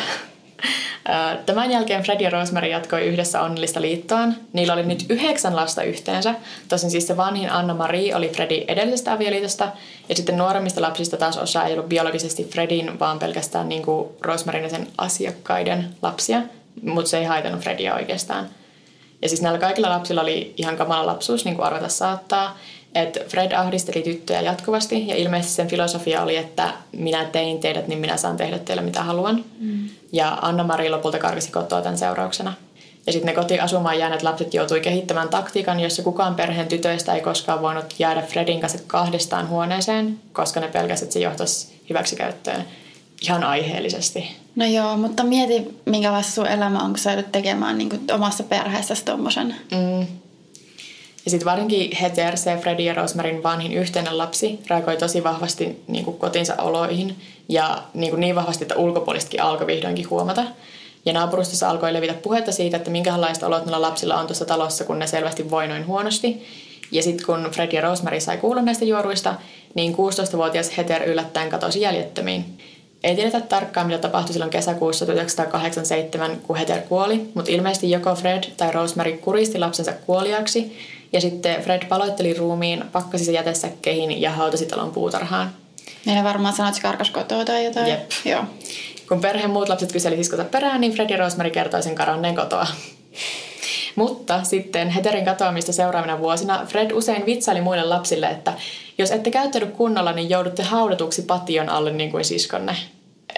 Tämän 1.46 1.70
jälkeen 1.70 2.03
Fred 2.03 2.20
ja 2.20 2.31
Rosemary 2.31 2.68
jatkoi 2.68 3.07
yhdessä 3.07 3.40
onnellista 3.40 3.81
liittoaan. 3.81 4.37
Niillä 4.53 4.72
oli 4.72 4.83
nyt 4.83 5.07
yhdeksän 5.09 5.57
lasta 5.57 5.83
yhteensä. 5.83 6.35
Tosin 6.68 6.90
siis 6.90 7.07
se 7.07 7.16
vanhin 7.16 7.50
Anna-Marie 7.50 8.16
oli 8.16 8.29
Fredin 8.29 8.64
edellisestä 8.68 9.12
avioliitosta. 9.12 9.68
Ja 10.09 10.14
sitten 10.14 10.37
nuoremmista 10.37 10.83
lapsista 10.83 11.16
taas 11.16 11.38
osa 11.38 11.64
ei 11.64 11.72
ollut 11.72 11.88
biologisesti 11.88 12.44
Fredin, 12.44 12.98
vaan 13.00 13.18
pelkästään 13.18 13.68
niin 13.68 13.83
kuin 13.83 14.09
Rosemaryn 14.20 14.64
ja 14.64 14.70
sen 14.70 14.87
asiakkaiden 14.98 15.88
lapsia. 16.03 16.42
Mutta 16.83 17.11
se 17.11 17.18
ei 17.18 17.24
haitannut 17.24 17.62
Fredia 17.62 17.94
oikeastaan. 17.94 18.48
Ja 19.22 19.29
siis 19.29 19.42
näillä 19.42 19.59
kaikilla 19.59 19.90
lapsilla 19.90 20.22
oli 20.22 20.55
ihan 20.57 20.77
kamala 20.77 21.07
lapsuus, 21.07 21.44
niin 21.44 21.57
kuin 21.57 21.66
arvata 21.66 21.88
saattaa. 21.88 22.59
Että 22.94 23.20
Fred 23.29 23.53
ahdisteli 23.53 24.03
tyttöjä 24.03 24.40
jatkuvasti 24.40 25.09
ja 25.09 25.16
ilmeisesti 25.16 25.55
sen 25.55 25.68
filosofia 25.68 26.22
oli, 26.22 26.37
että 26.37 26.72
minä 26.92 27.24
tein 27.24 27.59
teidät, 27.59 27.88
niin 27.88 27.98
minä 27.98 28.16
saan 28.16 28.37
tehdä 28.37 28.59
teille 28.59 28.83
mitä 28.83 29.03
haluan. 29.03 29.44
Mm. 29.59 29.84
Ja 30.14 30.38
Anna-Mari 30.42 30.90
lopulta 30.90 31.18
karkasi 31.18 31.53
kotoa 31.53 31.83
tämän 31.83 31.98
seurauksena. 31.98 32.53
Ja 33.07 33.12
sitten 33.12 33.27
ne 33.27 33.42
kotiasumaan 33.42 33.98
jääneet 33.98 34.22
lapset 34.22 34.55
joutui 34.55 34.81
kehittämään 34.81 35.29
taktiikan, 35.29 35.81
jossa 35.81 36.03
kukaan 36.03 36.35
perheen 36.35 36.68
tytöistä 36.68 37.14
ei 37.14 37.20
koskaan 37.20 37.62
voinut 37.62 37.94
jäädä 37.98 38.22
Fredin 38.22 38.61
kanssa 38.61 38.79
kahdestaan 38.87 39.48
huoneeseen, 39.48 40.18
koska 40.33 40.61
ne 40.61 40.68
pelkäsivät, 40.68 41.03
että 41.03 41.12
se 41.12 41.20
johtaisi 41.20 41.81
hyväksikäyttöön 41.90 42.64
ihan 43.22 43.44
aiheellisesti. 43.44 44.37
No 44.57 44.66
joo, 44.66 44.96
mutta 44.96 45.24
mieti, 45.24 45.81
minkälaista 45.85 46.33
sun 46.33 46.46
elämä 46.46 46.79
on, 46.79 46.90
kun 46.90 46.98
sä 46.98 47.12
joudut 47.12 47.33
tekemään 47.33 47.79
niin 47.79 48.00
omassa 48.12 48.44
perheessä 48.44 48.94
tommosen. 49.05 49.55
Mm. 49.70 50.07
Ja 51.24 51.31
sitten 51.31 51.46
varsinkin 51.46 51.96
Heter, 51.96 52.37
se 52.37 52.57
Freddy 52.57 52.83
ja 52.83 52.94
Rosemarin 52.94 53.42
vanhin 53.42 53.72
yhteinen 53.72 54.18
lapsi, 54.18 54.61
reagoi 54.70 54.96
tosi 54.96 55.24
vahvasti 55.24 55.83
niin 55.88 56.05
kuin 56.05 56.16
kotinsa 56.16 56.55
oloihin 56.59 57.16
ja 57.48 57.83
niin, 57.94 58.11
kuin 58.11 58.20
niin 58.20 58.35
vahvasti, 58.35 58.64
että 58.64 58.76
ulkopuolistakin 58.76 59.42
alkoi 59.42 59.66
vihdoinkin 59.66 60.11
huomata. 60.11 60.44
Ja 61.07 61.12
naapurustossa 61.12 61.70
alkoi 61.70 61.92
levitä 61.92 62.14
puhetta 62.14 62.52
siitä, 62.52 62.76
että 62.76 62.90
minkälaista 62.90 63.46
olot 63.46 63.64
näillä 63.64 63.80
lapsilla 63.80 64.18
on 64.18 64.26
tuossa 64.26 64.44
talossa, 64.44 64.85
kun 64.85 64.98
ne 64.98 65.07
selvästi 65.07 65.50
voi 65.50 65.68
noin 65.68 65.87
huonosti. 65.87 66.46
Ja 66.92 67.02
sitten 67.02 67.26
kun 67.26 67.48
Fred 67.52 67.72
ja 67.72 67.80
Rosemary 67.80 68.20
sai 68.20 68.37
kuulla 68.37 68.62
näistä 68.62 68.85
juoruista, 68.85 69.35
niin 69.74 69.94
16-vuotias 69.94 70.76
Heter 70.76 71.09
yllättäen 71.09 71.50
katosi 71.50 71.80
jäljettömiin. 71.80 72.59
Ei 73.04 73.14
tiedetä 73.14 73.40
tarkkaan, 73.40 73.87
mitä 73.87 73.98
tapahtui 73.98 74.33
silloin 74.33 74.50
kesäkuussa 74.50 75.07
1987, 75.07 76.37
kun 76.37 76.57
Heter 76.57 76.80
kuoli, 76.80 77.30
mutta 77.35 77.50
ilmeisesti 77.50 77.90
joko 77.90 78.14
Fred 78.14 78.44
tai 78.57 78.72
Rosemary 78.72 79.12
kuristi 79.12 79.59
lapsensa 79.59 79.92
kuoliaksi, 79.92 80.78
ja 81.12 81.20
sitten 81.20 81.62
Fred 81.62 81.83
paloitteli 81.88 82.35
ruumiin, 82.35 82.85
pakkasi 82.92 83.24
se 83.24 83.33
jätesäkkeihin 83.33 84.20
ja 84.20 84.30
hautasi 84.30 84.66
talon 84.66 84.90
puutarhaan. 84.90 85.63
Meillä 86.07 86.25
varmaan 86.25 86.55
sanot, 86.55 86.77
että 86.77 86.88
karkas 86.88 87.11
kotoa 87.11 87.44
tai 87.44 87.64
jotain. 87.64 87.88
Jep. 87.88 88.11
Joo. 88.25 88.44
Kun 89.09 89.20
perheen 89.20 89.51
muut 89.51 89.68
lapset 89.68 89.92
kyseli 89.92 90.16
siskonsa 90.16 90.44
perään, 90.44 90.81
niin 90.81 90.92
Fred 90.92 91.11
ja 91.11 91.16
Rosemary 91.16 91.51
kertoi 91.51 91.83
sen 91.83 91.94
karanneen 91.94 92.35
kotoa. 92.35 92.66
Mutta 93.97 94.44
sitten 94.44 94.90
Heterin 94.90 95.25
katoamista 95.25 95.73
seuraavina 95.73 96.18
vuosina 96.18 96.66
Fred 96.66 96.90
usein 96.90 97.27
vitsaili 97.27 97.61
muille 97.61 97.85
lapsille, 97.85 98.27
että 98.27 98.53
jos 98.99 99.11
ette 99.11 99.31
käyttäydy 99.31 99.66
kunnolla, 99.66 100.12
niin 100.12 100.31
joudutte 100.31 100.62
haudatuksi 100.62 101.23
pation 101.23 101.68
alle 101.68 101.92
niin 101.92 102.11
kuin 102.11 102.25
siskonne. 102.25 102.77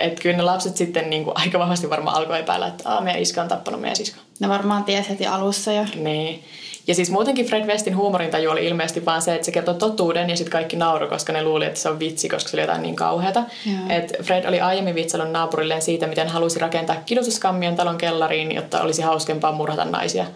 Että 0.00 0.22
kyllä 0.22 0.36
ne 0.36 0.42
lapset 0.42 0.76
sitten 0.76 1.10
niin 1.10 1.24
kuin 1.24 1.36
aika 1.36 1.58
vahvasti 1.58 1.90
varmaan 1.90 2.16
alkoi 2.16 2.40
epäillä, 2.40 2.66
että 2.66 3.00
meidän 3.00 3.22
iska 3.22 3.42
on 3.42 3.48
tappanut 3.48 3.80
meidän 3.80 3.96
sisko. 3.96 4.20
Ne 4.40 4.48
varmaan 4.48 4.84
tiesi 4.84 5.08
heti 5.08 5.26
alussa 5.26 5.72
jo. 5.72 5.84
Niin. 5.94 6.44
Ja 6.86 6.94
siis 6.94 7.10
muutenkin 7.10 7.46
Fred 7.46 7.66
Westin 7.66 7.96
huumorintaju 7.96 8.50
oli 8.50 8.66
ilmeisesti 8.66 9.04
vaan 9.04 9.22
se, 9.22 9.34
että 9.34 9.44
se 9.44 9.52
kertoi 9.52 9.74
totuuden 9.74 10.30
ja 10.30 10.36
sitten 10.36 10.52
kaikki 10.52 10.76
nauru, 10.76 11.08
koska 11.08 11.32
ne 11.32 11.44
luuli, 11.44 11.64
että 11.64 11.80
se 11.80 11.88
on 11.88 11.98
vitsi, 11.98 12.28
koska 12.28 12.50
se 12.50 12.56
oli 12.56 12.62
jotain 12.62 12.82
niin 12.82 12.96
kauheata. 12.96 13.42
Et 13.88 14.12
Fred 14.22 14.44
oli 14.44 14.60
aiemmin 14.60 14.94
vitsailun 14.94 15.32
naapurilleen 15.32 15.82
siitä, 15.82 16.06
miten 16.06 16.28
halusi 16.28 16.58
rakentaa 16.58 16.96
kidutuskammion 17.06 17.76
talon 17.76 17.98
kellariin, 17.98 18.52
jotta 18.52 18.82
olisi 18.82 19.02
hauskempaa 19.02 19.52
murhata 19.52 19.84
naisia. 19.84 20.26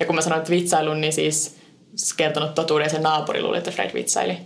Ja 0.00 0.06
kun 0.06 0.14
mä 0.14 0.20
sanoin, 0.20 0.38
että 0.38 0.50
vitsailun, 0.50 1.00
niin 1.00 1.12
siis 1.12 1.56
kertonut 2.16 2.54
totuuden 2.54 2.84
ja 2.84 2.90
se 2.90 2.98
naapuri 2.98 3.42
luuli, 3.42 3.58
että 3.58 3.70
Fred 3.70 3.94
vitsaili. 3.94 4.38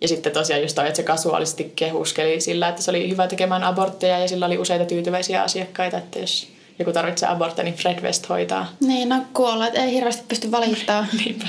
Ja 0.00 0.08
sitten 0.08 0.32
tosiaan 0.32 0.62
just 0.62 0.74
toi, 0.74 0.86
että 0.86 0.96
se 0.96 1.02
kasuaalisesti 1.02 1.72
kehuskeli 1.76 2.40
sillä, 2.40 2.68
että 2.68 2.82
se 2.82 2.90
oli 2.90 3.10
hyvä 3.10 3.26
tekemään 3.26 3.64
abortteja 3.64 4.18
ja 4.18 4.28
sillä 4.28 4.46
oli 4.46 4.58
useita 4.58 4.84
tyytyväisiä 4.84 5.42
asiakkaita, 5.42 5.98
että 5.98 6.18
jos 6.18 6.48
joku 6.78 6.92
tarvitsee 6.92 7.28
aborttia, 7.28 7.64
niin 7.64 7.74
Fred 7.74 8.00
West 8.00 8.28
hoitaa. 8.28 8.66
Niin, 8.80 9.08
no 9.08 9.24
kuolleet 9.34 9.74
ei 9.74 9.92
hirveästi 9.92 10.22
pysty 10.28 10.50
valittaa. 10.50 11.06
Niinpä. 11.24 11.48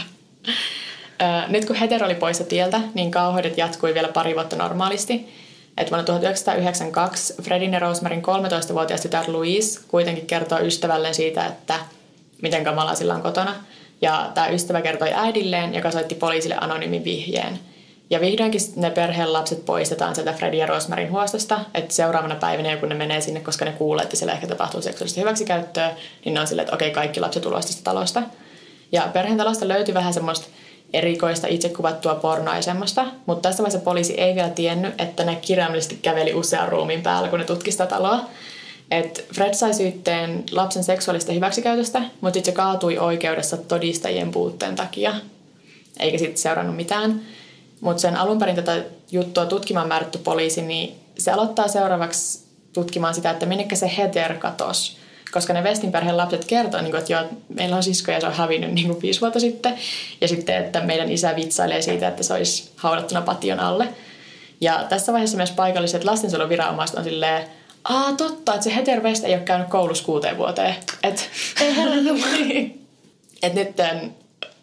Nyt 1.47 1.65
kun 1.65 1.75
hetero 1.75 2.05
oli 2.05 2.15
poissa 2.15 2.43
tieltä, 2.43 2.81
niin 2.93 3.11
kauheudet 3.11 3.57
jatkui 3.57 3.93
vielä 3.93 4.07
pari 4.07 4.35
vuotta 4.35 4.55
normaalisti. 4.55 5.29
Et 5.77 5.91
vuonna 5.91 6.05
1992 6.05 7.33
Fredin 7.41 7.73
ja 7.73 7.79
Rosemaryn 7.79 8.21
13-vuotias 8.21 9.01
tytär 9.01 9.23
Louise 9.27 9.79
kuitenkin 9.87 10.25
kertoo 10.25 10.59
ystävälleen 10.59 11.15
siitä, 11.15 11.45
että 11.45 11.75
miten 12.41 12.63
kamalaa 12.63 12.95
sillä 12.95 13.15
on 13.15 13.21
kotona. 13.21 13.55
Ja 14.01 14.31
tämä 14.33 14.47
ystävä 14.47 14.81
kertoi 14.81 15.13
äidilleen, 15.13 15.73
joka 15.73 15.91
soitti 15.91 16.15
poliisille 16.15 16.57
anonyymin 16.61 17.03
vihjeen– 17.03 17.59
ja 18.09 18.21
vihdoinkin 18.21 18.61
ne 18.75 18.89
perheen 18.89 19.33
lapset 19.33 19.65
poistetaan 19.65 20.15
sieltä 20.15 20.33
Freddy 20.33 20.57
ja 20.57 20.65
Rosemarin 20.65 21.11
huostosta, 21.11 21.59
että 21.73 21.93
seuraavana 21.93 22.35
päivänä, 22.35 22.77
kun 22.77 22.89
ne 22.89 22.95
menee 22.95 23.21
sinne, 23.21 23.39
koska 23.39 23.65
ne 23.65 23.71
kuulee, 23.71 24.03
että 24.03 24.15
siellä 24.15 24.33
ehkä 24.33 24.47
tapahtuu 24.47 24.81
seksuaalista 24.81 25.19
hyväksikäyttöä, 25.19 25.91
niin 26.25 26.33
ne 26.33 26.39
on 26.39 26.47
silleen, 26.47 26.63
että 26.63 26.75
okei, 26.75 26.91
kaikki 26.91 27.19
lapset 27.19 27.45
ulos 27.45 27.65
tästä 27.65 27.83
talosta. 27.83 28.23
Ja 28.91 29.09
perheen 29.13 29.37
talosta 29.37 29.67
löytyi 29.67 29.93
vähän 29.93 30.13
semmoista 30.13 30.47
erikoista 30.93 31.47
ja 31.47 32.61
semmoista, 32.61 33.05
mutta 33.25 33.49
tässä 33.49 33.63
vaiheessa 33.63 33.85
poliisi 33.85 34.13
ei 34.13 34.35
vielä 34.35 34.49
tiennyt, 34.49 35.01
että 35.01 35.23
ne 35.23 35.35
kirjaimellisesti 35.35 35.99
käveli 36.01 36.33
usean 36.33 36.69
ruumiin 36.69 37.01
päällä, 37.01 37.29
kun 37.29 37.39
ne 37.39 37.45
tutkista 37.45 37.85
taloa. 37.85 38.19
Et 38.91 39.25
Fred 39.35 39.53
sai 39.53 39.73
syytteen 39.73 40.43
lapsen 40.51 40.83
seksuaalista 40.83 41.33
hyväksikäytöstä, 41.33 41.99
mutta 42.21 42.37
sitten 42.37 42.53
se 42.53 42.55
kaatui 42.55 42.97
oikeudessa 42.97 43.57
todistajien 43.57 44.31
puutteen 44.31 44.75
takia, 44.75 45.13
eikä 45.99 46.17
sitten 46.17 46.37
seurannut 46.37 46.75
mitään. 46.75 47.21
Mutta 47.81 48.01
sen 48.01 48.17
alun 48.17 48.39
perin 48.39 48.55
tätä 48.55 48.83
juttua 49.11 49.45
tutkimaan 49.45 49.87
määrätty 49.87 50.17
poliisi, 50.17 50.61
niin 50.61 50.99
se 51.17 51.31
aloittaa 51.31 51.67
seuraavaksi 51.67 52.43
tutkimaan 52.73 53.15
sitä, 53.15 53.29
että 53.29 53.45
minnekä 53.45 53.75
se 53.75 53.91
Heter 53.97 54.33
katosi. 54.33 54.97
Koska 55.31 55.53
ne 55.53 55.61
Westin 55.63 55.91
perheen 55.91 56.17
lapset 56.17 56.45
kertoo, 56.45 56.81
niin 56.81 56.95
että 56.95 57.13
joo, 57.13 57.23
meillä 57.49 57.75
on 57.75 57.83
sisko 57.83 58.11
ja 58.11 58.19
se 58.19 58.27
on 58.27 58.33
hävinnyt 58.33 58.73
niin 58.73 58.87
kuin 58.87 59.01
viisi 59.01 59.21
vuotta 59.21 59.39
sitten. 59.39 59.77
Ja 60.21 60.27
sitten, 60.27 60.65
että 60.65 60.81
meidän 60.81 61.11
isä 61.11 61.35
vitsailee 61.35 61.81
siitä, 61.81 62.07
että 62.07 62.23
se 62.23 62.33
olisi 62.33 62.71
haudattuna 62.75 63.21
pation 63.21 63.59
alle. 63.59 63.87
Ja 64.61 64.85
tässä 64.89 65.13
vaiheessa 65.13 65.37
myös 65.37 65.51
paikalliset 65.51 66.03
lastensuojeluviranomaiset 66.03 66.97
on 66.97 67.03
silleen, 67.03 67.47
Aa, 67.83 68.13
totta, 68.13 68.53
että 68.53 68.63
se 68.63 68.75
Heter 68.75 69.03
West 69.03 69.23
ei 69.23 69.33
ole 69.33 69.41
käynyt 69.41 69.69
koulussa 69.69 70.03
kuuteen 70.03 70.37
vuoteen. 70.37 70.75
Et, 71.03 71.29
ei. 71.61 72.79
Et 73.43 73.53
nyt 73.53 73.77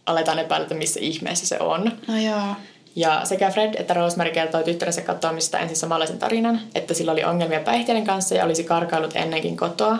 aletaan 0.06 0.38
epäillä, 0.38 0.62
että 0.64 0.74
missä 0.74 1.00
ihmeessä 1.00 1.46
se 1.46 1.58
on. 1.60 1.92
No 2.08 2.18
joo. 2.18 2.56
Ja 2.96 3.20
sekä 3.24 3.50
Fred 3.50 3.74
että 3.74 3.94
Rosemary 3.94 4.30
kertoi 4.30 4.64
tyttärensä 4.64 5.02
katoamista 5.02 5.58
ensin 5.58 5.76
samanlaisen 5.76 6.18
tarinan, 6.18 6.60
että 6.74 6.94
sillä 6.94 7.12
oli 7.12 7.24
ongelmia 7.24 7.60
päihteiden 7.60 8.04
kanssa 8.04 8.34
ja 8.34 8.44
olisi 8.44 8.64
karkailut 8.64 9.16
ennenkin 9.16 9.56
kotoa. 9.56 9.98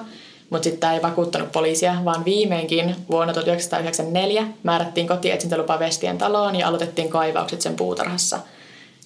Mutta 0.51 0.65
sitten 0.65 0.81
tämä 0.81 0.95
ei 0.95 1.03
vakuuttanut 1.03 1.53
poliisia, 1.53 1.97
vaan 2.05 2.25
viimeinkin 2.25 2.97
vuonna 3.11 3.33
1994 3.33 4.47
määrättiin 4.63 5.09
kotietsintälupa 5.09 5.79
Vestien 5.79 6.19
taloon 6.19 6.57
ja 6.57 6.69
aloitettiin 6.69 7.09
kaivaukset 7.09 7.61
sen 7.61 7.77
puutarhassa. 7.77 8.39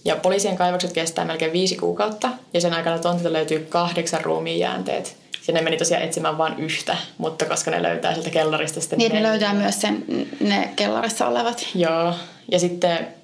Ja 0.05 0.17
poliisien 0.17 0.57
kaivaukset 0.57 0.93
kestää 0.93 1.25
melkein 1.25 1.53
viisi 1.53 1.77
kuukautta 1.77 2.29
ja 2.55 2.61
sen 2.61 2.75
aikana 2.75 2.99
tontilta 2.99 3.33
löytyy 3.33 3.67
kahdeksan 3.69 4.25
ruumiin 4.25 4.59
jäänteet. 4.59 5.17
Ja 5.49 5.55
ne 5.55 5.61
meni 5.61 5.77
tosiaan 5.77 6.03
etsimään 6.03 6.39
vain 6.39 6.59
yhtä, 6.59 6.97
mutta 7.19 7.45
koska 7.45 7.71
ne 7.71 7.83
löytää 7.83 8.13
sieltä 8.13 8.31
kellarista 8.31 8.81
sitten... 8.81 8.99
Niin, 8.99 9.13
ne 9.13 9.23
löytää 9.23 9.55
myös 9.55 9.81
sen, 9.81 10.05
ne 10.41 10.71
kellarissa 10.77 11.27
olevat. 11.27 11.67
Joo, 11.75 12.15
ja 12.53 12.59
sitten 12.59 13.20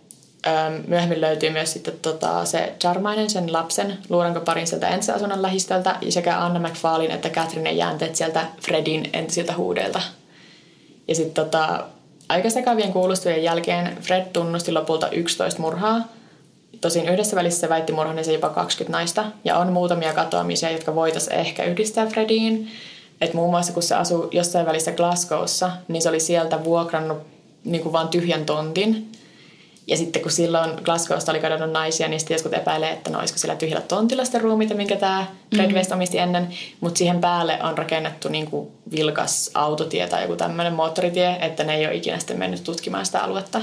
myöhemmin 0.86 1.20
löytyy 1.20 1.50
myös 1.50 1.72
sitten 1.72 1.94
tota, 2.02 2.44
se 2.44 2.72
Charmainen, 2.80 3.30
sen 3.30 3.52
lapsen 3.52 3.98
luurankoparin 4.08 4.66
sieltä 4.66 4.88
ensiasunnon 4.88 5.42
lähistöltä 5.42 5.96
ja 6.00 6.12
sekä 6.12 6.40
Anna 6.40 6.68
McFarlin 6.68 7.10
että 7.10 7.30
Catherine 7.30 7.72
jäänteet 7.72 8.16
sieltä 8.16 8.46
Fredin 8.60 9.10
entisiltä 9.12 9.56
huudeilta. 9.56 10.00
Ja 11.08 11.14
sitten 11.14 11.44
tota, 11.44 11.84
aika 12.28 12.50
sekavien 12.50 12.92
kuulustujen 12.92 13.42
jälkeen 13.42 13.96
Fred 14.00 14.26
tunnusti 14.32 14.72
lopulta 14.72 15.10
11 15.10 15.60
murhaa. 15.60 16.08
Tosin 16.80 17.08
yhdessä 17.08 17.36
välissä 17.36 17.60
se 17.60 17.68
väitti 17.68 17.92
murhanneensa 17.92 18.32
jopa 18.32 18.48
20 18.48 18.98
naista 18.98 19.24
ja 19.44 19.58
on 19.58 19.72
muutamia 19.72 20.12
katoamisia, 20.12 20.70
jotka 20.70 20.94
voitaisiin 20.94 21.38
ehkä 21.38 21.64
yhdistää 21.64 22.06
Frediin. 22.06 22.70
Et 23.20 23.34
muun 23.34 23.50
muassa 23.50 23.72
kun 23.72 23.82
se 23.82 23.94
asui 23.94 24.28
jossain 24.32 24.66
välissä 24.66 24.92
Glasgowssa, 24.92 25.70
niin 25.88 26.02
se 26.02 26.08
oli 26.08 26.20
sieltä 26.20 26.64
vuokrannut 26.64 27.18
niin 27.64 27.82
kuin 27.82 27.92
vaan 27.92 28.08
tyhjän 28.08 28.44
tontin 28.44 29.12
ja 29.86 29.96
sitten 29.96 30.22
kun 30.22 30.30
silloin 30.30 30.70
Glasgowsta 30.84 31.32
oli 31.32 31.40
kadonnut 31.40 31.70
naisia, 31.70 32.08
niin 32.08 32.20
sitten 32.20 32.34
jotkut 32.34 32.54
epäilee, 32.54 32.90
että 32.90 33.10
no 33.10 33.18
olisiko 33.18 33.38
sillä 33.38 33.56
tyhjällä 33.56 33.86
tontilla 33.88 34.24
sitten 34.24 34.40
ruumiita, 34.40 34.74
minkä 34.74 34.96
tämä 34.96 35.26
Fred 35.56 35.72
West 35.72 35.92
omisti 35.92 36.18
ennen. 36.18 36.48
Mutta 36.80 36.98
siihen 36.98 37.20
päälle 37.20 37.58
on 37.62 37.78
rakennettu 37.78 38.28
niin 38.28 38.50
kuin 38.50 38.68
vilkas 38.90 39.50
autotie 39.54 40.06
tai 40.06 40.22
joku 40.22 40.36
tämmöinen 40.36 40.72
moottoritie, 40.72 41.36
että 41.40 41.64
ne 41.64 41.76
ei 41.76 41.86
ole 41.86 41.94
ikinä 41.94 42.18
sitten 42.18 42.38
mennyt 42.38 42.64
tutkimaan 42.64 43.06
sitä 43.06 43.20
aluetta. 43.20 43.60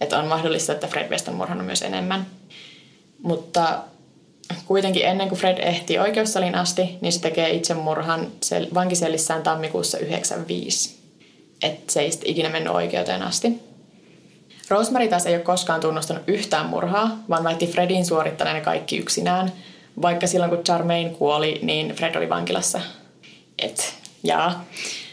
Että 0.00 0.18
on 0.18 0.26
mahdollista, 0.26 0.72
että 0.72 0.86
Fred 0.86 1.10
West 1.10 1.28
on 1.28 1.34
murhannut 1.34 1.66
myös 1.66 1.82
enemmän. 1.82 2.26
Mutta 3.22 3.78
kuitenkin 4.66 5.06
ennen 5.06 5.28
kuin 5.28 5.38
Fred 5.38 5.58
ehti 5.58 5.98
oikeussalin 5.98 6.54
asti, 6.54 6.98
niin 7.00 7.12
se 7.12 7.20
tekee 7.20 7.50
itsemurhan 7.50 8.26
vankisellissään 8.74 9.42
tammikuussa 9.42 9.98
95. 9.98 11.00
Että 11.62 11.92
se 11.92 12.00
ei 12.00 12.12
sitten 12.12 12.30
ikinä 12.30 12.48
mennyt 12.48 12.72
oikeuteen 12.72 13.22
asti. 13.22 13.69
Rosemary 14.70 15.08
taas 15.08 15.26
ei 15.26 15.34
ole 15.34 15.42
koskaan 15.42 15.80
tunnustanut 15.80 16.22
yhtään 16.26 16.66
murhaa, 16.66 17.18
vaan 17.28 17.44
väitti 17.44 17.66
Fredin 17.66 18.06
suorittaneen 18.06 18.56
ne 18.56 18.60
kaikki 18.62 18.98
yksinään, 18.98 19.52
vaikka 20.02 20.26
silloin 20.26 20.50
kun 20.50 20.64
Charmaine 20.64 21.10
kuoli, 21.10 21.58
niin 21.62 21.94
Fred 21.94 22.14
oli 22.14 22.28
vankilassa. 22.28 22.80
Et, 23.58 23.94
jaa. 24.22 24.64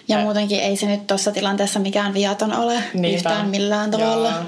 Ja 0.08 0.20
muutenkin 0.20 0.60
ei 0.60 0.78
se 0.78 0.86
nyt 0.86 1.08
tuossa 1.08 1.32
tilanteessa 1.32 1.80
mikään 1.80 2.14
viaton 2.14 2.54
ole 2.54 2.84
Niinpä. 2.94 3.18
yhtään 3.18 3.50
millään 3.50 3.92
tavalla. 3.92 4.30
Jaa. 4.30 4.46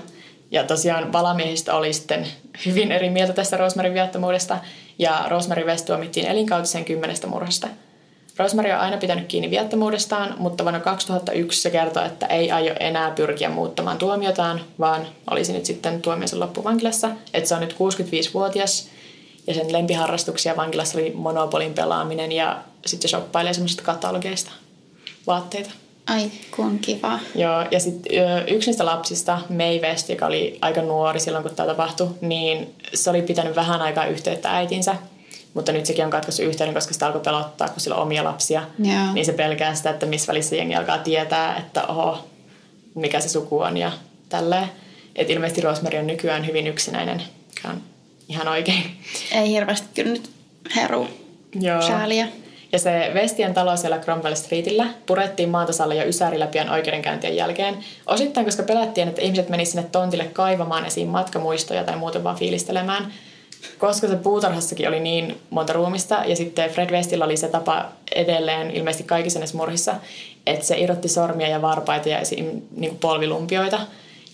Ja 0.52 0.64
tosiaan 0.64 1.14
valamiehistä 1.14 1.76
oli 1.76 1.94
sitten 1.94 2.28
hyvin 2.66 2.92
eri 2.92 3.10
mieltä 3.10 3.34
tästä 3.34 3.58
Rosemaryn 3.58 3.94
viattomuudesta, 3.94 4.58
ja 5.00 5.26
Rosemary 5.28 5.66
West 5.66 5.86
tuomittiin 5.86 6.28
elinkautiseen 6.28 6.86
kymmenestä 6.86 7.28
murhasta– 7.28 7.68
Rosemary 8.40 8.72
on 8.72 8.80
aina 8.80 8.98
pitänyt 8.98 9.26
kiinni 9.28 9.50
viattomuudestaan, 9.50 10.36
mutta 10.38 10.64
vuonna 10.64 10.80
2001 10.80 11.62
se 11.62 11.70
kertoi, 11.70 12.06
että 12.06 12.26
ei 12.26 12.52
aio 12.52 12.76
enää 12.80 13.12
pyrkiä 13.12 13.50
muuttamaan 13.50 13.98
tuomiotaan, 13.98 14.62
vaan 14.80 15.08
olisi 15.32 15.54
nyt 15.54 15.66
sitten 15.66 16.02
tuomionsa 16.02 16.40
loppuvankilassa. 16.40 17.10
Että 17.34 17.50
se 17.50 17.56
on 17.56 17.62
nyt 17.62 17.74
65-vuotias 17.74 18.90
ja 19.48 19.54
sen 19.54 19.74
lempiharrastuksia 19.74 20.56
vankilassa 20.56 20.98
oli 20.98 21.12
monopolin 21.16 21.74
pelaaminen 21.74 22.32
ja 22.32 22.58
sitten 22.86 23.10
se 23.10 23.12
shoppailee 23.12 23.54
semmoisista 23.54 23.84
katalogeista 23.84 24.52
vaatteita. 25.28 25.72
Ai, 26.08 26.32
kun 26.56 26.80
kiva. 26.80 27.20
Joo, 27.36 27.66
ja 27.72 27.80
sitten 27.80 28.12
yksi 28.48 28.70
niistä 28.70 28.86
lapsista, 28.86 29.40
May 29.50 29.80
West, 29.80 30.10
joka 30.10 30.26
oli 30.26 30.58
aika 30.62 30.82
nuori 30.82 31.20
silloin, 31.20 31.44
kun 31.44 31.56
tämä 31.56 31.68
tapahtui, 31.68 32.10
niin 32.22 32.76
se 32.94 33.10
oli 33.10 33.22
pitänyt 33.22 33.56
vähän 33.56 33.82
aikaa 33.82 34.06
yhteyttä 34.06 34.56
äitinsä– 34.56 34.96
mutta 35.54 35.72
nyt 35.72 35.86
sekin 35.86 36.06
on 36.06 36.12
katkaissut 36.12 36.46
yhteyden, 36.46 36.74
koska 36.74 36.94
sitä 36.94 37.06
alkoi 37.06 37.22
pelottaa, 37.22 37.70
kun 37.70 37.80
sillä 37.80 37.96
on 37.98 38.04
omia 38.04 38.24
lapsia. 38.24 38.64
Yeah. 38.86 39.14
Niin 39.14 39.26
se 39.26 39.34
pelkää 39.34 39.76
sitä, 39.76 39.90
että 39.90 40.06
missä 40.06 40.28
välissä 40.28 40.56
jengi 40.56 40.76
alkaa 40.76 40.98
tietää, 40.98 41.58
että 41.58 41.88
oho, 41.88 42.28
mikä 42.96 43.20
se 43.20 43.30
suku 43.30 43.60
on 43.60 43.78
ja 43.78 43.92
tälleen. 44.30 44.72
Että 45.16 45.34
ilmeisesti 45.34 45.62
Rosemary 45.62 45.98
on 45.98 46.08
nykyään 46.08 46.48
hyvin 46.48 46.68
yksinäinen, 46.68 47.24
mikä 47.48 47.68
on 47.68 47.82
ihan 48.30 48.48
oikein. 48.48 48.84
Ei 49.32 49.50
hirveästi 49.50 49.88
kyllä 49.96 50.12
nyt 50.12 50.30
heru 50.76 51.08
Joo. 51.60 51.82
Sääliä. 51.82 52.28
Ja 52.72 52.80
se 52.80 53.12
Vestien 53.14 53.54
talo 53.54 53.78
siellä 53.78 54.00
Cromwell 54.00 54.36
Streetillä 54.36 54.88
purettiin 55.06 55.50
maantasalle 55.50 55.96
jo 55.96 56.06
Ysärillä 56.08 56.48
pian 56.48 56.70
oikeudenkäyntien 56.70 57.36
jälkeen. 57.36 57.78
Osittain, 58.06 58.46
koska 58.46 58.64
pelättiin, 58.64 59.08
että 59.08 59.22
ihmiset 59.22 59.50
menisivät 59.50 59.72
sinne 59.72 59.90
tontille 59.92 60.26
kaivamaan 60.26 60.86
esiin 60.86 61.08
matkamuistoja 61.08 61.84
tai 61.84 61.98
muuten 61.98 62.24
vaan 62.24 62.36
fiilistelemään– 62.36 63.14
koska 63.78 64.08
se 64.08 64.16
puutarhassakin 64.16 64.88
oli 64.88 65.00
niin 65.00 65.38
monta 65.50 65.74
ruumista 65.74 66.16
ja 66.26 66.36
sitten 66.36 66.70
Fred 66.70 66.90
Westillä 66.92 67.26
oli 67.26 67.38
se 67.38 67.48
tapa 67.48 67.86
edelleen 68.16 68.72
ilmeisesti 68.72 69.04
kaikissa 69.04 69.40
näissä 69.40 69.58
murhissa, 69.58 69.96
että 70.48 70.66
se 70.66 70.78
irrotti 70.78 71.08
sormia 71.08 71.48
ja 71.48 71.62
varpaita 71.62 72.10
ja 72.10 72.20
esim. 72.20 72.46
Niin 72.76 72.90
kuin 72.90 73.00
polvilumpioita. 73.00 73.80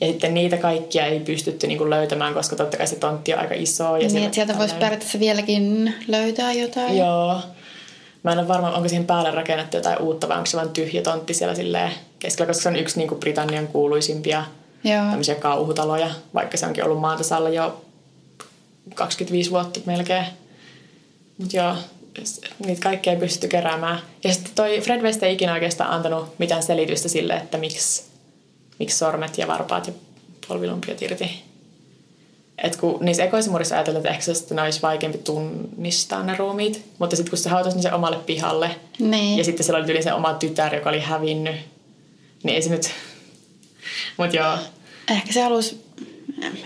Ja 0.02 0.08
sitten 0.08 0.34
niitä 0.34 0.58
kaikkia 0.58 1.06
ei 1.06 1.20
pystytty 1.20 1.68
niin 1.68 1.78
kuin 1.78 1.90
löytämään, 1.90 2.34
koska 2.34 2.56
totta 2.56 2.78
kai 2.78 2.88
se 2.88 2.96
tontti 2.96 3.34
on 3.34 3.40
aika 3.40 3.54
iso. 3.54 3.98
Ja 3.98 4.08
niin, 4.08 4.24
että 4.24 4.36
sieltä 4.36 4.58
voisi 4.58 4.76
periaatteessa 4.76 5.20
vieläkin 5.20 5.94
löytää 6.08 6.54
jotain. 6.54 6.98
Joo. 6.98 7.40
Mä 8.24 8.32
en 8.32 8.40
ole 8.40 8.48
varma, 8.48 8.72
onko 8.72 8.90
siihen 8.90 9.06
päälle 9.06 9.32
rakennettu 9.32 9.78
jotain 9.78 10.02
uutta 10.02 10.28
vai 10.28 10.38
onko 10.38 10.46
se 10.46 10.58
vain 10.58 10.70
tyhjä 10.70 11.02
tontti 11.02 11.34
siellä 11.34 11.56
silleen 11.56 11.92
keskellä, 12.20 12.48
koska 12.48 12.64
se 12.64 12.70
on 12.70 12.76
yksi 12.76 12.98
niin 12.98 13.08
kuin 13.08 13.20
Britannian 13.20 13.68
kuuluisimpia 13.68 14.44
Joo. 14.84 15.06
tämmöisiä 15.10 15.36
kauhutaloja, 15.36 16.10
vaikka 16.34 16.58
se 16.58 16.66
onkin 16.66 16.84
ollut 16.84 17.00
maantasalla 17.00 17.50
jo 17.50 17.85
25 18.94 19.52
vuotta 19.52 19.80
melkein. 19.86 20.26
Mutta 21.38 21.58
joo, 21.58 21.76
niitä 22.66 22.82
kaikkea 22.82 23.14
ei 23.14 23.20
pysty 23.20 23.48
keräämään. 23.48 24.00
Ja 24.24 24.34
sitten 24.34 24.52
toi 24.56 24.82
Fred 24.82 25.02
West 25.02 25.24
ei 25.24 25.34
ikinä 25.34 25.54
oikeastaan 25.54 25.92
antanut 25.92 26.40
mitään 26.40 26.64
selitystä 26.64 27.10
sille, 27.10 27.34
että 27.34 27.58
miksi, 27.58 28.04
miksi 28.80 28.98
sormet 28.98 29.38
ja 29.38 29.48
varpaat 29.48 29.88
ja 29.88 29.94
polvilumpiot 30.48 31.02
irti. 31.02 31.44
Et 32.58 32.76
kun 32.76 32.98
niissä 33.02 33.24
ekoisimurissa 33.24 33.76
ajatellaan, 33.76 34.00
että 34.00 34.10
ehkä 34.10 34.34
se 34.34 34.62
olisi 34.64 34.82
vaikeampi 34.82 35.18
tunnistaa 35.18 36.24
ne 36.24 36.36
ruumiit. 36.38 36.86
Mutta 37.00 37.16
sitten 37.16 37.30
kun 37.30 37.38
se 37.38 37.50
hautasi 37.50 37.76
niin 37.76 37.84
se 37.84 37.94
omalle 37.94 38.18
pihalle 38.18 38.76
niin. 39.00 39.38
ja 39.38 39.44
sitten 39.44 39.66
siellä 39.66 39.84
oli 39.84 39.92
yli 39.92 40.04
se 40.04 40.14
oma 40.14 40.34
tytär, 40.34 40.76
joka 40.76 40.90
oli 40.90 41.00
hävinnyt, 41.00 41.56
niin 42.44 42.56
ei 42.56 42.62
se 42.62 42.70
nyt... 42.70 42.92
Mutta 44.18 44.36
joo. 44.36 44.58
Ehkä 45.12 45.34
se 45.34 45.42
halusi, 45.42 45.86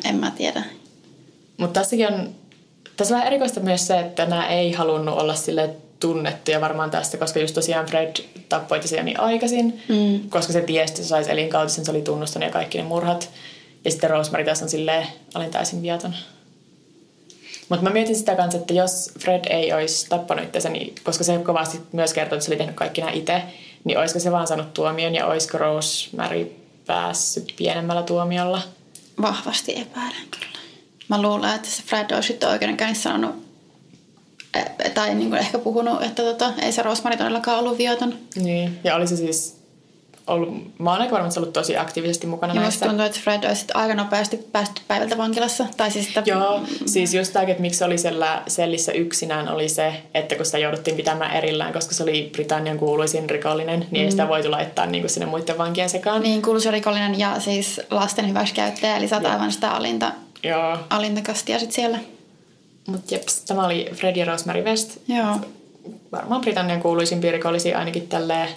en 0.03 0.15
mä 0.15 0.32
tiedä. 0.32 0.63
Mutta 1.60 1.80
tässäkin 1.80 2.07
on, 2.07 2.36
tässä 2.97 3.14
on 3.14 3.18
vähän 3.18 3.28
erikoista 3.28 3.60
myös 3.60 3.88
se, 3.88 3.99
että 3.99 4.26
nämä 4.26 4.47
ei 4.47 4.72
halunnut 4.72 5.18
olla 5.18 5.36
sille 5.36 5.70
tunnettuja 5.99 6.62
varmaan 6.62 6.91
tästä, 6.91 7.18
koska 7.18 7.39
just 7.39 7.55
tosiaan 7.55 7.86
Fred 7.86 8.16
tappoi 8.49 8.80
tosiaan 8.80 9.05
niin 9.05 9.20
aikaisin, 9.20 9.82
mm. 9.89 10.30
koska 10.30 10.53
se 10.53 10.62
tiesi, 10.62 10.91
että 10.91 11.03
se 11.03 11.07
saisi 11.07 11.32
elinkautisen, 11.32 11.86
se 11.86 11.91
oli 11.91 12.01
tunnustanut 12.01 12.47
ja 12.47 12.53
kaikki 12.53 12.78
ne 12.78 12.84
murhat. 12.84 13.30
Ja 13.86 13.91
sitten 13.91 14.10
Rosemary 14.10 14.45
tässä 14.45 14.66
on 14.66 14.70
silleen, 14.70 15.07
olen 15.36 15.51
täysin 15.51 15.82
viaton. 15.82 16.14
Mutta 17.70 17.84
mä 17.84 17.89
mietin 17.89 18.16
sitä 18.16 18.36
kanssa, 18.36 18.57
että 18.57 18.74
jos 18.74 19.12
Fred 19.20 19.45
ei 19.49 19.74
olisi 19.74 20.10
tappanut 20.10 20.45
itseänsä, 20.45 20.70
niin, 20.70 20.95
koska 21.03 21.24
se 21.24 21.38
kovasti 21.38 21.80
myös 21.91 22.14
kertoi, 22.14 22.36
että 22.38 22.45
se 22.45 22.51
oli 22.51 22.57
tehnyt 22.57 22.76
kaikki 22.76 23.01
nämä 23.01 23.14
itse, 23.14 23.43
niin 23.84 23.97
olisiko 23.97 24.20
se 24.20 24.32
vaan 24.32 24.47
saanut 24.47 24.74
tuomion 24.74 25.16
ja 25.16 25.26
olisiko 25.26 25.57
Rosemary 25.57 26.55
päässyt 26.86 27.53
pienemmällä 27.57 28.03
tuomiolla? 28.03 28.62
Vahvasti 29.22 29.72
epäilen 29.80 30.28
kyllä. 30.32 30.59
Mä 31.10 31.22
luulen, 31.22 31.55
että 31.55 31.70
se 31.70 31.84
Fred 31.84 32.12
olisi 32.12 32.28
sitten 32.28 32.49
oikeudenkäynnissä 32.49 33.10
sanonut, 33.10 33.36
e, 34.53 34.89
tai 34.89 35.16
niin 35.16 35.30
kuin 35.30 35.39
ehkä 35.39 35.60
puhunut, 35.60 36.03
että 36.03 36.24
tota, 36.24 36.53
ei 36.62 36.72
se 36.72 36.82
Rosemary 36.82 37.18
todellakaan 37.18 37.60
ollut 37.60 37.78
viaton. 37.78 38.16
Niin, 38.36 38.80
ja 38.84 38.95
oli 38.95 39.07
se 39.07 39.16
siis 39.16 39.60
ollut, 40.30 40.80
mä 40.80 40.91
oon 40.91 41.01
aika 41.01 41.12
varma, 41.12 41.26
että 41.26 41.34
se 41.34 41.39
ollut 41.39 41.53
tosi 41.53 41.78
aktiivisesti 41.78 42.28
mukana 42.28 42.53
ja 42.53 42.62
näissä. 42.62 42.86
tuntuu, 42.86 43.05
että 43.05 43.20
Fred 43.24 43.43
olisi 43.43 43.66
aika 43.74 43.95
nopeasti 43.95 44.38
päästy 44.38 44.82
päivältä 44.88 45.18
vankilassa. 45.18 45.66
Tai 45.78 45.91
siis, 45.91 46.07
että... 46.07 46.24
Joo, 46.26 46.62
siis 46.86 47.14
just 47.14 47.34
tämä, 47.34 47.45
että 47.45 47.62
miksi 47.62 47.84
oli 47.84 47.97
siellä 47.97 48.41
sellissä 48.47 48.91
yksinään 48.91 49.49
oli 49.49 49.70
se, 49.70 49.93
että 50.14 50.36
kun 50.36 50.45
sitä 50.45 50.57
jouduttiin 50.57 50.97
pitämään 50.97 51.36
erillään, 51.36 51.74
koska 51.74 51.93
se 51.93 52.03
oli 52.03 52.30
Britannian 52.32 52.78
kuuluisin 52.78 53.30
rikollinen, 53.30 53.80
niin 53.80 53.89
mm. 53.91 54.05
ei 54.05 54.12
sitä 54.12 54.24
mm. 54.24 54.30
voitu 54.30 54.51
laittaa 54.51 54.86
niin 54.86 55.01
kuin 55.01 55.12
sinne 55.12 55.26
muiden 55.26 55.57
vankien 55.57 55.89
sekaan. 55.89 56.22
Niin, 56.22 56.41
kuuluisa 56.41 56.72
rikollinen 56.72 57.20
ja 57.20 57.39
siis 57.39 57.82
lasten 57.89 58.30
hyväksikäyttäjä, 58.30 58.97
eli 58.97 59.07
sä 59.07 59.22
aivan 59.24 59.51
sitä 59.51 59.72
alinta 59.72 60.12
Joo. 60.44 60.78
alintakastia 60.90 61.60
sitten 61.60 61.76
siellä. 61.76 62.00
Mutta 62.88 63.16
jeps, 63.16 63.42
tämä 63.42 63.66
oli 63.66 63.90
Fred 63.94 64.16
ja 64.16 64.26
Rosemary 64.26 64.62
West. 64.62 64.98
Joo. 65.08 65.36
Varmaan 66.12 66.42
Britannian 66.42 66.82
kuuluisimpia 66.82 67.32
rikollisia 67.32 67.80
ainakin 67.80 68.08
tälleen 68.08 68.50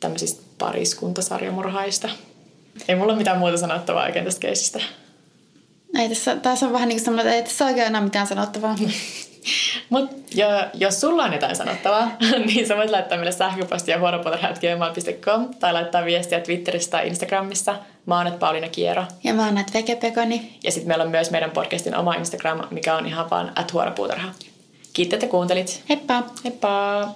tämmöisistä 0.00 0.42
pariskuntasarjamurhaista. 0.58 2.08
Ei 2.88 2.96
mulla 2.96 3.16
mitään 3.16 3.38
muuta 3.38 3.56
sanottavaa 3.56 4.04
oikein 4.04 4.24
tästä 4.24 4.40
keisistä. 4.40 4.80
Ei 5.98 6.08
tässä, 6.08 6.36
tässä 6.36 6.66
on 6.66 6.72
vähän 6.72 6.88
niin 6.88 6.96
kuin 6.96 7.04
semmoinen, 7.04 7.26
että 7.26 7.36
ei 7.36 7.42
tässä 7.42 7.64
oikein 7.64 7.86
enää 7.86 8.00
mitään 8.00 8.26
sanottavaa. 8.26 8.76
Mutta 9.88 10.16
jos 10.74 11.00
sulla 11.00 11.24
on 11.24 11.32
jotain 11.32 11.56
sanottavaa, 11.56 12.10
niin 12.46 12.66
sä 12.66 12.76
voit 12.76 12.90
laittaa 12.90 13.18
meille 13.18 13.32
sähköpostia 13.32 13.98
huoropuutarha.gmail.com 13.98 15.54
tai 15.54 15.72
laittaa 15.72 16.04
viestiä 16.04 16.40
Twitterissä 16.40 16.90
tai 16.90 17.08
Instagramissa. 17.08 17.76
Mä 18.06 18.18
oon 18.18 18.32
Pauliina 18.32 18.68
Kiero. 18.68 19.04
Ja 19.24 19.34
mä 19.34 19.44
oon 19.46 19.64
Vekepekoni. 19.74 20.58
Ja 20.64 20.72
sitten 20.72 20.88
meillä 20.88 21.04
on 21.04 21.10
myös 21.10 21.30
meidän 21.30 21.50
podcastin 21.50 21.96
oma 21.96 22.14
Instagram, 22.14 22.60
mikä 22.70 22.96
on 22.96 23.06
ihan 23.06 23.30
vaan 23.30 23.52
at 23.56 23.72
huoropuutarha. 23.72 24.28
Kiitos, 24.92 25.14
että 25.14 25.26
kuuntelit. 25.26 25.82
Heippa! 25.88 26.22
Heippa! 26.44 27.08